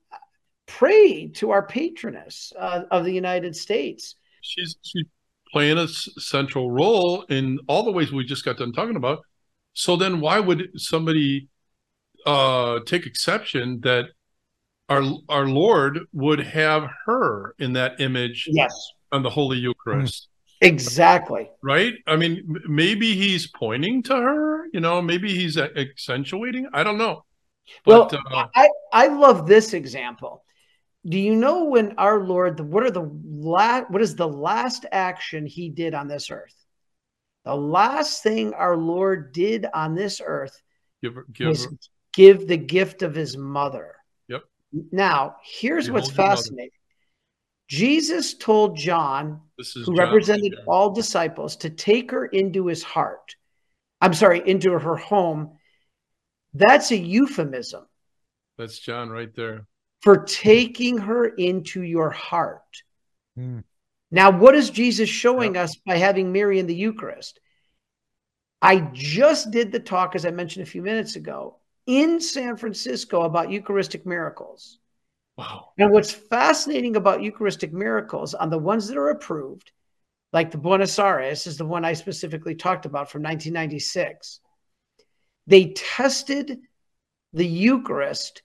pray 0.65 1.27
to 1.27 1.51
our 1.51 1.65
patroness 1.65 2.53
uh, 2.57 2.83
of 2.91 3.05
the 3.05 3.11
United 3.11 3.55
States. 3.55 4.15
She's 4.41 4.75
she's 4.81 5.05
playing 5.51 5.77
a 5.77 5.87
central 5.87 6.71
role 6.71 7.23
in 7.23 7.59
all 7.67 7.83
the 7.83 7.91
ways 7.91 8.11
we 8.11 8.25
just 8.25 8.45
got 8.45 8.57
done 8.57 8.71
talking 8.71 8.95
about. 8.95 9.19
So 9.73 9.95
then, 9.95 10.21
why 10.21 10.39
would 10.39 10.69
somebody 10.75 11.49
uh, 12.25 12.79
take 12.85 13.05
exception 13.05 13.81
that 13.81 14.05
our 14.89 15.03
our 15.29 15.47
Lord 15.47 15.99
would 16.13 16.39
have 16.39 16.87
her 17.05 17.55
in 17.59 17.73
that 17.73 17.99
image? 17.99 18.47
Yes. 18.51 18.73
On 19.11 19.23
the 19.23 19.29
Holy 19.29 19.57
Eucharist. 19.57 20.27
Exactly. 20.61 21.49
Right. 21.61 21.95
I 22.07 22.15
mean, 22.15 22.57
maybe 22.67 23.13
he's 23.13 23.47
pointing 23.47 24.03
to 24.03 24.15
her. 24.15 24.67
You 24.71 24.79
know, 24.79 25.01
maybe 25.01 25.33
he's 25.33 25.57
accentuating. 25.57 26.67
I 26.73 26.83
don't 26.83 26.97
know. 26.97 27.25
But, 27.83 28.11
well, 28.11 28.21
uh, 28.31 28.47
I 28.55 28.69
I 28.93 29.07
love 29.07 29.47
this 29.47 29.73
example 29.73 30.45
do 31.07 31.19
you 31.19 31.35
know 31.35 31.65
when 31.65 31.93
our 31.97 32.23
Lord, 32.23 32.59
what 32.59 32.83
are 32.83 32.91
the 32.91 33.09
last, 33.23 33.91
what 33.91 34.01
is 34.01 34.15
the 34.15 34.27
last 34.27 34.85
action 34.91 35.45
he 35.45 35.69
did 35.69 35.93
on 35.93 36.07
this 36.07 36.31
earth? 36.31 36.55
The 37.43 37.55
last 37.55 38.23
thing 38.23 38.53
our 38.53 38.75
Lord 38.75 39.31
did 39.31 39.67
on 39.71 39.93
this 39.93 40.19
earth 40.23 40.59
give, 41.03 41.13
give, 41.31 41.47
was 41.49 41.67
give 42.11 42.47
the 42.47 42.57
gift 42.57 43.03
of 43.03 43.13
his 43.13 43.37
mother. 43.37 43.95
Yep. 44.29 44.43
Now, 44.91 45.35
here's 45.43 45.85
Behold 45.85 46.01
what's 46.01 46.15
fascinating. 46.15 46.71
Jesus 47.67 48.35
told 48.35 48.77
John, 48.77 49.41
who 49.57 49.63
John 49.85 49.95
represented 49.95 50.53
right 50.57 50.63
all 50.67 50.91
disciples, 50.91 51.55
to 51.57 51.69
take 51.69 52.11
her 52.11 52.25
into 52.25 52.67
his 52.67 52.83
heart. 52.83 53.35
I'm 54.01 54.13
sorry, 54.13 54.41
into 54.45 54.71
her 54.71 54.95
home. 54.95 55.57
That's 56.53 56.91
a 56.91 56.97
euphemism. 56.97 57.85
That's 58.57 58.79
John 58.79 59.09
right 59.09 59.33
there 59.35 59.67
for 60.05 60.17
taking 60.17 60.99
her 60.99 61.25
into 61.25 61.81
your 61.81 62.11
heart. 62.11 62.83
Mm. 63.37 63.63
Now, 64.11 64.29
what 64.29 64.53
is 64.53 64.69
Jesus 64.69 65.09
showing 65.09 65.57
us 65.57 65.75
by 65.77 65.97
having 65.97 66.31
Mary 66.31 66.59
in 66.59 66.67
the 66.67 66.75
Eucharist? 66.75 67.39
I 68.61 68.81
just 68.93 69.49
did 69.49 69.71
the 69.71 69.79
talk, 69.79 70.15
as 70.15 70.23
I 70.23 70.29
mentioned 70.29 70.61
a 70.61 70.69
few 70.69 70.83
minutes 70.83 71.15
ago, 71.15 71.57
in 71.87 72.21
San 72.21 72.55
Francisco 72.55 73.23
about 73.23 73.49
Eucharistic 73.49 74.05
miracles. 74.05 74.77
Wow. 75.37 75.71
And 75.77 75.91
what's 75.91 76.11
fascinating 76.11 76.95
about 76.95 77.21
Eucharistic 77.21 77.73
miracles 77.73 78.33
on 78.33 78.49
the 78.49 78.57
ones 78.57 78.87
that 78.87 78.97
are 78.97 79.09
approved, 79.09 79.71
like 80.31 80.51
the 80.51 80.57
Buenos 80.57 80.97
Aires 80.97 81.47
is 81.47 81.57
the 81.57 81.65
one 81.65 81.83
I 81.83 81.93
specifically 81.93 82.55
talked 82.55 82.85
about 82.85 83.11
from 83.11 83.21
1996, 83.23 84.39
they 85.47 85.73
tested 85.73 86.59
the 87.33 87.45
Eucharist 87.45 88.43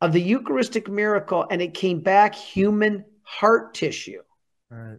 of 0.00 0.12
the 0.12 0.20
Eucharistic 0.20 0.88
miracle 0.88 1.46
and 1.50 1.60
it 1.60 1.74
came 1.74 2.00
back 2.00 2.34
human 2.34 3.04
heart 3.22 3.74
tissue. 3.74 4.22
Right. 4.70 4.98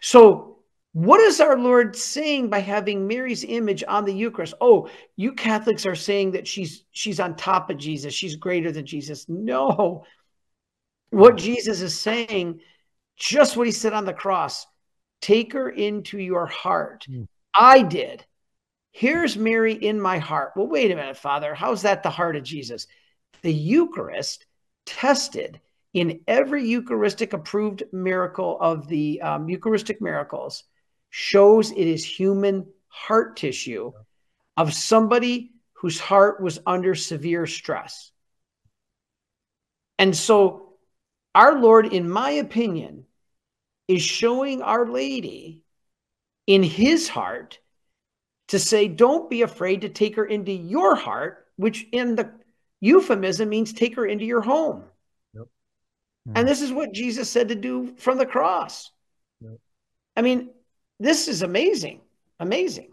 So, 0.00 0.51
what 0.92 1.20
is 1.20 1.40
our 1.40 1.58
Lord 1.58 1.96
saying 1.96 2.50
by 2.50 2.60
having 2.60 3.06
Mary's 3.06 3.44
image 3.44 3.82
on 3.86 4.04
the 4.04 4.12
Eucharist? 4.12 4.54
Oh, 4.60 4.88
you 5.16 5.32
Catholics 5.32 5.86
are 5.86 5.94
saying 5.94 6.32
that 6.32 6.46
she's 6.46 6.84
she's 6.92 7.20
on 7.20 7.36
top 7.36 7.70
of 7.70 7.78
Jesus, 7.78 8.14
she's 8.14 8.36
greater 8.36 8.72
than 8.72 8.86
Jesus. 8.86 9.28
No. 9.28 10.04
What 11.10 11.36
Jesus 11.36 11.82
is 11.82 11.98
saying, 11.98 12.60
just 13.16 13.56
what 13.56 13.66
he 13.66 13.72
said 13.72 13.92
on 13.92 14.06
the 14.06 14.14
cross, 14.14 14.66
take 15.20 15.52
her 15.52 15.68
into 15.68 16.18
your 16.18 16.46
heart. 16.46 17.06
Mm. 17.10 17.28
I 17.54 17.82
did. 17.82 18.24
Here's 18.92 19.36
Mary 19.36 19.74
in 19.74 20.00
my 20.00 20.18
heart. 20.18 20.52
Well, 20.56 20.68
wait 20.68 20.90
a 20.90 20.96
minute, 20.96 21.18
Father. 21.18 21.54
How's 21.54 21.82
that 21.82 22.02
the 22.02 22.08
heart 22.08 22.36
of 22.36 22.44
Jesus? 22.44 22.86
the 23.42 23.52
Eucharist 23.52 24.46
tested 24.86 25.60
in 25.92 26.20
every 26.26 26.66
Eucharistic 26.66 27.32
approved 27.32 27.82
miracle 27.92 28.56
of 28.60 28.88
the 28.88 29.20
um, 29.20 29.48
Eucharistic 29.48 30.00
miracles 30.00 30.64
shows 31.12 31.70
it 31.70 31.76
is 31.76 32.04
human 32.04 32.66
heart 32.88 33.36
tissue 33.36 33.92
of 34.56 34.72
somebody 34.72 35.52
whose 35.74 36.00
heart 36.00 36.40
was 36.40 36.58
under 36.66 36.94
severe 36.94 37.46
stress. 37.46 38.10
And 39.98 40.16
so, 40.16 40.74
our 41.34 41.60
Lord, 41.60 41.92
in 41.92 42.08
my 42.08 42.30
opinion, 42.30 43.04
is 43.88 44.02
showing 44.02 44.62
Our 44.62 44.86
Lady 44.86 45.60
in 46.46 46.62
his 46.62 47.08
heart 47.08 47.58
to 48.48 48.58
say, 48.58 48.88
Don't 48.88 49.28
be 49.28 49.42
afraid 49.42 49.82
to 49.82 49.90
take 49.90 50.16
her 50.16 50.24
into 50.24 50.52
your 50.52 50.94
heart, 50.94 51.46
which 51.56 51.86
in 51.92 52.16
the 52.16 52.32
Euphemism 52.80 53.50
means 53.50 53.72
take 53.72 53.96
her 53.96 54.06
into 54.06 54.24
your 54.24 54.40
home. 54.40 54.84
Yep. 55.34 55.44
Mm-hmm. 55.44 56.38
And 56.38 56.48
this 56.48 56.62
is 56.62 56.72
what 56.72 56.92
Jesus 56.94 57.28
said 57.28 57.48
to 57.48 57.54
do 57.54 57.94
from 57.98 58.16
the 58.16 58.26
cross. 58.26 58.90
Yep. 59.42 59.58
I 60.16 60.22
mean, 60.22 60.50
this 61.04 61.28
is 61.28 61.42
amazing. 61.42 62.00
Amazing. 62.40 62.88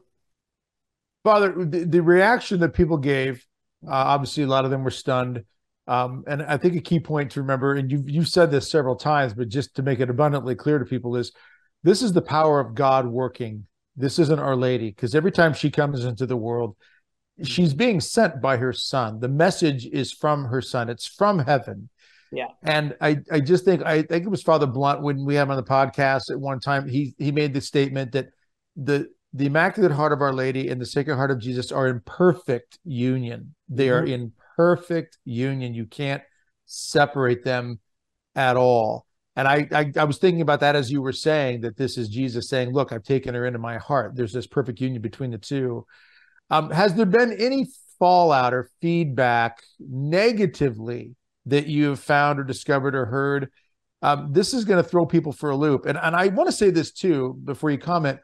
Father, 1.24 1.54
the, 1.66 1.86
the 1.86 2.02
reaction 2.02 2.60
that 2.62 2.74
people 2.74 2.98
gave, 2.98 3.46
uh, 3.88 3.92
obviously, 3.92 4.44
a 4.44 4.48
lot 4.48 4.66
of 4.66 4.72
them 4.72 4.84
were 4.84 4.92
stunned. 4.92 5.44
Um, 5.88 6.24
and 6.28 6.44
I 6.44 6.58
think 6.58 6.76
a 6.76 6.82
key 6.82 7.00
point 7.00 7.32
to 7.32 7.42
remember, 7.42 7.76
and 7.76 7.92
you've, 7.92 8.10
you've 8.10 8.28
said 8.28 8.52
this 8.52 8.70
several 8.70 8.96
times, 8.96 9.34
but 9.34 9.50
just 9.50 9.76
to 9.76 9.82
make 9.82 10.00
it 10.00 10.10
abundantly 10.10 10.56
clear 10.56 10.78
to 10.78 10.86
people, 10.86 11.16
is 11.16 11.32
this 11.84 12.02
is 12.02 12.14
the 12.14 12.22
power 12.22 12.60
of 12.60 12.76
God 12.76 13.08
working. 13.08 13.66
This 13.96 14.20
isn't 14.20 14.40
Our 14.40 14.56
Lady, 14.56 14.90
because 14.92 15.16
every 15.16 15.32
time 15.32 15.54
she 15.54 15.72
comes 15.72 16.06
into 16.06 16.26
the 16.26 16.38
world, 16.38 16.76
she's 17.44 17.74
being 17.74 18.00
sent 18.00 18.42
by 18.42 18.58
her 18.58 18.72
son. 18.72 19.20
The 19.20 19.28
message 19.30 19.88
is 19.88 20.12
from 20.12 20.46
her 20.46 20.62
son. 20.62 20.90
It's 20.90 21.08
from 21.08 21.40
heaven. 21.40 21.90
Yeah. 22.32 22.48
And 22.64 22.96
I, 23.02 23.20
I 23.32 23.40
just 23.40 23.66
think 23.66 23.84
I 23.84 24.04
think 24.04 24.26
it 24.26 24.30
was 24.30 24.44
Father 24.44 24.68
Blount 24.68 25.02
when 25.02 25.26
we 25.26 25.36
had 25.36 25.44
him 25.44 25.52
on 25.52 25.58
the 25.58 25.64
podcast 25.64 26.30
at 26.30 26.40
one 26.40 26.60
time. 26.60 26.88
He 26.88 27.16
he 27.18 27.32
made 27.32 27.54
the 27.54 27.62
statement 27.62 28.12
that 28.12 28.28
the 28.76 29.10
the 29.34 29.48
Immaculate 29.48 29.92
Heart 29.92 30.14
of 30.14 30.22
Our 30.22 30.34
Lady 30.34 30.70
and 30.70 30.80
the 30.80 30.86
Sacred 30.86 31.16
Heart 31.16 31.32
of 31.32 31.40
Jesus 31.40 31.72
are 31.72 31.88
in 31.88 32.02
perfect 32.02 32.80
union. 32.84 33.56
They 33.68 33.88
mm-hmm. 33.88 33.94
are 33.94 34.06
in 34.06 34.32
perfect 34.56 35.18
union. 35.26 35.74
You 35.74 35.86
can't 35.86 36.24
separate 36.66 37.44
them 37.44 37.80
at 38.36 38.58
all. 38.58 39.06
And 39.36 39.48
I, 39.48 39.68
I, 39.72 39.92
I 39.98 40.04
was 40.04 40.18
thinking 40.18 40.42
about 40.42 40.60
that 40.60 40.76
as 40.76 40.92
you 40.92 41.02
were 41.02 41.14
saying 41.14 41.62
that 41.62 41.78
this 41.78 41.98
is 41.98 42.10
Jesus 42.10 42.50
saying, 42.50 42.74
"Look, 42.74 42.92
I've 42.92 43.04
taken 43.04 43.34
her 43.36 43.46
into 43.46 43.60
my 43.60 43.78
heart." 43.78 44.16
There's 44.16 44.34
this 44.34 44.48
perfect 44.48 44.82
union 44.82 45.02
between 45.02 45.32
the 45.32 45.38
two. 45.38 45.86
Um, 46.50 46.70
has 46.72 46.94
there 46.96 47.06
been 47.06 47.34
any 47.40 47.68
fallout 48.00 48.54
or 48.54 48.70
feedback 48.82 49.62
negatively 49.80 51.16
that 51.46 51.68
you 51.68 51.90
have 51.90 52.00
found 52.00 52.40
or 52.40 52.44
discovered 52.44 52.96
or 52.96 53.06
heard? 53.06 53.50
Um, 54.02 54.32
this 54.32 54.54
is 54.54 54.66
going 54.66 54.82
to 54.82 54.90
throw 54.90 55.06
people 55.06 55.32
for 55.32 55.50
a 55.50 55.56
loop. 55.56 55.86
And, 55.86 55.98
and 55.98 56.16
I 56.16 56.28
want 56.28 56.48
to 56.48 56.56
say 56.56 56.70
this 56.70 56.92
too 56.92 57.40
before 57.44 57.70
you 57.72 57.78
comment. 57.78 58.20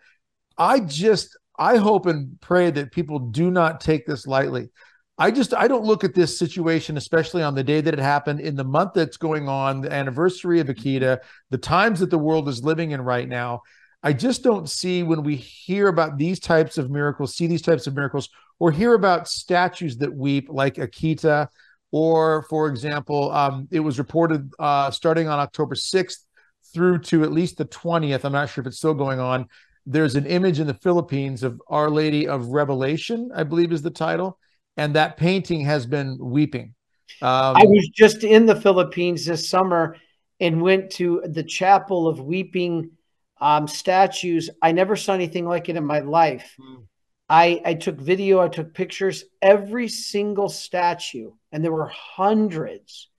I 0.58 0.80
just, 0.80 1.38
I 1.58 1.78
hope 1.78 2.06
and 2.06 2.40
pray 2.40 2.72
that 2.72 2.92
people 2.92 3.20
do 3.20 3.52
not 3.52 3.82
take 3.82 4.06
this 4.06 4.26
lightly. 4.26 4.70
I 5.18 5.32
just 5.32 5.54
I 5.54 5.68
don't 5.68 5.86
look 5.86 6.04
at 6.04 6.14
this 6.14 6.38
situation, 6.38 6.98
especially 6.98 7.42
on 7.42 7.56
the 7.56 7.64
day 7.64 7.80
that 7.80 7.94
it 7.94 8.00
happened, 8.00 8.42
in 8.42 8.56
the 8.56 8.66
month 8.66 8.94
that's 8.94 9.16
going 9.18 9.48
on, 9.48 9.82
the 9.82 9.92
anniversary 9.92 10.60
of 10.60 10.68
Akita, 10.68 11.20
the 11.52 11.58
times 11.58 12.02
that 12.02 12.10
the 12.10 12.18
world 12.18 12.50
is 12.50 12.64
living 12.64 12.92
in 12.92 13.02
right 13.02 13.28
now. 13.28 13.62
I 14.04 14.14
just 14.14 14.44
don't 14.44 14.70
see 14.70 15.04
when 15.04 15.24
we 15.24 15.36
hear 15.38 15.88
about 15.88 16.18
these 16.18 16.40
types 16.40 16.78
of 16.78 16.92
miracles, 16.92 17.36
see 17.36 17.48
these 17.48 17.62
types 17.62 17.88
of 17.88 17.96
miracles, 17.96 18.30
or 18.60 18.72
hear 18.72 18.94
about 18.94 19.28
statues 19.28 19.98
that 19.98 20.14
weep 20.14 20.48
like 20.50 20.76
Akita, 20.76 21.48
or 21.92 22.44
for 22.44 22.68
example, 22.68 23.32
um, 23.32 23.68
it 23.72 23.80
was 23.80 24.00
reported 24.00 24.52
uh, 24.60 24.92
starting 24.92 25.28
on 25.28 25.40
October 25.40 25.76
6th 25.76 26.26
through 26.74 27.00
to 27.00 27.24
at 27.24 27.32
least 27.32 27.58
the 27.58 27.66
20th. 27.66 28.24
I'm 28.24 28.34
not 28.34 28.50
sure 28.50 28.62
if 28.62 28.68
it's 28.68 28.78
still 28.78 28.94
going 28.94 29.20
on. 29.20 29.48
There's 29.86 30.16
an 30.16 30.26
image 30.26 30.60
in 30.60 30.68
the 30.68 30.74
Philippines 30.74 31.44
of 31.44 31.62
Our 31.68 31.90
Lady 31.90 32.28
of 32.28 32.48
Revelation, 32.48 33.30
I 33.36 33.44
believe 33.44 33.72
is 33.72 33.82
the 33.82 33.92
title, 33.92 34.40
and 34.78 34.96
that 34.96 35.16
painting 35.16 35.62
has 35.62 35.86
been 35.86 36.18
weeping. 36.20 36.74
Um, 37.22 37.56
I 37.56 37.64
was 37.66 37.88
just 37.94 38.24
in 38.24 38.46
the 38.46 38.60
Philippines 38.60 39.26
this 39.26 39.48
summer 39.48 39.96
and 40.40 40.62
went 40.62 40.92
to 40.94 41.22
the 41.26 41.44
Chapel 41.44 42.08
of 42.08 42.20
Weeping 42.20 42.92
um, 43.40 43.68
statues. 43.68 44.50
I 44.62 44.72
never 44.72 44.96
saw 44.96 45.14
anything 45.14 45.46
like 45.46 45.70
it 45.70 45.76
in 45.76 45.86
my 45.86 46.00
life. 46.00 46.56
Mm. 46.60 46.88
I, 47.28 47.62
I 47.66 47.74
took 47.74 48.00
video, 48.00 48.40
I 48.40 48.50
took 48.50 48.74
pictures. 48.74 49.24
Every 49.42 49.88
single 49.88 50.50
statue, 50.50 51.32
and 51.52 51.64
there 51.64 51.72
were 51.72 51.88
hundreds 51.88 53.10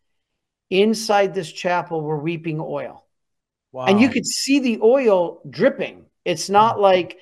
inside 0.70 1.34
this 1.34 1.50
chapel, 1.50 2.00
were 2.00 2.18
weeping 2.18 2.60
oil. 2.60 3.06
Wow. 3.72 3.86
and 3.86 4.00
you 4.00 4.08
could 4.08 4.26
see 4.26 4.60
the 4.60 4.80
oil 4.82 5.42
dripping. 5.50 6.06
It's 6.24 6.48
not 6.48 6.76
mm. 6.76 6.80
like 6.80 7.18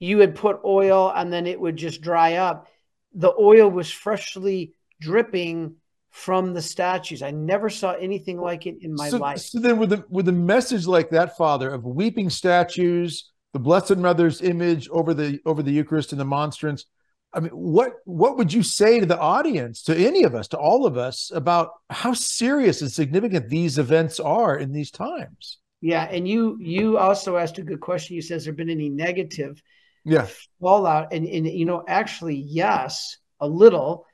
you 0.00 0.18
had 0.18 0.34
put 0.34 0.60
oil 0.62 1.10
and 1.14 1.32
then 1.32 1.46
it 1.46 1.58
would 1.58 1.76
just 1.76 2.02
dry 2.02 2.34
up. 2.34 2.68
The 3.14 3.32
oil 3.40 3.70
was 3.70 3.90
freshly 3.90 4.74
dripping 5.00 5.76
from 6.10 6.52
the 6.52 6.60
statues. 6.60 7.22
I 7.22 7.30
never 7.30 7.70
saw 7.70 7.92
anything 7.92 8.38
like 8.38 8.66
it 8.66 8.76
in 8.82 8.94
my 8.94 9.08
so, 9.08 9.16
life. 9.16 9.38
So 9.38 9.60
then 9.60 9.78
with 9.78 9.94
a 9.94 10.04
with 10.10 10.28
a 10.28 10.32
message 10.32 10.86
like 10.86 11.08
that, 11.10 11.38
Father, 11.38 11.72
of 11.72 11.84
weeping 11.84 12.28
statues, 12.28 13.30
the 13.54 13.60
Blessed 13.60 13.96
Mother's 13.96 14.42
image 14.42 14.88
over 14.90 15.14
the 15.14 15.40
over 15.46 15.62
the 15.62 15.72
Eucharist 15.72 16.10
and 16.12 16.20
the 16.20 16.24
monstrance. 16.24 16.84
I 17.32 17.40
mean, 17.40 17.52
what 17.52 17.94
what 18.04 18.36
would 18.36 18.52
you 18.52 18.64
say 18.64 18.98
to 18.98 19.06
the 19.06 19.18
audience, 19.18 19.84
to 19.84 19.96
any 19.96 20.24
of 20.24 20.34
us, 20.34 20.48
to 20.48 20.58
all 20.58 20.84
of 20.84 20.98
us, 20.98 21.30
about 21.32 21.70
how 21.88 22.12
serious 22.14 22.82
and 22.82 22.90
significant 22.90 23.48
these 23.48 23.78
events 23.78 24.18
are 24.18 24.58
in 24.58 24.72
these 24.72 24.90
times? 24.90 25.58
Yeah, 25.80 26.02
and 26.02 26.26
you 26.26 26.58
you 26.60 26.98
also 26.98 27.36
asked 27.36 27.58
a 27.58 27.62
good 27.62 27.80
question. 27.80 28.16
You 28.16 28.22
said, 28.22 28.34
"Has 28.34 28.44
there 28.44 28.54
been 28.54 28.70
any 28.70 28.88
negative 28.88 29.62
Yeah, 30.04 30.26
fallout?" 30.60 31.12
And 31.12 31.24
and 31.24 31.46
you 31.46 31.64
know, 31.64 31.84
actually, 31.86 32.36
yes, 32.36 33.18
a 33.38 33.46
little, 33.46 34.04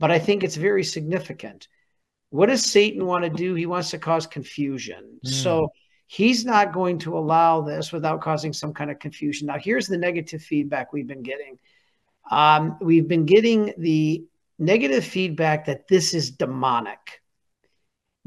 but 0.00 0.10
I 0.10 0.18
think 0.18 0.44
it's 0.44 0.56
very 0.56 0.84
significant. 0.84 1.66
What 2.28 2.50
does 2.50 2.64
Satan 2.64 3.06
want 3.06 3.24
to 3.24 3.30
do? 3.30 3.54
He 3.54 3.64
wants 3.64 3.90
to 3.90 3.98
cause 3.98 4.26
confusion. 4.26 5.18
Mm. 5.24 5.30
So 5.30 5.68
he's 6.12 6.44
not 6.44 6.74
going 6.74 6.98
to 6.98 7.16
allow 7.16 7.62
this 7.62 7.90
without 7.90 8.20
causing 8.20 8.52
some 8.52 8.74
kind 8.74 8.90
of 8.90 8.98
confusion. 8.98 9.46
Now, 9.46 9.56
here's 9.58 9.86
the 9.86 9.96
negative 9.96 10.42
feedback 10.42 10.92
we've 10.92 11.06
been 11.06 11.22
getting. 11.22 11.58
Um, 12.30 12.76
we've 12.82 13.08
been 13.08 13.24
getting 13.24 13.72
the 13.78 14.22
negative 14.58 15.04
feedback 15.06 15.64
that 15.66 15.88
this 15.88 16.12
is 16.12 16.30
demonic 16.32 17.22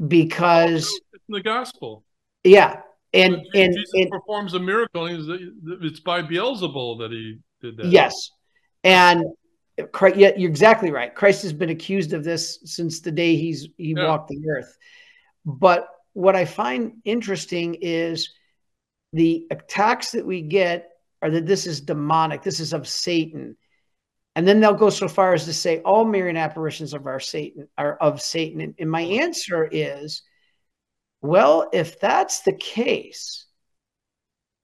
because, 0.04 0.88
It's 1.12 1.24
in 1.28 1.34
the 1.34 1.40
gospel. 1.40 2.04
yeah, 2.42 2.80
and 3.14 3.34
and, 3.54 3.72
Jesus 3.72 3.90
and 3.94 4.10
performs 4.10 4.54
a 4.54 4.58
miracle. 4.58 5.06
It's 5.06 6.00
by 6.00 6.22
Beelzebul 6.22 6.98
that 6.98 7.12
he 7.12 7.38
did 7.60 7.76
that. 7.76 7.86
Yes. 7.86 8.30
And 8.82 9.24
Christ, 9.92 10.16
yeah, 10.16 10.32
you're 10.36 10.50
exactly 10.50 10.90
right. 10.90 11.14
Christ 11.14 11.42
has 11.42 11.52
been 11.52 11.70
accused 11.70 12.12
of 12.12 12.24
this 12.24 12.58
since 12.64 13.00
the 13.00 13.12
day 13.12 13.36
he's 13.36 13.68
he 13.78 13.94
Yeah. 13.96 14.08
walked 14.08 14.28
the 14.28 14.42
earth. 14.50 14.76
But 15.44 15.88
what 16.16 16.34
I 16.34 16.46
find 16.46 16.94
interesting 17.04 17.76
is 17.82 18.30
the 19.12 19.46
attacks 19.50 20.12
that 20.12 20.24
we 20.24 20.40
get 20.40 20.88
are 21.20 21.30
that 21.30 21.44
this 21.44 21.66
is 21.66 21.82
demonic, 21.82 22.42
this 22.42 22.58
is 22.58 22.72
of 22.72 22.88
Satan. 22.88 23.54
And 24.34 24.48
then 24.48 24.60
they'll 24.60 24.72
go 24.72 24.88
so 24.88 25.08
far 25.08 25.34
as 25.34 25.44
to 25.44 25.52
say 25.52 25.80
all 25.80 26.06
Marian 26.06 26.38
apparitions 26.38 26.94
of 26.94 27.06
our 27.06 27.20
Satan 27.20 27.68
are 27.76 27.96
of 27.96 28.22
Satan. 28.22 28.62
And, 28.62 28.74
and 28.78 28.90
my 28.90 29.02
answer 29.02 29.68
is, 29.70 30.22
well, 31.20 31.68
if 31.74 32.00
that's 32.00 32.40
the 32.40 32.54
case, 32.54 33.44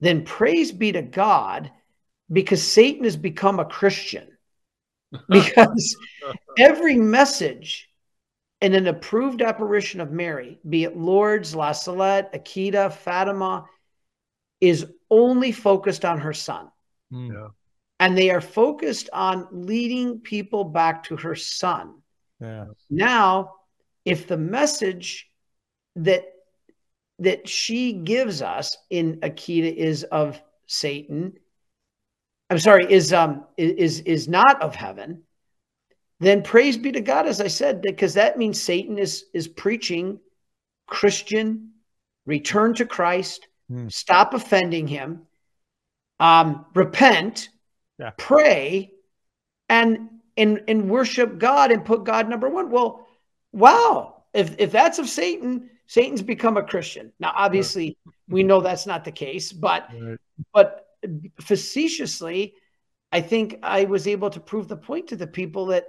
then 0.00 0.24
praise 0.24 0.72
be 0.72 0.92
to 0.92 1.02
God 1.02 1.70
because 2.32 2.62
Satan 2.62 3.04
has 3.04 3.16
become 3.18 3.60
a 3.60 3.66
Christian. 3.66 4.26
Because 5.28 5.96
every 6.56 6.96
message 6.96 7.91
in 8.62 8.74
an 8.74 8.86
approved 8.86 9.42
apparition 9.42 10.00
of 10.00 10.12
Mary, 10.12 10.60
be 10.68 10.84
it 10.84 10.96
Lourdes, 10.96 11.54
La 11.54 11.72
Salette, 11.72 12.32
Akita, 12.32 12.92
Fatima, 12.92 13.66
is 14.60 14.86
only 15.10 15.50
focused 15.50 16.04
on 16.04 16.20
her 16.20 16.32
son. 16.32 16.70
Mm. 17.12 17.32
Yeah. 17.32 17.48
And 17.98 18.16
they 18.16 18.30
are 18.30 18.40
focused 18.40 19.10
on 19.12 19.48
leading 19.50 20.20
people 20.20 20.62
back 20.62 21.04
to 21.04 21.16
her 21.16 21.34
son. 21.34 22.02
yeah, 22.40 22.66
Now, 22.88 23.54
if 24.04 24.28
the 24.28 24.36
message 24.36 25.28
that 25.96 26.24
that 27.18 27.48
she 27.48 27.92
gives 27.92 28.42
us 28.42 28.76
in 28.90 29.20
Akita 29.20 29.72
is 29.72 30.04
of 30.04 30.40
Satan, 30.66 31.34
I'm 32.48 32.58
sorry, 32.58 32.86
is 32.88 33.12
um 33.12 33.44
is 33.56 34.00
is 34.00 34.28
not 34.28 34.62
of 34.62 34.76
heaven, 34.76 35.22
then 36.22 36.42
praise 36.42 36.76
be 36.76 36.92
to 36.92 37.00
God, 37.00 37.26
as 37.26 37.40
I 37.40 37.48
said, 37.48 37.82
because 37.82 38.14
that 38.14 38.38
means 38.38 38.60
Satan 38.60 38.98
is 38.98 39.24
is 39.32 39.48
preaching 39.48 40.20
Christian 40.86 41.72
return 42.26 42.74
to 42.74 42.86
Christ, 42.86 43.48
Hmm. 43.68 43.88
stop 43.88 44.34
offending 44.34 44.86
him, 44.86 45.26
um, 46.20 46.66
repent, 46.74 47.48
Yeah. 47.98 48.10
pray, 48.18 48.92
and 49.68 50.10
and 50.36 50.62
and 50.68 50.90
worship 50.90 51.38
God 51.38 51.72
and 51.72 51.84
put 51.84 52.04
God 52.04 52.28
number 52.28 52.48
one. 52.48 52.70
Well, 52.70 53.06
wow, 53.52 54.24
if 54.34 54.54
if 54.58 54.72
that's 54.72 54.98
of 54.98 55.08
Satan, 55.08 55.70
Satan's 55.86 56.22
become 56.22 56.56
a 56.56 56.62
Christian. 56.62 57.12
Now, 57.18 57.32
obviously, 57.34 57.96
we 58.28 58.42
know 58.42 58.60
that's 58.60 58.86
not 58.86 59.04
the 59.04 59.12
case, 59.12 59.52
but 59.52 59.88
right. 59.92 60.18
but 60.52 60.86
facetiously, 61.40 62.54
I 63.10 63.20
think 63.20 63.58
I 63.62 63.84
was 63.84 64.06
able 64.06 64.30
to 64.30 64.40
prove 64.40 64.68
the 64.68 64.76
point 64.76 65.08
to 65.08 65.16
the 65.16 65.26
people 65.26 65.66
that 65.66 65.86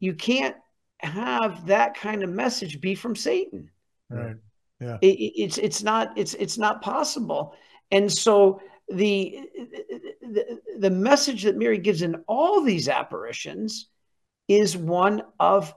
you 0.00 0.14
can't 0.14 0.56
have 0.98 1.66
that 1.66 1.94
kind 1.94 2.22
of 2.22 2.30
message 2.30 2.80
be 2.80 2.94
from 2.94 3.14
Satan. 3.16 3.70
right. 4.10 4.36
Yeah. 4.80 4.98
it- 5.00 5.32
it's 5.36 5.58
it's 5.58 5.82
not 5.82 6.16
it's 6.18 6.34
it's 6.34 6.58
not 6.58 6.82
possible. 6.82 7.54
And 7.90 8.12
so 8.12 8.60
the, 8.88 9.40
the 10.20 10.60
the 10.78 10.90
message 10.90 11.44
that 11.44 11.56
Mary 11.56 11.78
gives 11.78 12.02
in 12.02 12.22
all 12.28 12.60
these 12.62 12.88
apparitions 12.88 13.88
is 14.48 14.76
one 14.76 15.22
of 15.40 15.74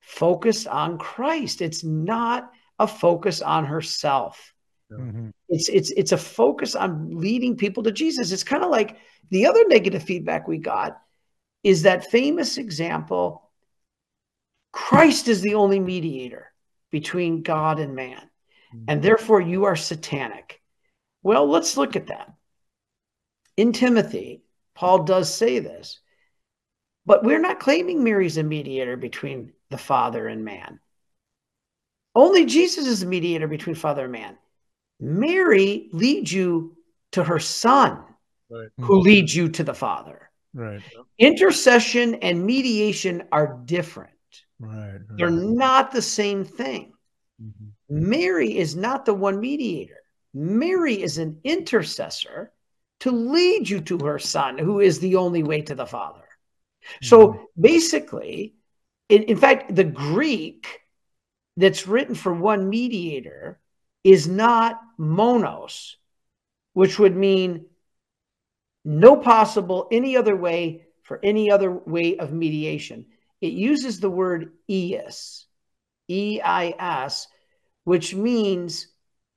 focus 0.00 0.66
on 0.66 0.98
Christ. 0.98 1.62
It's 1.62 1.84
not 1.84 2.50
a 2.78 2.86
focus 2.88 3.40
on 3.40 3.64
herself. 3.66 4.52
Mhm. 4.92 5.32
It's 5.48 5.68
it's 5.68 5.90
it's 5.92 6.12
a 6.12 6.16
focus 6.18 6.74
on 6.74 7.16
leading 7.20 7.56
people 7.56 7.82
to 7.84 7.92
Jesus. 7.92 8.32
It's 8.32 8.42
kind 8.42 8.64
of 8.64 8.70
like 8.70 8.96
the 9.30 9.46
other 9.46 9.64
negative 9.68 10.02
feedback 10.02 10.48
we 10.48 10.58
got 10.58 11.00
is 11.62 11.82
that 11.82 12.10
famous 12.10 12.58
example 12.58 13.49
Christ 14.72 15.28
is 15.28 15.40
the 15.40 15.54
only 15.54 15.80
mediator 15.80 16.52
between 16.90 17.42
God 17.42 17.78
and 17.78 17.94
man. 17.94 18.30
And 18.72 18.86
mm-hmm. 18.86 19.00
therefore 19.00 19.40
you 19.40 19.64
are 19.64 19.76
satanic. 19.76 20.60
Well, 21.22 21.48
let's 21.48 21.76
look 21.76 21.96
at 21.96 22.06
that. 22.06 22.32
In 23.56 23.72
Timothy, 23.72 24.42
Paul 24.74 25.04
does 25.04 25.32
say 25.32 25.58
this. 25.58 26.00
But 27.06 27.24
we're 27.24 27.40
not 27.40 27.60
claiming 27.60 28.04
Mary's 28.04 28.36
a 28.36 28.42
mediator 28.42 28.96
between 28.96 29.52
the 29.70 29.78
Father 29.78 30.28
and 30.28 30.44
man. 30.44 30.78
Only 32.14 32.44
Jesus 32.46 32.86
is 32.86 33.02
a 33.02 33.06
mediator 33.06 33.48
between 33.48 33.74
Father 33.74 34.04
and 34.04 34.12
man. 34.12 34.38
Mary 35.00 35.88
leads 35.92 36.32
you 36.32 36.76
to 37.12 37.24
her 37.24 37.38
son, 37.38 38.04
Right. 38.50 38.68
who 38.80 39.00
leads 39.00 39.34
you 39.34 39.48
to 39.48 39.64
the 39.64 39.74
Father. 39.74 40.30
Right. 40.52 40.82
Intercession 41.18 42.16
and 42.16 42.44
mediation 42.44 43.24
are 43.32 43.60
different, 43.64 44.12
Right. 44.60 45.00
they're 45.16 45.30
not 45.30 45.90
the 45.90 46.02
same 46.02 46.44
thing. 46.44 46.92
Mhm. 47.42 47.72
Mary 47.88 48.58
is 48.58 48.76
not 48.76 49.06
the 49.06 49.14
one 49.14 49.40
mediator, 49.40 50.02
Mary 50.34 51.02
is 51.02 51.18
an 51.18 51.40
intercessor 51.42 52.52
to 53.00 53.10
lead 53.10 53.68
you 53.68 53.80
to 53.80 53.98
her 53.98 54.18
son, 54.18 54.58
who 54.58 54.80
is 54.80 55.00
the 55.00 55.16
only 55.16 55.42
way 55.42 55.62
to 55.62 55.74
the 55.74 55.86
Father. 55.86 56.28
So 57.02 57.48
basically, 57.58 58.54
in, 59.08 59.24
in 59.24 59.36
fact, 59.36 59.74
the 59.74 59.84
Greek 59.84 60.80
that's 61.56 61.86
written 61.86 62.14
for 62.14 62.32
one 62.32 62.68
mediator 62.68 63.60
is 64.04 64.28
not 64.28 64.80
monos, 64.98 65.96
which 66.72 66.98
would 66.98 67.16
mean 67.16 67.66
no 68.84 69.16
possible 69.16 69.88
any 69.90 70.16
other 70.16 70.36
way 70.36 70.86
for 71.02 71.20
any 71.22 71.50
other 71.50 71.70
way 71.70 72.16
of 72.18 72.32
mediation. 72.32 73.06
It 73.40 73.52
uses 73.52 74.00
the 74.00 74.10
word 74.10 74.52
eis, 74.68 75.46
E 76.08 76.40
I 76.44 76.74
S, 76.78 77.26
which 77.84 78.14
means 78.14 78.88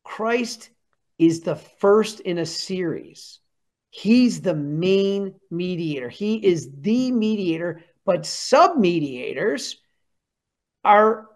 Christ 0.03 0.69
is 1.17 1.41
the 1.41 1.55
first 1.55 2.19
in 2.19 2.37
a 2.37 2.45
series. 2.45 3.39
He's 3.91 4.41
the 4.41 4.55
main 4.55 5.35
mediator. 5.51 6.09
He 6.09 6.43
is 6.45 6.69
the 6.79 7.11
mediator, 7.11 7.81
but 8.05 8.25
sub 8.25 8.77
mediators 8.77 9.77
are 10.83 11.27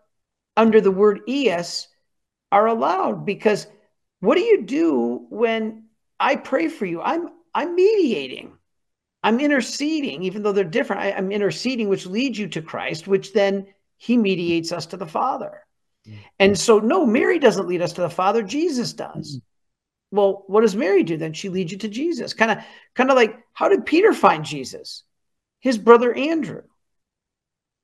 under 0.57 0.81
the 0.81 0.91
word 0.91 1.21
ES 1.29 1.87
are 2.51 2.67
allowed 2.67 3.25
because 3.25 3.67
what 4.19 4.35
do 4.35 4.41
you 4.41 4.63
do 4.63 5.27
when 5.29 5.85
I 6.19 6.35
pray 6.35 6.67
for 6.67 6.85
you? 6.85 7.01
I'm 7.01 7.29
I'm 7.53 7.75
mediating. 7.75 8.57
I'm 9.23 9.39
interceding, 9.39 10.23
even 10.23 10.43
though 10.43 10.51
they're 10.51 10.63
different. 10.63 11.01
I, 11.01 11.11
I'm 11.11 11.31
interceding, 11.31 11.89
which 11.89 12.05
leads 12.05 12.37
you 12.37 12.47
to 12.49 12.61
Christ, 12.61 13.07
which 13.07 13.33
then 13.33 13.67
he 13.97 14.17
mediates 14.17 14.71
us 14.71 14.85
to 14.87 14.97
the 14.97 15.05
Father. 15.05 15.63
Mm-hmm. 16.07 16.19
And 16.39 16.57
so, 16.57 16.79
no, 16.79 17.05
Mary 17.05 17.39
doesn't 17.39 17.67
lead 17.67 17.81
us 17.81 17.93
to 17.93 18.01
the 18.01 18.09
Father, 18.09 18.43
Jesus 18.43 18.93
does. 18.93 19.37
Mm-hmm. 19.37 20.17
Well, 20.17 20.43
what 20.47 20.61
does 20.61 20.75
Mary 20.75 21.03
do 21.03 21.17
then? 21.17 21.33
She 21.33 21.49
leads 21.49 21.71
you 21.71 21.77
to 21.79 21.89
Jesus. 21.89 22.33
Kind 22.33 22.51
of, 22.51 22.59
kind 22.95 23.09
of 23.09 23.15
like 23.15 23.37
how 23.53 23.67
did 23.67 23.85
Peter 23.85 24.13
find 24.13 24.45
Jesus? 24.45 25.03
His 25.59 25.77
brother 25.77 26.13
Andrew. 26.13 26.61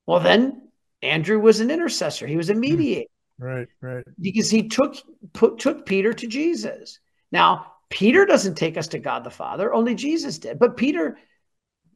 Well, 0.06 0.22
then 0.22 0.70
Andrew 1.02 1.40
was 1.40 1.60
an 1.60 1.72
intercessor. 1.72 2.28
He 2.28 2.38
was 2.38 2.50
a 2.50 2.54
mm-hmm. 2.54 2.62
mediator 2.62 3.10
Right. 3.40 3.68
Right. 3.82 4.06
because 4.22 4.50
he 4.50 4.70
took 4.70 4.96
put, 5.34 5.60
took 5.60 5.86
Peter 5.86 6.14
to 6.14 6.28
Jesus. 6.28 7.00
Now, 7.32 7.73
Peter 7.94 8.26
doesn't 8.26 8.56
take 8.56 8.76
us 8.76 8.88
to 8.88 8.98
God 8.98 9.24
the 9.24 9.30
Father, 9.30 9.72
only 9.72 9.94
Jesus 9.94 10.40
did. 10.40 10.58
But 10.58 10.76
Peter, 10.76 11.16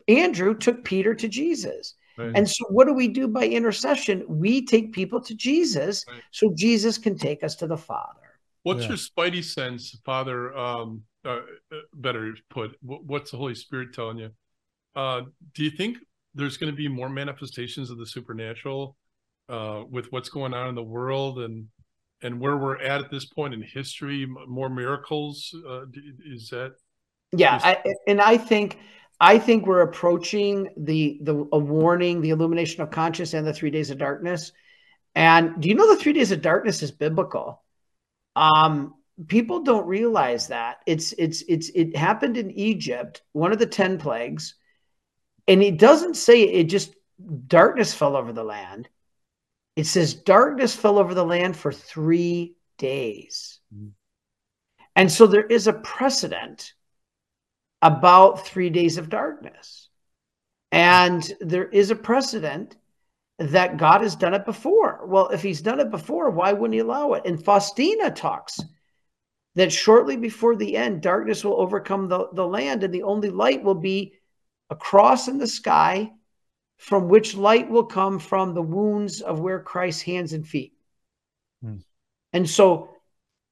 Andrew 0.07 0.55
took 0.55 0.83
Peter 0.83 1.15
to 1.15 1.27
Jesus. 1.27 1.95
Right. 2.19 2.31
And 2.35 2.47
so, 2.47 2.65
what 2.69 2.85
do 2.85 2.93
we 2.93 3.07
do 3.07 3.27
by 3.27 3.47
intercession? 3.47 4.23
We 4.27 4.63
take 4.63 4.93
people 4.93 5.19
to 5.21 5.33
Jesus 5.33 6.05
right. 6.07 6.21
so 6.29 6.53
Jesus 6.55 6.99
can 6.99 7.17
take 7.17 7.43
us 7.43 7.55
to 7.55 7.67
the 7.67 7.77
Father. 7.77 8.39
What's 8.61 8.83
yeah. 8.83 8.89
your 8.89 8.97
spidey 8.97 9.43
sense, 9.43 9.99
Father? 10.05 10.55
Um, 10.55 11.01
uh, 11.25 11.39
uh 11.71 11.77
better 11.95 12.35
put, 12.51 12.77
what's 12.83 13.31
the 13.31 13.37
Holy 13.37 13.55
Spirit 13.55 13.91
telling 13.93 14.19
you? 14.19 14.29
Uh, 14.95 15.21
do 15.55 15.63
you 15.63 15.71
think 15.71 15.97
there's 16.35 16.57
going 16.57 16.71
to 16.71 16.77
be 16.77 16.87
more 16.87 17.09
manifestations 17.09 17.89
of 17.89 17.97
the 17.97 18.05
supernatural 18.05 18.95
uh, 19.49 19.81
with 19.89 20.11
what's 20.11 20.29
going 20.29 20.53
on 20.53 20.69
in 20.69 20.75
the 20.75 20.83
world 20.83 21.39
and 21.39 21.65
and 22.21 22.39
where 22.39 22.57
we're 22.57 22.79
at 22.79 23.01
at 23.01 23.11
this 23.11 23.25
point 23.25 23.53
in 23.53 23.61
history? 23.61 24.25
More 24.47 24.69
miracles? 24.69 25.55
Uh, 25.67 25.85
is 26.25 26.49
that? 26.49 26.73
Yeah, 27.31 27.59
I, 27.61 27.83
and 28.07 28.21
I 28.21 28.37
think 28.37 28.79
I 29.19 29.39
think 29.39 29.65
we're 29.65 29.81
approaching 29.81 30.69
the 30.77 31.19
the 31.21 31.47
a 31.51 31.59
warning, 31.59 32.21
the 32.21 32.29
illumination 32.29 32.81
of 32.81 32.91
conscience, 32.91 33.33
and 33.33 33.45
the 33.45 33.53
three 33.53 33.71
days 33.71 33.89
of 33.89 33.97
darkness. 33.97 34.51
And 35.15 35.59
do 35.61 35.69
you 35.69 35.75
know 35.75 35.93
the 35.93 36.01
three 36.01 36.13
days 36.13 36.31
of 36.31 36.41
darkness 36.41 36.83
is 36.83 36.91
biblical? 36.91 37.63
Um, 38.35 38.93
people 39.25 39.63
don't 39.63 39.87
realize 39.87 40.47
that 40.47 40.77
it's 40.85 41.13
it's 41.13 41.43
it's 41.47 41.69
it 41.69 41.95
happened 41.95 42.37
in 42.37 42.51
Egypt, 42.51 43.23
one 43.33 43.51
of 43.51 43.59
the 43.59 43.65
ten 43.65 43.97
plagues, 43.97 44.55
and 45.47 45.63
it 45.63 45.79
doesn't 45.79 46.15
say 46.15 46.43
it 46.43 46.65
just 46.65 46.93
darkness 47.47 47.93
fell 47.93 48.15
over 48.15 48.31
the 48.31 48.43
land. 48.43 48.87
It 49.77 49.85
says 49.85 50.15
darkness 50.15 50.75
fell 50.75 50.97
over 50.97 51.13
the 51.13 51.23
land 51.23 51.55
for 51.55 51.71
three 51.71 52.55
days. 52.79 53.59
Mm-hmm. 53.73 53.89
And 54.95 55.11
so 55.11 55.27
there 55.27 55.45
is 55.45 55.67
a 55.67 55.73
precedent 55.73 56.73
about 57.83 58.47
three 58.47 58.71
days 58.71 58.97
of 58.97 59.09
darkness. 59.09 59.89
And 60.71 61.31
there 61.39 61.67
is 61.67 61.91
a 61.91 61.95
precedent 61.95 62.75
that 63.37 63.77
God 63.77 64.01
has 64.01 64.15
done 64.15 64.33
it 64.33 64.45
before. 64.45 65.05
Well, 65.05 65.27
if 65.27 65.43
he's 65.43 65.61
done 65.61 65.79
it 65.79 65.91
before, 65.91 66.31
why 66.31 66.53
wouldn't 66.53 66.73
he 66.73 66.79
allow 66.79 67.13
it? 67.13 67.27
And 67.27 67.41
Faustina 67.45 68.09
talks 68.09 68.59
that 69.53 69.71
shortly 69.71 70.17
before 70.17 70.55
the 70.55 70.75
end, 70.75 71.03
darkness 71.03 71.43
will 71.43 71.61
overcome 71.61 72.07
the, 72.07 72.29
the 72.33 72.47
land, 72.47 72.83
and 72.83 72.91
the 72.91 73.03
only 73.03 73.29
light 73.29 73.63
will 73.63 73.75
be 73.75 74.13
a 74.71 74.75
cross 74.75 75.27
in 75.27 75.37
the 75.37 75.45
sky, 75.45 76.09
from 76.77 77.09
which 77.09 77.35
light 77.35 77.69
will 77.69 77.85
come 77.85 78.19
from 78.19 78.53
the 78.53 78.61
wounds 78.61 79.21
of 79.21 79.39
where 79.39 79.59
Christ's 79.59 80.03
hands 80.03 80.33
and 80.33 80.47
feet. 80.47 80.73
Hmm. 81.61 81.77
And 82.33 82.49
so, 82.49 82.89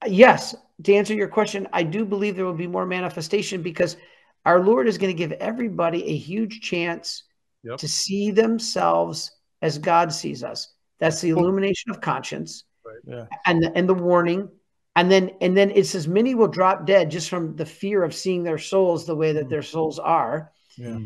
yes, 0.06 0.56
to 0.84 0.94
answer 0.94 1.14
your 1.14 1.28
question, 1.28 1.68
I 1.74 1.84
do 1.84 2.06
believe 2.06 2.36
there 2.36 2.46
will 2.46 2.54
be 2.54 2.68
more 2.68 2.86
manifestation 2.86 3.62
because 3.62 3.98
our 4.46 4.64
Lord 4.64 4.88
is 4.88 4.98
going 4.98 5.12
to 5.12 5.18
give 5.18 5.32
everybody 5.34 6.06
a 6.06 6.16
huge 6.16 6.62
chance 6.62 7.24
yep. 7.64 7.78
to 7.78 7.88
see 7.88 8.32
themselves 8.32 9.32
as 9.62 9.78
God 9.78 10.14
sees 10.14 10.44
us. 10.44 10.74
That's 11.00 11.20
the 11.20 11.30
illumination 11.30 11.92
of 11.92 12.00
conscience, 12.00 12.64
right. 12.86 12.96
yeah. 13.06 13.26
and 13.46 13.64
the, 13.64 13.72
and 13.76 13.90
the 13.90 13.94
warning, 13.94 14.48
and 14.96 15.12
then 15.12 15.32
and 15.42 15.58
then 15.58 15.72
it 15.72 15.86
says 15.86 16.08
many 16.08 16.36
will 16.36 16.48
drop 16.48 16.86
dead 16.86 17.12
just 17.12 17.30
from 17.30 17.56
the 17.58 17.66
fear 17.66 18.04
of 18.04 18.14
seeing 18.14 18.44
their 18.44 18.58
souls 18.58 19.06
the 19.06 19.16
way 19.16 19.34
that 19.34 19.50
their 19.50 19.62
souls 19.62 20.00
are. 20.00 20.54
Yeah. 20.78 21.00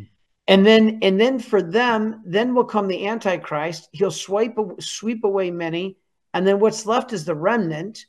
And 0.50 0.66
then 0.66 1.00
and 1.02 1.22
then 1.22 1.40
for 1.40 1.62
them, 1.62 2.22
then 2.26 2.54
will 2.54 2.66
come 2.66 2.88
the 2.88 3.08
Antichrist. 3.08 3.88
He'll 3.94 4.12
swipe 4.12 4.58
sweep 4.82 5.24
away 5.24 5.52
many, 5.52 5.98
and 6.34 6.46
then 6.46 6.60
what's 6.60 6.86
left 6.86 7.14
is 7.14 7.24
the 7.24 7.36
remnant 7.36 8.06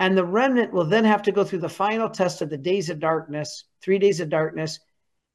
and 0.00 0.16
the 0.16 0.24
remnant 0.24 0.72
will 0.72 0.84
then 0.84 1.04
have 1.04 1.22
to 1.22 1.32
go 1.32 1.44
through 1.44 1.58
the 1.58 1.68
final 1.68 2.08
test 2.08 2.40
of 2.40 2.50
the 2.50 2.56
days 2.56 2.88
of 2.88 3.00
darkness, 3.00 3.64
three 3.82 3.98
days 3.98 4.20
of 4.20 4.28
darkness, 4.28 4.78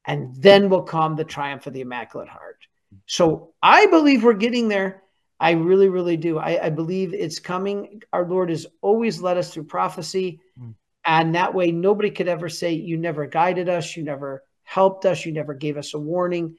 and 0.06 0.34
then 0.36 0.70
will 0.70 0.82
come 0.82 1.16
the 1.16 1.24
triumph 1.24 1.66
of 1.66 1.72
the 1.72 1.82
Immaculate 1.82 2.28
Heart. 2.28 2.58
So 3.06 3.52
I 3.62 3.86
believe 3.86 4.24
we're 4.24 4.34
getting 4.34 4.68
there. 4.68 5.02
I 5.38 5.50
really, 5.52 5.88
really 5.88 6.16
do. 6.16 6.38
I, 6.38 6.66
I 6.66 6.70
believe 6.70 7.12
it's 7.12 7.38
coming. 7.38 8.00
Our 8.12 8.26
Lord 8.26 8.48
has 8.50 8.66
always 8.80 9.20
led 9.20 9.36
us 9.36 9.52
through 9.52 9.64
prophecy. 9.64 10.40
Mm. 10.58 10.74
And 11.04 11.34
that 11.34 11.52
way, 11.52 11.70
nobody 11.70 12.10
could 12.10 12.28
ever 12.28 12.48
say, 12.48 12.72
You 12.72 12.96
never 12.96 13.26
guided 13.26 13.68
us, 13.68 13.94
you 13.94 14.04
never 14.04 14.42
helped 14.64 15.06
us, 15.06 15.24
you 15.24 15.32
never 15.32 15.54
gave 15.54 15.76
us 15.76 15.94
a 15.94 15.98
warning. 15.98 16.56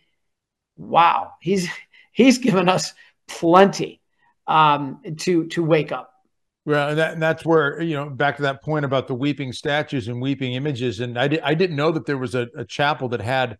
Wow. 0.78 1.34
He's 1.42 1.68
he's 2.12 2.38
given 2.38 2.70
us 2.70 2.94
plenty 3.28 4.02
um, 4.48 5.02
to 5.18 5.48
to 5.48 5.64
wake 5.64 5.92
up. 5.92 6.12
Well, 6.66 6.90
and, 6.90 6.98
that, 6.98 7.14
and 7.14 7.22
that's 7.22 7.46
where 7.46 7.80
you 7.82 7.96
know 7.96 8.10
back 8.10 8.38
to 8.38 8.44
that 8.44 8.64
point 8.64 8.86
about 8.86 9.08
the 9.08 9.14
weeping 9.14 9.54
statues 9.54 10.08
and 10.08 10.22
weeping 10.22 10.54
images, 10.54 11.00
and 11.00 11.18
I, 11.18 11.28
di- 11.28 11.42
I 11.42 11.54
didn't 11.54 11.76
know 11.76 11.92
that 11.92 12.08
there 12.08 12.18
was 12.18 12.34
a, 12.34 12.48
a 12.58 12.66
chapel 12.66 13.08
that 13.10 13.22
had 13.22 13.60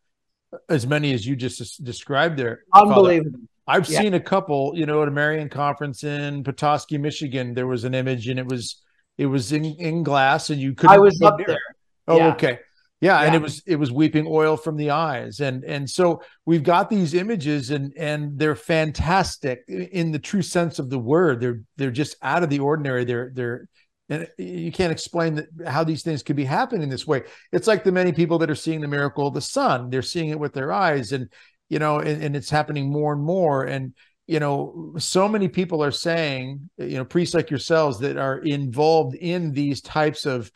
as 0.70 0.88
many 0.88 1.14
as 1.14 1.26
you 1.26 1.36
just 1.36 1.84
described 1.84 2.38
there. 2.38 2.64
Unbelievable. 2.74 3.32
Father. 3.32 3.48
I've 3.68 3.90
yeah. 3.90 4.02
seen 4.02 4.14
a 4.14 4.20
couple, 4.20 4.74
you 4.76 4.86
know, 4.86 5.02
at 5.02 5.08
a 5.08 5.12
Marian 5.12 5.50
conference 5.50 6.04
in 6.04 6.44
Petoskey, 6.44 6.98
Michigan. 6.98 7.54
There 7.54 7.68
was 7.68 7.84
an 7.84 7.94
image, 7.94 8.28
and 8.28 8.40
it 8.40 8.46
was 8.46 8.82
it 9.18 9.26
was 9.28 9.52
in 9.52 9.66
in 9.66 10.04
glass, 10.04 10.50
and 10.50 10.60
you 10.60 10.74
couldn't. 10.74 10.96
I 10.96 11.00
was 11.00 11.22
up 11.22 11.38
there. 11.46 11.60
Oh, 12.08 12.18
yeah. 12.18 12.28
okay. 12.34 12.60
Yeah, 13.06 13.22
yeah, 13.22 13.28
and 13.28 13.36
it 13.36 13.42
was 13.42 13.62
it 13.68 13.76
was 13.76 13.92
weeping 13.92 14.26
oil 14.28 14.58
from 14.58 14.78
the 14.78 14.90
eyes, 14.90 15.40
and 15.40 15.64
and 15.64 15.88
so 15.88 16.24
we've 16.46 16.64
got 16.64 16.90
these 16.90 17.14
images, 17.14 17.70
and 17.70 17.94
and 17.96 18.40
they're 18.40 18.56
fantastic 18.56 19.64
in 19.68 20.12
the 20.12 20.18
true 20.18 20.42
sense 20.42 20.80
of 20.80 20.90
the 20.90 20.98
word. 20.98 21.40
They're 21.40 21.62
they're 21.78 21.92
just 21.92 22.16
out 22.24 22.42
of 22.42 22.50
the 22.50 22.60
ordinary. 22.60 23.06
They're 23.06 23.32
they're 23.32 23.70
and 24.10 24.28
you 24.40 24.72
can't 24.72 24.92
explain 24.92 25.36
that, 25.36 25.48
how 25.68 25.84
these 25.84 26.02
things 26.02 26.24
could 26.24 26.36
be 26.36 26.46
happening 26.46 26.90
this 26.90 27.06
way. 27.06 27.24
It's 27.52 27.68
like 27.68 27.84
the 27.84 27.92
many 27.92 28.12
people 28.12 28.40
that 28.40 28.50
are 28.50 28.56
seeing 28.56 28.82
the 28.82 28.88
miracle 28.88 29.28
of 29.28 29.36
the 29.36 29.42
sun. 29.42 29.90
They're 29.92 30.02
seeing 30.02 30.30
it 30.30 30.40
with 30.40 30.54
their 30.54 30.72
eyes, 30.72 31.12
and 31.12 31.32
you 31.70 31.78
know, 31.78 32.00
and, 32.00 32.24
and 32.24 32.36
it's 32.36 32.50
happening 32.50 32.92
more 32.92 33.14
and 33.14 33.24
more. 33.24 33.66
And 33.66 33.94
you 34.26 34.40
know, 34.40 34.96
so 34.98 35.28
many 35.28 35.48
people 35.48 35.84
are 35.84 35.92
saying, 35.92 36.72
you 36.80 36.98
know, 36.98 37.06
priests 37.06 37.36
like 37.36 37.52
yourselves 37.52 38.00
that 38.00 38.18
are 38.18 38.40
involved 38.40 39.16
in 39.16 39.52
these 39.52 39.82
types 39.82 40.26
of 40.26 40.52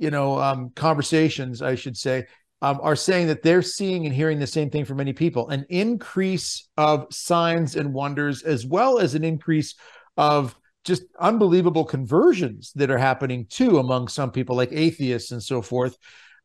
you 0.00 0.10
know 0.10 0.38
um, 0.40 0.70
conversations 0.74 1.62
i 1.62 1.74
should 1.74 1.96
say 1.96 2.26
um, 2.62 2.78
are 2.82 2.96
saying 2.96 3.28
that 3.28 3.42
they're 3.42 3.62
seeing 3.62 4.04
and 4.04 4.14
hearing 4.14 4.38
the 4.38 4.46
same 4.46 4.70
thing 4.70 4.84
from 4.84 4.98
many 4.98 5.12
people. 5.12 5.48
An 5.48 5.64
increase 5.70 6.68
of 6.76 7.06
signs 7.10 7.74
and 7.76 7.94
wonders 7.94 8.42
as 8.42 8.66
well 8.66 8.98
as 8.98 9.14
an 9.14 9.24
increase 9.24 9.74
of 10.16 10.54
just 10.84 11.04
unbelievable 11.18 11.84
conversions 11.84 12.72
that 12.74 12.90
are 12.90 12.98
happening 12.98 13.46
too 13.48 13.78
among 13.78 14.08
some 14.08 14.30
people 14.30 14.56
like 14.56 14.72
atheists 14.72 15.30
and 15.30 15.42
so 15.42 15.62
forth. 15.62 15.96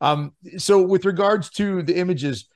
Um, 0.01 0.33
so 0.57 0.81
with 0.81 1.05
regards 1.05 1.49
to 1.51 1.83
the 1.83 1.97
images 1.97 2.47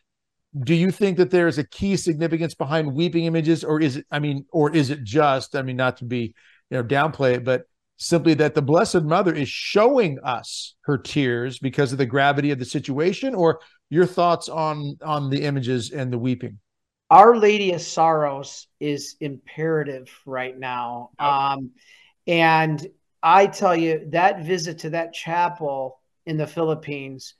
do 0.64 0.74
you 0.74 0.90
think 0.90 1.18
that 1.18 1.30
there 1.30 1.48
is 1.48 1.60
a 1.60 1.64
key 1.64 1.96
significance 1.96 2.56
behind 2.56 2.92
weeping 2.92 3.26
images 3.26 3.64
or 3.64 3.80
is 3.80 3.98
it 3.98 4.06
i 4.10 4.18
mean 4.18 4.46
or 4.52 4.76
is 4.76 4.90
it 4.90 5.04
just 5.04 5.56
i 5.56 5.62
mean 5.62 5.76
not 5.76 5.98
to 5.98 6.06
be 6.06 6.34
you 6.72 6.78
know 6.78 6.84
downplay 6.84 7.36
it 7.36 7.44
but 7.44 7.66
simply 8.00 8.34
that 8.36 8.56
the 8.56 8.62
Blessed 8.62 9.04
Mother 9.04 9.34
is 9.34 9.50
showing 9.50 10.20
us 10.24 10.76
her 10.82 10.98
tears 10.98 11.60
because 11.60 11.92
of 11.92 11.98
the 11.98 12.06
gravity 12.06 12.52
of 12.52 12.58
the 12.58 12.66
situation, 12.66 13.36
or 13.36 13.60
your 13.90 14.06
thoughts 14.06 14.50
on 14.50 14.98
on 15.04 15.30
the 15.30 15.44
images 15.44 15.92
and 15.92 16.12
the 16.12 16.18
weeping? 16.18 16.60
Our 17.12 17.38
Lady 17.38 17.74
of 17.74 17.82
Sorrows 17.82 18.68
is 18.80 19.16
imperative 19.20 20.10
right 20.26 20.58
now. 20.58 21.10
Um, 21.18 21.72
and 22.28 22.86
I 23.22 23.48
tell 23.48 23.76
you, 23.76 24.08
that 24.12 24.44
visit 24.44 24.80
to 24.80 24.92
that 24.92 25.14
chapel 25.14 26.00
in 26.26 26.38
the 26.38 26.48
Philippines, 26.48 27.34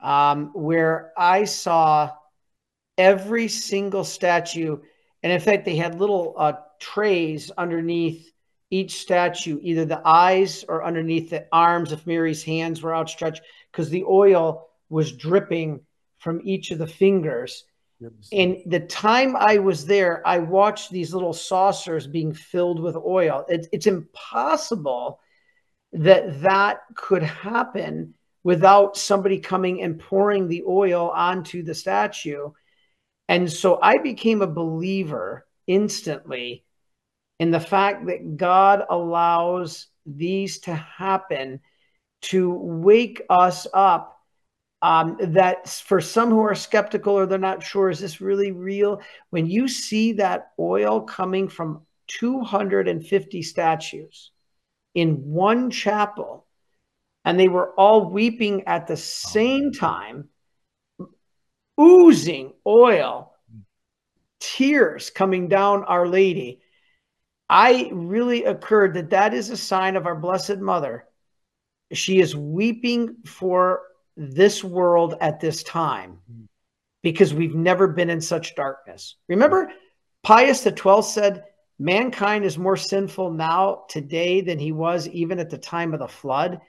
um, 0.00 0.50
where 0.54 1.12
I 1.16 1.44
saw 1.44 2.10
every 2.96 3.48
single 3.48 4.04
statue, 4.04 4.78
and 5.22 5.32
in 5.32 5.40
fact, 5.40 5.66
they 5.66 5.76
had 5.76 6.00
little 6.00 6.34
uh, 6.36 6.54
trays 6.80 7.50
underneath 7.50 8.32
each 8.70 9.00
statue, 9.00 9.58
either 9.62 9.84
the 9.84 10.02
eyes 10.04 10.64
or 10.68 10.84
underneath 10.84 11.30
the 11.30 11.46
arms 11.52 11.92
if 11.92 12.06
Mary's 12.06 12.42
hands 12.42 12.82
were 12.82 12.94
outstretched, 12.94 13.42
because 13.70 13.90
the 13.90 14.04
oil 14.04 14.68
was 14.88 15.12
dripping 15.12 15.80
from 16.18 16.40
each 16.44 16.70
of 16.70 16.78
the 16.78 16.86
fingers. 16.86 17.64
And 18.30 18.58
the 18.66 18.80
time 18.80 19.36
I 19.36 19.58
was 19.58 19.86
there, 19.86 20.20
I 20.26 20.38
watched 20.38 20.90
these 20.90 21.14
little 21.14 21.32
saucers 21.32 22.06
being 22.06 22.34
filled 22.34 22.78
with 22.78 22.94
oil. 22.96 23.46
It, 23.48 23.68
it's 23.72 23.86
impossible 23.86 25.18
that 25.92 26.42
that 26.42 26.80
could 26.94 27.22
happen 27.22 28.12
without 28.44 28.98
somebody 28.98 29.38
coming 29.38 29.80
and 29.82 29.98
pouring 29.98 30.46
the 30.46 30.62
oil 30.68 31.10
onto 31.14 31.62
the 31.62 31.74
statue. 31.74 32.50
And 33.28 33.50
so 33.50 33.78
I 33.80 33.96
became 33.98 34.42
a 34.42 34.46
believer 34.46 35.46
instantly 35.66 36.65
in 37.38 37.50
the 37.50 37.60
fact 37.60 38.06
that 38.06 38.36
God 38.36 38.84
allows 38.88 39.88
these 40.04 40.60
to 40.60 40.74
happen 40.74 41.60
to 42.22 42.50
wake 42.52 43.22
us 43.28 43.66
up. 43.74 44.12
Um, 44.82 45.16
that 45.20 45.68
for 45.68 46.00
some 46.00 46.30
who 46.30 46.40
are 46.40 46.54
skeptical 46.54 47.14
or 47.14 47.26
they're 47.26 47.38
not 47.38 47.62
sure, 47.62 47.88
is 47.88 47.98
this 47.98 48.20
really 48.20 48.52
real? 48.52 49.00
When 49.30 49.46
you 49.46 49.68
see 49.68 50.12
that 50.12 50.52
oil 50.60 51.00
coming 51.00 51.48
from 51.48 51.86
250 52.08 53.42
statues 53.42 54.30
in 54.94 55.14
one 55.24 55.70
chapel, 55.70 56.46
and 57.24 57.40
they 57.40 57.48
were 57.48 57.72
all 57.72 58.10
weeping 58.10 58.64
at 58.66 58.86
the 58.86 58.96
same 58.96 59.72
time, 59.72 60.28
oozing 61.80 62.52
oil, 62.66 63.32
tears 64.40 65.10
coming 65.10 65.48
down 65.48 65.84
Our 65.84 66.06
Lady. 66.06 66.60
I 67.48 67.90
really 67.92 68.44
occurred 68.44 68.94
that 68.94 69.10
that 69.10 69.34
is 69.34 69.50
a 69.50 69.56
sign 69.56 69.96
of 69.96 70.06
our 70.06 70.16
Blessed 70.16 70.58
Mother. 70.58 71.06
She 71.92 72.20
is 72.20 72.34
weeping 72.34 73.16
for 73.24 73.82
this 74.16 74.64
world 74.64 75.14
at 75.20 75.40
this 75.40 75.62
time 75.62 76.18
because 77.02 77.32
we've 77.32 77.54
never 77.54 77.86
been 77.86 78.10
in 78.10 78.20
such 78.20 78.56
darkness. 78.56 79.16
Remember, 79.28 79.70
Pius 80.24 80.64
XII 80.64 81.02
said, 81.02 81.44
Mankind 81.78 82.44
is 82.44 82.56
more 82.56 82.76
sinful 82.76 83.32
now 83.32 83.84
today 83.88 84.40
than 84.40 84.58
he 84.58 84.72
was 84.72 85.06
even 85.08 85.38
at 85.38 85.50
the 85.50 85.58
time 85.58 85.92
of 85.92 86.00
the 86.00 86.08
flood. 86.08 86.60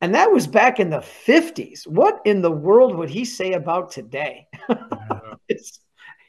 And 0.00 0.14
that 0.14 0.30
was 0.30 0.46
back 0.46 0.78
in 0.78 0.88
the 0.88 0.98
50s. 0.98 1.86
What 1.86 2.20
in 2.24 2.42
the 2.42 2.50
world 2.50 2.94
would 2.96 3.10
he 3.10 3.24
say 3.24 3.52
about 3.52 3.90
today? 3.90 4.48
Yeah. 5.08 5.34
it's 5.48 5.80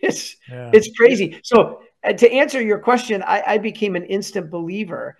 it's 0.01 0.35
yeah. 0.47 0.69
it's 0.71 0.95
crazy. 0.95 1.39
So 1.43 1.81
Uh, 2.03 2.13
to 2.13 2.31
answer 2.31 2.61
your 2.61 2.79
question, 2.79 3.23
I, 3.23 3.43
I 3.45 3.57
became 3.57 3.95
an 3.95 4.05
instant 4.05 4.49
believer 4.49 5.17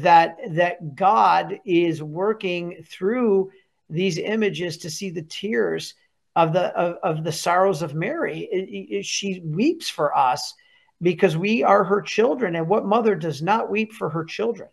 that 0.00 0.36
that 0.50 0.94
God 0.94 1.60
is 1.64 2.02
working 2.02 2.84
through 2.90 3.50
these 3.88 4.18
images 4.18 4.76
to 4.78 4.90
see 4.90 5.10
the 5.10 5.22
tears 5.22 5.94
of 6.36 6.52
the 6.52 6.66
of, 6.76 6.96
of 7.02 7.24
the 7.24 7.32
sorrows 7.32 7.82
of 7.82 7.94
Mary. 7.94 8.48
It, 8.52 8.96
it, 8.96 9.06
she 9.06 9.40
weeps 9.44 9.88
for 9.88 10.16
us 10.16 10.54
because 11.00 11.36
we 11.36 11.62
are 11.62 11.84
her 11.84 12.02
children, 12.02 12.56
and 12.56 12.68
what 12.68 12.84
mother 12.84 13.14
does 13.14 13.40
not 13.40 13.70
weep 13.70 13.92
for 13.92 14.10
her 14.10 14.24
children? 14.24 14.68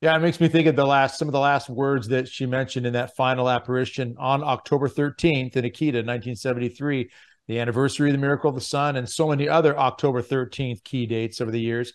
Yeah, 0.00 0.16
it 0.16 0.20
makes 0.20 0.40
me 0.40 0.48
think 0.48 0.66
of 0.66 0.76
the 0.76 0.86
last 0.86 1.18
some 1.18 1.28
of 1.28 1.32
the 1.32 1.40
last 1.40 1.68
words 1.68 2.08
that 2.08 2.28
she 2.28 2.46
mentioned 2.46 2.86
in 2.86 2.92
that 2.92 3.16
final 3.16 3.48
apparition 3.48 4.16
on 4.18 4.42
October 4.42 4.88
13th 4.88 5.56
in 5.56 5.64
Akita, 5.64 6.04
1973, 6.04 7.10
the 7.46 7.60
anniversary 7.60 8.10
of 8.10 8.14
the 8.14 8.20
miracle 8.20 8.48
of 8.48 8.54
the 8.54 8.60
sun, 8.60 8.96
and 8.96 9.08
so 9.08 9.28
many 9.28 9.48
other 9.48 9.78
October 9.78 10.22
13th 10.22 10.82
key 10.84 11.06
dates 11.06 11.40
over 11.40 11.50
the 11.50 11.60
years. 11.60 11.92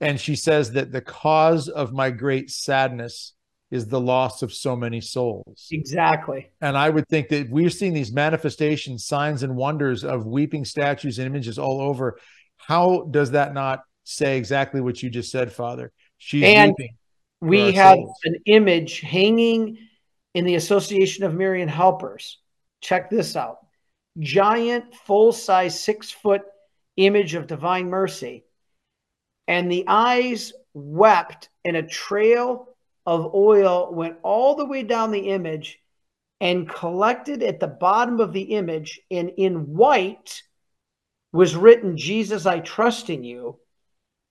And 0.00 0.20
she 0.20 0.34
says 0.34 0.72
that 0.72 0.92
the 0.92 1.00
cause 1.00 1.68
of 1.68 1.92
my 1.92 2.10
great 2.10 2.50
sadness 2.50 3.34
is 3.70 3.86
the 3.86 4.00
loss 4.00 4.42
of 4.42 4.52
so 4.52 4.76
many 4.76 5.00
souls. 5.00 5.68
Exactly. 5.70 6.50
And 6.60 6.76
I 6.76 6.90
would 6.90 7.08
think 7.08 7.28
that 7.28 7.48
we're 7.48 7.70
seeing 7.70 7.94
these 7.94 8.12
manifestations, 8.12 9.06
signs, 9.06 9.42
and 9.42 9.56
wonders 9.56 10.04
of 10.04 10.26
weeping 10.26 10.64
statues 10.64 11.18
and 11.18 11.26
images 11.26 11.58
all 11.58 11.80
over. 11.80 12.18
How 12.58 13.08
does 13.10 13.30
that 13.30 13.54
not 13.54 13.80
say 14.04 14.36
exactly 14.36 14.80
what 14.80 15.02
you 15.02 15.08
just 15.08 15.30
said, 15.30 15.52
Father? 15.52 15.92
She's 16.18 16.44
and 16.44 16.74
weeping 16.76 16.96
we 17.42 17.72
have 17.72 17.98
an 18.24 18.36
image 18.46 19.00
hanging 19.00 19.76
in 20.32 20.44
the 20.44 20.54
Association 20.54 21.24
of 21.24 21.34
Marian 21.34 21.68
Helpers. 21.68 22.38
Check 22.80 23.10
this 23.10 23.36
out 23.36 23.58
giant, 24.18 24.94
full 24.94 25.32
size, 25.32 25.82
six 25.82 26.10
foot 26.10 26.42
image 26.96 27.34
of 27.34 27.46
divine 27.46 27.88
mercy. 27.88 28.44
And 29.48 29.70
the 29.70 29.84
eyes 29.88 30.52
wept, 30.74 31.48
and 31.64 31.76
a 31.76 31.82
trail 31.82 32.68
of 33.04 33.34
oil 33.34 33.92
went 33.92 34.18
all 34.22 34.54
the 34.54 34.66
way 34.66 34.82
down 34.82 35.10
the 35.10 35.30
image 35.30 35.78
and 36.40 36.68
collected 36.68 37.42
at 37.42 37.60
the 37.60 37.66
bottom 37.66 38.20
of 38.20 38.32
the 38.32 38.42
image. 38.42 39.00
And 39.10 39.30
in 39.36 39.74
white 39.74 40.42
was 41.32 41.56
written, 41.56 41.96
Jesus, 41.96 42.46
I 42.46 42.60
trust 42.60 43.10
in 43.10 43.24
you 43.24 43.58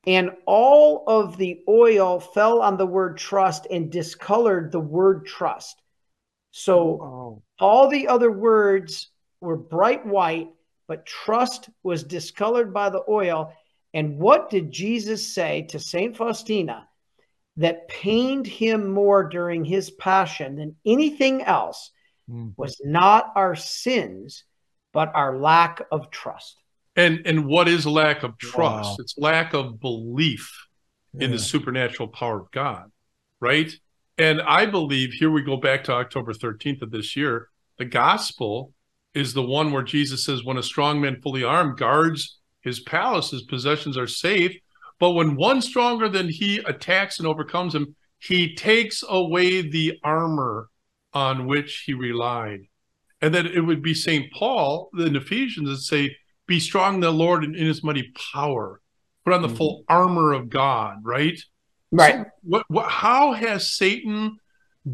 and 0.08 0.32
all 0.46 1.04
of 1.08 1.38
the 1.38 1.62
oil 1.68 2.20
fell 2.20 2.62
on 2.62 2.78
the 2.78 2.86
word 2.86 3.18
trust 3.18 3.68
and 3.70 3.92
discolored 3.92 4.72
the 4.72 4.80
word 4.80 5.26
trust. 5.26 5.82
So 6.52 6.80
oh, 6.80 7.44
all 7.60 7.88
the 7.88 8.08
other 8.08 8.32
words 8.32 9.11
were 9.42 9.58
bright 9.58 10.06
white, 10.06 10.50
but 10.88 11.06
trust 11.06 11.70
was 11.84 12.04
discolored 12.04 12.74
by 12.74 12.90
the 12.90 13.04
oil. 13.10 13.54
And 13.94 14.18
what 14.18 14.50
did 14.50 14.72
Jesus 14.72 15.34
say 15.34 15.64
to 15.70 15.80
St. 15.80 16.16
Faustina 16.16 16.88
that 17.58 17.88
pained 17.90 18.48
him 18.48 18.90
more 18.90 19.28
during 19.28 19.66
his 19.66 19.92
passion 19.92 20.56
than 20.56 20.76
anything 20.86 21.42
else 21.42 21.92
mm. 22.30 22.54
was 22.58 22.80
not 22.84 23.32
our 23.36 23.56
sins, 23.56 24.44
but 24.94 25.12
our 25.14 25.38
lack 25.38 25.82
of 25.92 26.10
trust. 26.12 26.58
And 26.96 27.22
and 27.26 27.46
what 27.46 27.68
is 27.68 27.86
lack 27.86 28.24
of 28.24 28.38
trust? 28.38 28.90
Wow. 28.90 28.96
It's 29.00 29.18
lack 29.18 29.54
of 29.54 29.80
belief 29.80 30.68
yeah. 31.14 31.26
in 31.26 31.32
the 31.32 31.40
supernatural 31.40 32.10
power 32.10 32.42
of 32.42 32.52
God, 32.52 32.92
right? 33.40 33.72
And 34.18 34.42
I 34.42 34.66
believe 34.66 35.14
here 35.14 35.32
we 35.32 35.42
go 35.42 35.58
back 35.58 35.86
to 35.86 35.94
October 35.94 36.34
13th 36.34 36.82
of 36.82 36.92
this 36.92 37.16
year. 37.16 37.48
The 37.78 37.86
gospel 37.86 38.74
is 39.14 39.34
the 39.34 39.44
one 39.44 39.72
where 39.72 39.84
Jesus 39.84 40.24
says, 40.26 40.44
when 40.44 40.58
a 40.58 40.64
strong 40.64 41.02
man 41.02 41.22
fully 41.22 41.44
armed 41.44 41.78
guards 41.78 42.40
his 42.62 42.80
palace, 42.80 43.32
his 43.32 43.44
possessions 43.44 43.98
are 43.98 44.08
safe. 44.08 44.56
But 45.00 45.12
when 45.12 45.36
one 45.36 45.62
stronger 45.62 46.08
than 46.08 46.30
he 46.30 46.60
attacks 46.60 47.20
and 47.20 47.28
overcomes 47.28 47.74
him, 47.74 47.96
he 48.20 48.56
takes 48.56 49.04
away 49.08 49.62
the 49.62 50.00
armor 50.04 50.70
on 51.14 51.48
which 51.48 51.84
he 51.86 51.94
relied. 51.94 52.62
And 53.20 53.34
then 53.34 53.48
it 53.48 53.62
would 53.62 53.82
be 53.82 53.94
St. 53.94 54.32
Paul 54.32 54.90
in 54.98 55.16
Ephesians 55.16 55.70
that 55.70 55.78
say, 55.78 56.16
be 56.48 56.60
strong 56.60 56.96
in 56.96 57.00
the 57.00 57.12
Lord 57.12 57.44
and 57.44 57.56
in 57.56 57.66
his 57.66 57.84
mighty 57.84 58.12
power. 58.34 58.80
Put 59.26 59.34
on 59.34 59.42
the 59.42 59.48
mm-hmm. 59.48 59.58
full 59.58 59.84
armor 59.88 60.34
of 60.34 60.50
God, 60.50 60.98
right? 61.04 61.40
Right. 61.92 62.16
So 62.16 62.26
what, 62.44 62.66
what 62.68 62.90
how 62.90 63.34
has 63.34 63.72
Satan 63.72 64.38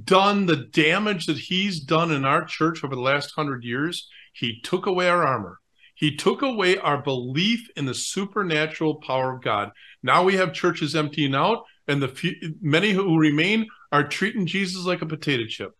done 0.03 0.45
the 0.45 0.67
damage 0.71 1.25
that 1.27 1.38
he's 1.38 1.79
done 1.79 2.11
in 2.11 2.25
our 2.25 2.45
church 2.45 2.83
over 2.83 2.95
the 2.95 3.01
last 3.01 3.33
hundred 3.35 3.63
years? 3.63 4.07
He 4.33 4.61
took 4.61 4.85
away 4.85 5.09
our 5.09 5.25
armor. 5.25 5.59
He 5.95 6.15
took 6.15 6.41
away 6.41 6.77
our 6.77 7.01
belief 7.01 7.67
in 7.75 7.85
the 7.85 7.93
supernatural 7.93 8.95
power 8.95 9.35
of 9.35 9.43
God. 9.43 9.71
Now 10.03 10.23
we 10.23 10.35
have 10.35 10.53
churches 10.53 10.95
emptying 10.95 11.33
out, 11.33 11.63
and 11.88 12.01
the 12.01 12.07
few, 12.07 12.35
many 12.61 12.91
who 12.91 13.17
remain 13.17 13.67
are 13.91 14.07
treating 14.07 14.45
Jesus 14.45 14.85
like 14.85 15.01
a 15.01 15.07
potato 15.07 15.45
chip. 15.47 15.71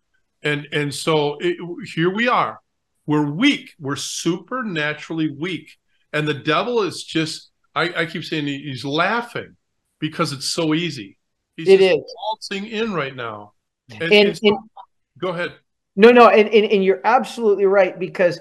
And 0.42 0.68
and 0.72 0.94
so 0.94 1.38
it, 1.40 1.58
here 1.94 2.14
we 2.14 2.28
are 2.28 2.60
we're 3.08 3.32
weak. 3.32 3.74
We're 3.80 3.96
supernaturally 3.96 5.32
weak. 5.32 5.72
And 6.14 6.28
the 6.28 6.34
devil 6.34 6.84
is 6.84 7.04
just, 7.04 7.50
I, 7.74 8.02
I 8.02 8.06
keep 8.06 8.24
saying 8.24 8.46
he's 8.46 8.86
laughing 8.86 9.56
because 10.00 10.34
it's 10.34 10.50
so 10.50 10.74
easy. 10.76 11.18
He's 11.56 11.70
it 11.70 11.82
is. 11.82 11.98
waltzing 11.98 12.68
in 12.68 12.94
right 12.94 13.16
now. 13.16 13.54
And, 13.92 14.14
and, 14.14 14.40
and, 14.42 14.58
go 15.18 15.30
ahead. 15.30 15.54
No, 15.96 16.12
no, 16.12 16.30
and, 16.30 16.48
and, 16.50 16.66
and 16.72 16.84
you're 16.84 17.02
absolutely 17.04 17.66
right 17.66 17.98
because 17.98 18.40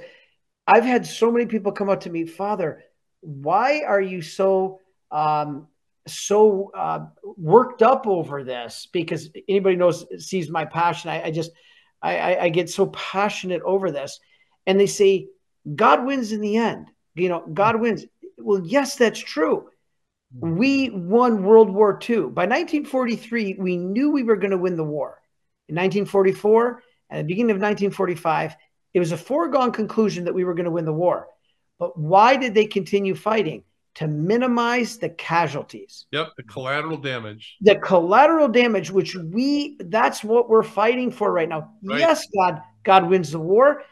I've 0.67 0.85
had 0.85 1.07
so 1.07 1.31
many 1.31 1.47
people 1.47 1.73
come 1.73 1.89
up 1.89 2.01
to 2.01 2.11
me, 2.11 2.27
Father, 2.27 2.83
why 3.21 3.83
are 3.83 4.01
you 4.01 4.23
so 4.23 4.81
um, 5.11 5.69
so 6.07 6.71
uh, 6.75 7.07
worked 7.37 7.83
up 7.83 8.07
over 8.07 8.45
this? 8.45 8.89
Because 8.93 9.31
anybody 9.49 9.77
knows 9.77 10.05
sees 10.19 10.51
my 10.51 10.65
passion. 10.65 11.11
I, 11.11 11.25
I 11.25 11.31
just 11.31 11.51
I, 12.03 12.17
I, 12.17 12.43
I 12.45 12.49
get 12.49 12.69
so 12.69 12.87
passionate 12.87 13.63
over 13.63 13.91
this 13.91 14.21
and 14.67 14.79
they 14.79 14.87
say 14.87 15.29
God 15.75 16.05
wins 16.05 16.33
in 16.33 16.41
the 16.41 16.57
end. 16.57 16.91
You 17.15 17.29
know, 17.29 17.47
God 17.53 17.81
wins. 17.81 18.05
Well, 18.39 18.61
yes, 18.65 18.97
that's 18.97 19.19
true. 19.19 19.69
We 20.39 20.91
won 20.91 21.45
World 21.45 21.71
War 21.71 21.99
II. 22.09 22.17
By 22.17 22.45
1943, 22.45 23.57
we 23.59 23.77
knew 23.77 24.11
we 24.11 24.23
were 24.23 24.37
going 24.37 24.51
to 24.51 24.59
win 24.59 24.77
the 24.77 24.85
war. 24.85 25.23
In 25.69 25.75
1944, 25.75 26.83
at 27.11 27.17
the 27.19 27.23
beginning 27.25 27.51
of 27.51 27.57
1945, 27.57 28.57
it 28.95 28.99
was 28.99 29.13
a 29.13 29.17
foregone 29.17 29.73
conclusion 29.73 30.25
that 30.25 30.35
we 30.35 30.45
were 30.45 30.55
going 30.55 30.65
to 30.65 30.71
win 30.71 30.85
the 30.85 30.93
war. 30.93 31.29
But 31.79 31.99
why 31.99 32.37
did 32.37 32.55
they 32.55 32.67
continue 32.67 33.15
fighting? 33.15 33.65
To 33.97 34.07
minimize 34.07 34.99
the 34.99 35.09
casualties. 35.09 36.07
Yep, 36.13 36.29
the 36.37 36.43
collateral 36.43 36.99
damage. 36.99 37.57
The 37.63 37.77
collateral 37.77 38.49
damage, 38.49 38.91
which 38.91 39.15
we 39.15 39.79
that's 39.81 40.23
what 40.23 40.51
we're 40.51 40.63
fighting 40.63 41.11
for 41.11 41.33
right 41.33 41.49
now. 41.49 41.73
Right. 41.83 42.01
Yes, 42.01 42.27
God, 42.37 42.61
God 42.85 43.09
wins 43.09 43.31
the 43.31 43.41
war. 43.41 43.85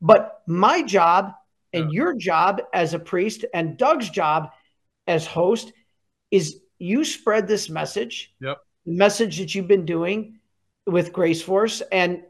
But 0.00 0.40
my 0.46 0.82
job 0.82 1.34
and 1.74 1.92
yeah. 1.92 1.96
your 1.96 2.14
job 2.14 2.62
as 2.72 2.94
a 2.94 2.98
priest 2.98 3.44
and 3.52 3.76
Doug's 3.76 4.08
job 4.08 4.50
as 5.06 5.26
host 5.26 5.72
is 6.30 6.60
you 6.78 7.04
spread 7.04 7.46
this 7.46 7.68
message. 7.68 8.34
Yep. 8.40 8.58
Message 8.86 9.38
that 9.38 9.54
you've 9.54 9.68
been 9.68 9.84
doing 9.84 10.39
with 10.90 11.12
Grace 11.12 11.42
Force. 11.42 11.82
And 11.92 12.22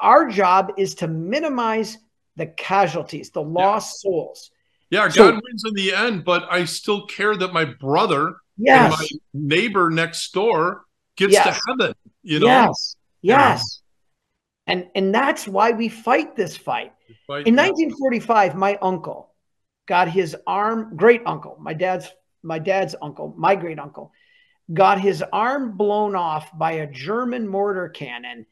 our 0.00 0.28
job 0.28 0.72
is 0.76 0.94
to 0.96 1.08
minimize 1.08 1.98
the 2.36 2.46
casualties, 2.46 3.30
the 3.30 3.42
lost 3.42 4.02
yeah. 4.04 4.10
souls. 4.10 4.50
Yeah, 4.90 5.08
so, 5.08 5.32
God 5.32 5.42
wins 5.42 5.64
in 5.66 5.74
the 5.74 5.92
end, 5.94 6.24
but 6.24 6.44
I 6.50 6.64
still 6.64 7.06
care 7.06 7.36
that 7.36 7.52
my 7.52 7.64
brother 7.64 8.36
yes. 8.56 8.92
and 9.00 9.00
my 9.00 9.56
neighbor 9.56 9.90
next 9.90 10.32
door 10.32 10.84
gets 11.16 11.32
yes. 11.32 11.44
to 11.44 11.62
heaven. 11.68 11.94
You 12.22 12.40
know? 12.40 12.46
Yes. 12.46 12.96
Yes. 13.22 13.82
And, 14.66 14.86
and 14.94 15.14
that's 15.14 15.48
why 15.48 15.72
we 15.72 15.88
fight 15.88 16.36
this 16.36 16.56
fight. 16.56 16.92
Fight, 17.26 17.46
In 17.46 17.54
yeah. 17.54 17.68
1945, 17.68 18.54
my 18.54 18.78
uncle 18.82 19.34
got 19.86 20.08
his 20.08 20.36
arm, 20.46 20.96
great 20.96 21.22
uncle, 21.26 21.56
my 21.60 21.72
dad's 21.72 22.08
my 22.42 22.58
dad's 22.60 22.94
uncle, 23.02 23.34
my 23.36 23.56
great 23.56 23.78
uncle, 23.78 24.12
got 24.72 25.00
his 25.00 25.22
arm 25.32 25.76
blown 25.76 26.14
off 26.14 26.56
by 26.56 26.72
a 26.72 26.90
German 26.90 27.46
mortar 27.46 27.88
cannon 27.88 28.46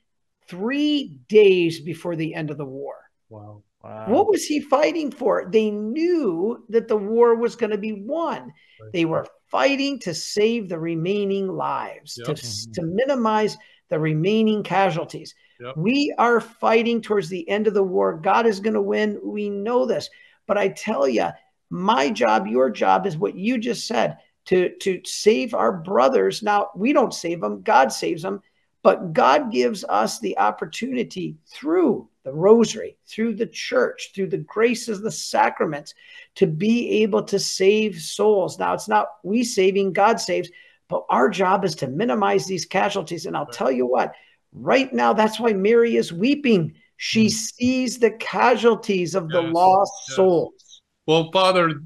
three 0.47 1.21
days 1.29 1.81
before 1.81 2.17
the 2.17 2.35
end 2.35 2.51
of 2.51 2.59
the 2.59 2.65
war. 2.65 2.95
Wow. 3.29 3.63
Wow. 3.83 4.07
What 4.09 4.29
was 4.29 4.45
he 4.47 4.61
fighting 4.61 5.11
for? 5.11 5.47
They 5.51 5.71
knew 5.71 6.65
that 6.71 6.89
the 6.89 6.97
war 6.97 7.35
was 7.35 7.55
going 7.55 7.71
to 7.71 7.79
be 7.79 7.93
won. 7.93 8.53
Right. 8.81 8.93
They 8.93 9.05
were 9.05 9.27
fighting 9.51 9.99
to 10.01 10.15
save 10.15 10.69
the 10.69 10.79
remaining 10.79 11.49
lives, 11.49 12.19
Yep. 12.27 12.37
to, 12.37 12.73
to 12.73 12.83
minimize 12.83 13.59
the 13.91 13.99
remaining 13.99 14.63
casualties. 14.63 15.35
Yep. 15.61 15.77
We 15.77 16.15
are 16.17 16.41
fighting 16.41 17.03
towards 17.03 17.29
the 17.29 17.47
end 17.49 17.67
of 17.67 17.75
the 17.75 17.83
war. 17.83 18.17
God 18.17 18.47
is 18.47 18.59
going 18.61 18.75
to 18.75 18.81
win. 18.81 19.21
We 19.23 19.51
know 19.51 19.85
this. 19.85 20.09
But 20.47 20.57
I 20.57 20.69
tell 20.69 21.07
you, 21.07 21.29
my 21.69 22.11
job, 22.11 22.47
your 22.47 22.71
job 22.71 23.07
is 23.07 23.19
what 23.19 23.37
you 23.37 23.59
just 23.59 23.87
said 23.87 24.17
to, 24.47 24.75
to 24.79 25.01
save 25.05 25.55
our 25.55 25.73
brothers. 25.73 26.43
Now, 26.43 26.71
we 26.75 26.93
don't 26.93 27.15
save 27.15 27.41
them, 27.41 27.63
God 27.63 27.93
saves 27.93 28.23
them. 28.23 28.43
But 28.83 29.15
God 29.15 29.51
gives 29.51 29.83
us 29.85 30.21
the 30.21 30.37
opportunity 30.37 31.39
through 31.51 32.07
the 32.23 32.33
rosary, 32.35 32.99
through 33.07 33.35
the 33.37 33.47
church, 33.47 34.11
through 34.15 34.27
the 34.27 34.37
graces, 34.37 35.01
the 35.01 35.11
sacraments, 35.11 35.95
to 36.35 36.47
be 36.47 37.03
able 37.03 37.23
to 37.23 37.39
save 37.39 37.99
souls. 37.99 38.59
Now, 38.59 38.75
it's 38.75 38.87
not 38.87 39.09
we 39.23 39.43
saving, 39.43 39.95
God 39.95 40.21
saves, 40.21 40.51
but 40.91 41.07
our 41.09 41.31
job 41.31 41.65
is 41.65 41.75
to 41.77 41.87
minimize 41.87 42.45
these 42.45 42.67
casualties. 42.67 43.25
And 43.25 43.35
I'll 43.35 43.47
tell 43.47 43.71
you 43.71 43.87
what, 43.87 44.13
right 44.53 44.93
now, 44.93 45.15
that's 45.15 45.41
why 45.41 45.55
Mary 45.55 45.97
is 45.97 46.13
weeping. 46.13 46.75
She 46.99 47.27
Mm. 47.27 47.31
sees 47.31 47.99
the 47.99 48.11
casualties 48.11 49.15
of 49.15 49.31
the 49.31 49.41
lost 49.41 49.93
yes. 50.09 50.17
souls. 50.17 50.83
Well, 51.07 51.31
Father, 51.33 51.81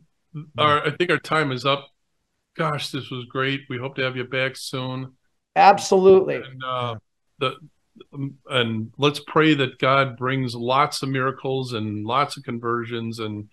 our, 0.58 0.84
I 0.84 0.90
think 0.90 1.10
our 1.12 1.18
time 1.18 1.52
is 1.52 1.64
up. 1.64 1.90
Gosh, 2.58 2.90
this 2.90 3.10
was 3.10 3.24
great. 3.26 3.62
We 3.68 3.78
hope 3.78 3.96
to 3.96 4.02
have 4.02 4.16
you 4.16 4.24
back 4.24 4.56
soon. 4.56 5.12
Absolutely. 5.56 6.36
And 6.36 6.62
uh, 6.64 6.96
the 7.38 7.54
and 8.48 8.92
let's 8.98 9.20
pray 9.26 9.54
that 9.54 9.78
God 9.78 10.16
brings 10.16 10.54
lots 10.54 11.02
of 11.02 11.08
miracles 11.08 11.72
and 11.72 12.04
lots 12.04 12.36
of 12.36 12.44
conversions, 12.44 13.18
and 13.18 13.48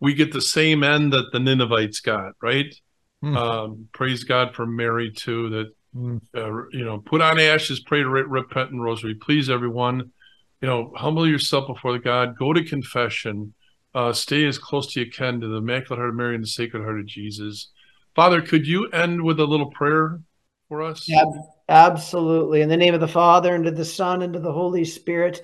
we 0.00 0.14
get 0.14 0.32
the 0.32 0.40
same 0.40 0.84
end 0.84 1.12
that 1.12 1.30
the 1.32 1.40
Ninevites 1.40 2.00
got. 2.00 2.32
Right? 2.42 2.74
Hmm. 3.22 3.36
Um, 3.36 3.88
praise 3.92 4.24
God 4.24 4.54
for 4.54 4.66
Mary 4.66 5.10
too. 5.10 5.50
That 5.50 5.72
Mm. 5.96 6.20
uh, 6.36 6.68
you 6.70 6.84
know, 6.84 6.98
put 6.98 7.22
on 7.22 7.40
ashes, 7.40 7.80
pray 7.80 8.00
to 8.00 8.08
re- 8.08 8.22
repent 8.22 8.70
and 8.70 8.82
rosary. 8.82 9.14
Please, 9.14 9.48
everyone, 9.48 10.12
you 10.60 10.68
know, 10.68 10.92
humble 10.94 11.26
yourself 11.26 11.66
before 11.66 11.92
the 11.94 11.98
God. 11.98 12.36
Go 12.38 12.52
to 12.52 12.62
confession. 12.62 13.54
Uh, 13.94 14.12
stay 14.12 14.44
as 14.44 14.58
close 14.58 14.92
to 14.92 15.00
you 15.00 15.10
can 15.10 15.40
to 15.40 15.48
the 15.48 15.56
Immaculate 15.56 15.98
Heart 15.98 16.10
of 16.10 16.14
Mary 16.16 16.34
and 16.34 16.44
the 16.44 16.48
Sacred 16.48 16.82
Heart 16.82 17.00
of 17.00 17.06
Jesus. 17.06 17.70
Father, 18.18 18.42
could 18.42 18.66
you 18.66 18.88
end 18.88 19.22
with 19.22 19.38
a 19.38 19.44
little 19.44 19.70
prayer 19.70 20.20
for 20.68 20.82
us? 20.82 21.08
Yeah, 21.08 21.22
absolutely. 21.68 22.62
In 22.62 22.68
the 22.68 22.76
name 22.76 22.92
of 22.92 22.98
the 22.98 23.06
Father, 23.06 23.54
and 23.54 23.64
of 23.68 23.76
the 23.76 23.84
Son, 23.84 24.22
and 24.22 24.34
of 24.34 24.42
the 24.42 24.52
Holy 24.52 24.84
Spirit. 24.84 25.40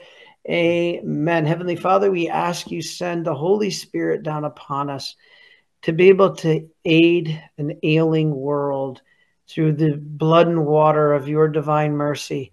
Amen. 0.51 1.47
Heavenly 1.47 1.77
Father, 1.77 2.11
we 2.11 2.29
ask 2.29 2.73
you 2.73 2.83
send 2.83 3.25
the 3.25 3.35
Holy 3.37 3.71
Spirit 3.71 4.25
down 4.25 4.45
upon 4.45 4.91
us 4.91 5.15
to 5.83 5.93
be 5.93 6.09
able 6.09 6.35
to 6.35 6.69
aid 6.85 7.41
an 7.59 7.79
ailing 7.85 8.35
world 8.35 9.03
through 9.49 9.75
the 9.75 9.97
blood 9.97 10.49
and 10.49 10.67
water 10.67 11.13
of 11.13 11.29
your 11.29 11.47
divine 11.47 11.93
mercy. 11.93 12.51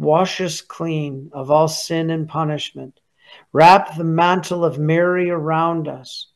Wash 0.00 0.40
us 0.40 0.62
clean 0.62 1.30
of 1.32 1.52
all 1.52 1.68
sin 1.68 2.10
and 2.10 2.28
punishment. 2.28 2.98
Wrap 3.52 3.96
the 3.96 4.02
mantle 4.02 4.64
of 4.64 4.80
Mary 4.80 5.30
around 5.30 5.86
us 5.86 6.26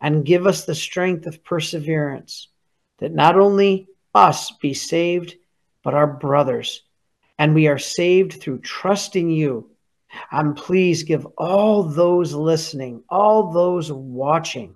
and 0.00 0.24
give 0.24 0.46
us 0.46 0.64
the 0.64 0.74
strength 0.74 1.26
of 1.26 1.44
perseverance 1.44 2.48
that 2.98 3.12
not 3.12 3.38
only 3.38 3.88
us 4.14 4.50
be 4.52 4.74
saved, 4.74 5.36
but 5.82 5.94
our 5.94 6.06
brothers. 6.06 6.82
And 7.38 7.54
we 7.54 7.68
are 7.68 7.78
saved 7.78 8.40
through 8.40 8.60
trusting 8.60 9.30
you. 9.30 9.70
And 10.30 10.56
please 10.56 11.02
give 11.02 11.26
all 11.36 11.82
those 11.82 12.32
listening, 12.32 13.02
all 13.08 13.52
those 13.52 13.92
watching 13.92 14.74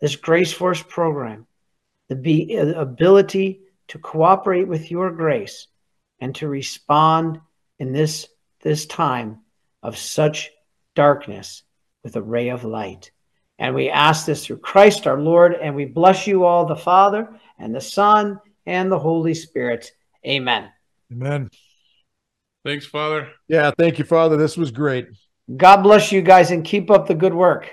this 0.00 0.16
Grace 0.16 0.52
Force 0.52 0.82
program, 0.82 1.46
the 2.08 2.16
be- 2.16 2.58
uh, 2.58 2.66
ability 2.80 3.60
to 3.88 3.98
cooperate 3.98 4.68
with 4.68 4.90
your 4.90 5.10
grace 5.10 5.68
and 6.20 6.34
to 6.34 6.48
respond 6.48 7.40
in 7.78 7.92
this, 7.92 8.28
this 8.62 8.86
time 8.86 9.40
of 9.82 9.96
such 9.96 10.50
darkness 10.94 11.62
with 12.02 12.16
a 12.16 12.22
ray 12.22 12.48
of 12.48 12.64
light. 12.64 13.10
And 13.58 13.74
we 13.74 13.88
ask 13.88 14.26
this 14.26 14.44
through 14.44 14.58
Christ 14.58 15.06
our 15.06 15.18
Lord, 15.18 15.54
and 15.54 15.74
we 15.74 15.86
bless 15.86 16.26
you 16.26 16.44
all, 16.44 16.66
the 16.66 16.76
Father 16.76 17.28
and 17.58 17.74
the 17.74 17.80
Son 17.80 18.40
and 18.66 18.90
the 18.90 18.98
Holy 18.98 19.34
Spirit. 19.34 19.90
Amen. 20.26 20.70
Amen. 21.12 21.50
Thanks, 22.64 22.86
Father. 22.86 23.28
Yeah, 23.48 23.70
thank 23.78 23.98
you, 23.98 24.04
Father. 24.04 24.36
This 24.36 24.56
was 24.56 24.70
great. 24.70 25.08
God 25.56 25.82
bless 25.82 26.10
you 26.10 26.22
guys 26.22 26.50
and 26.50 26.64
keep 26.64 26.90
up 26.90 27.06
the 27.06 27.14
good 27.14 27.34
work. 27.34 27.72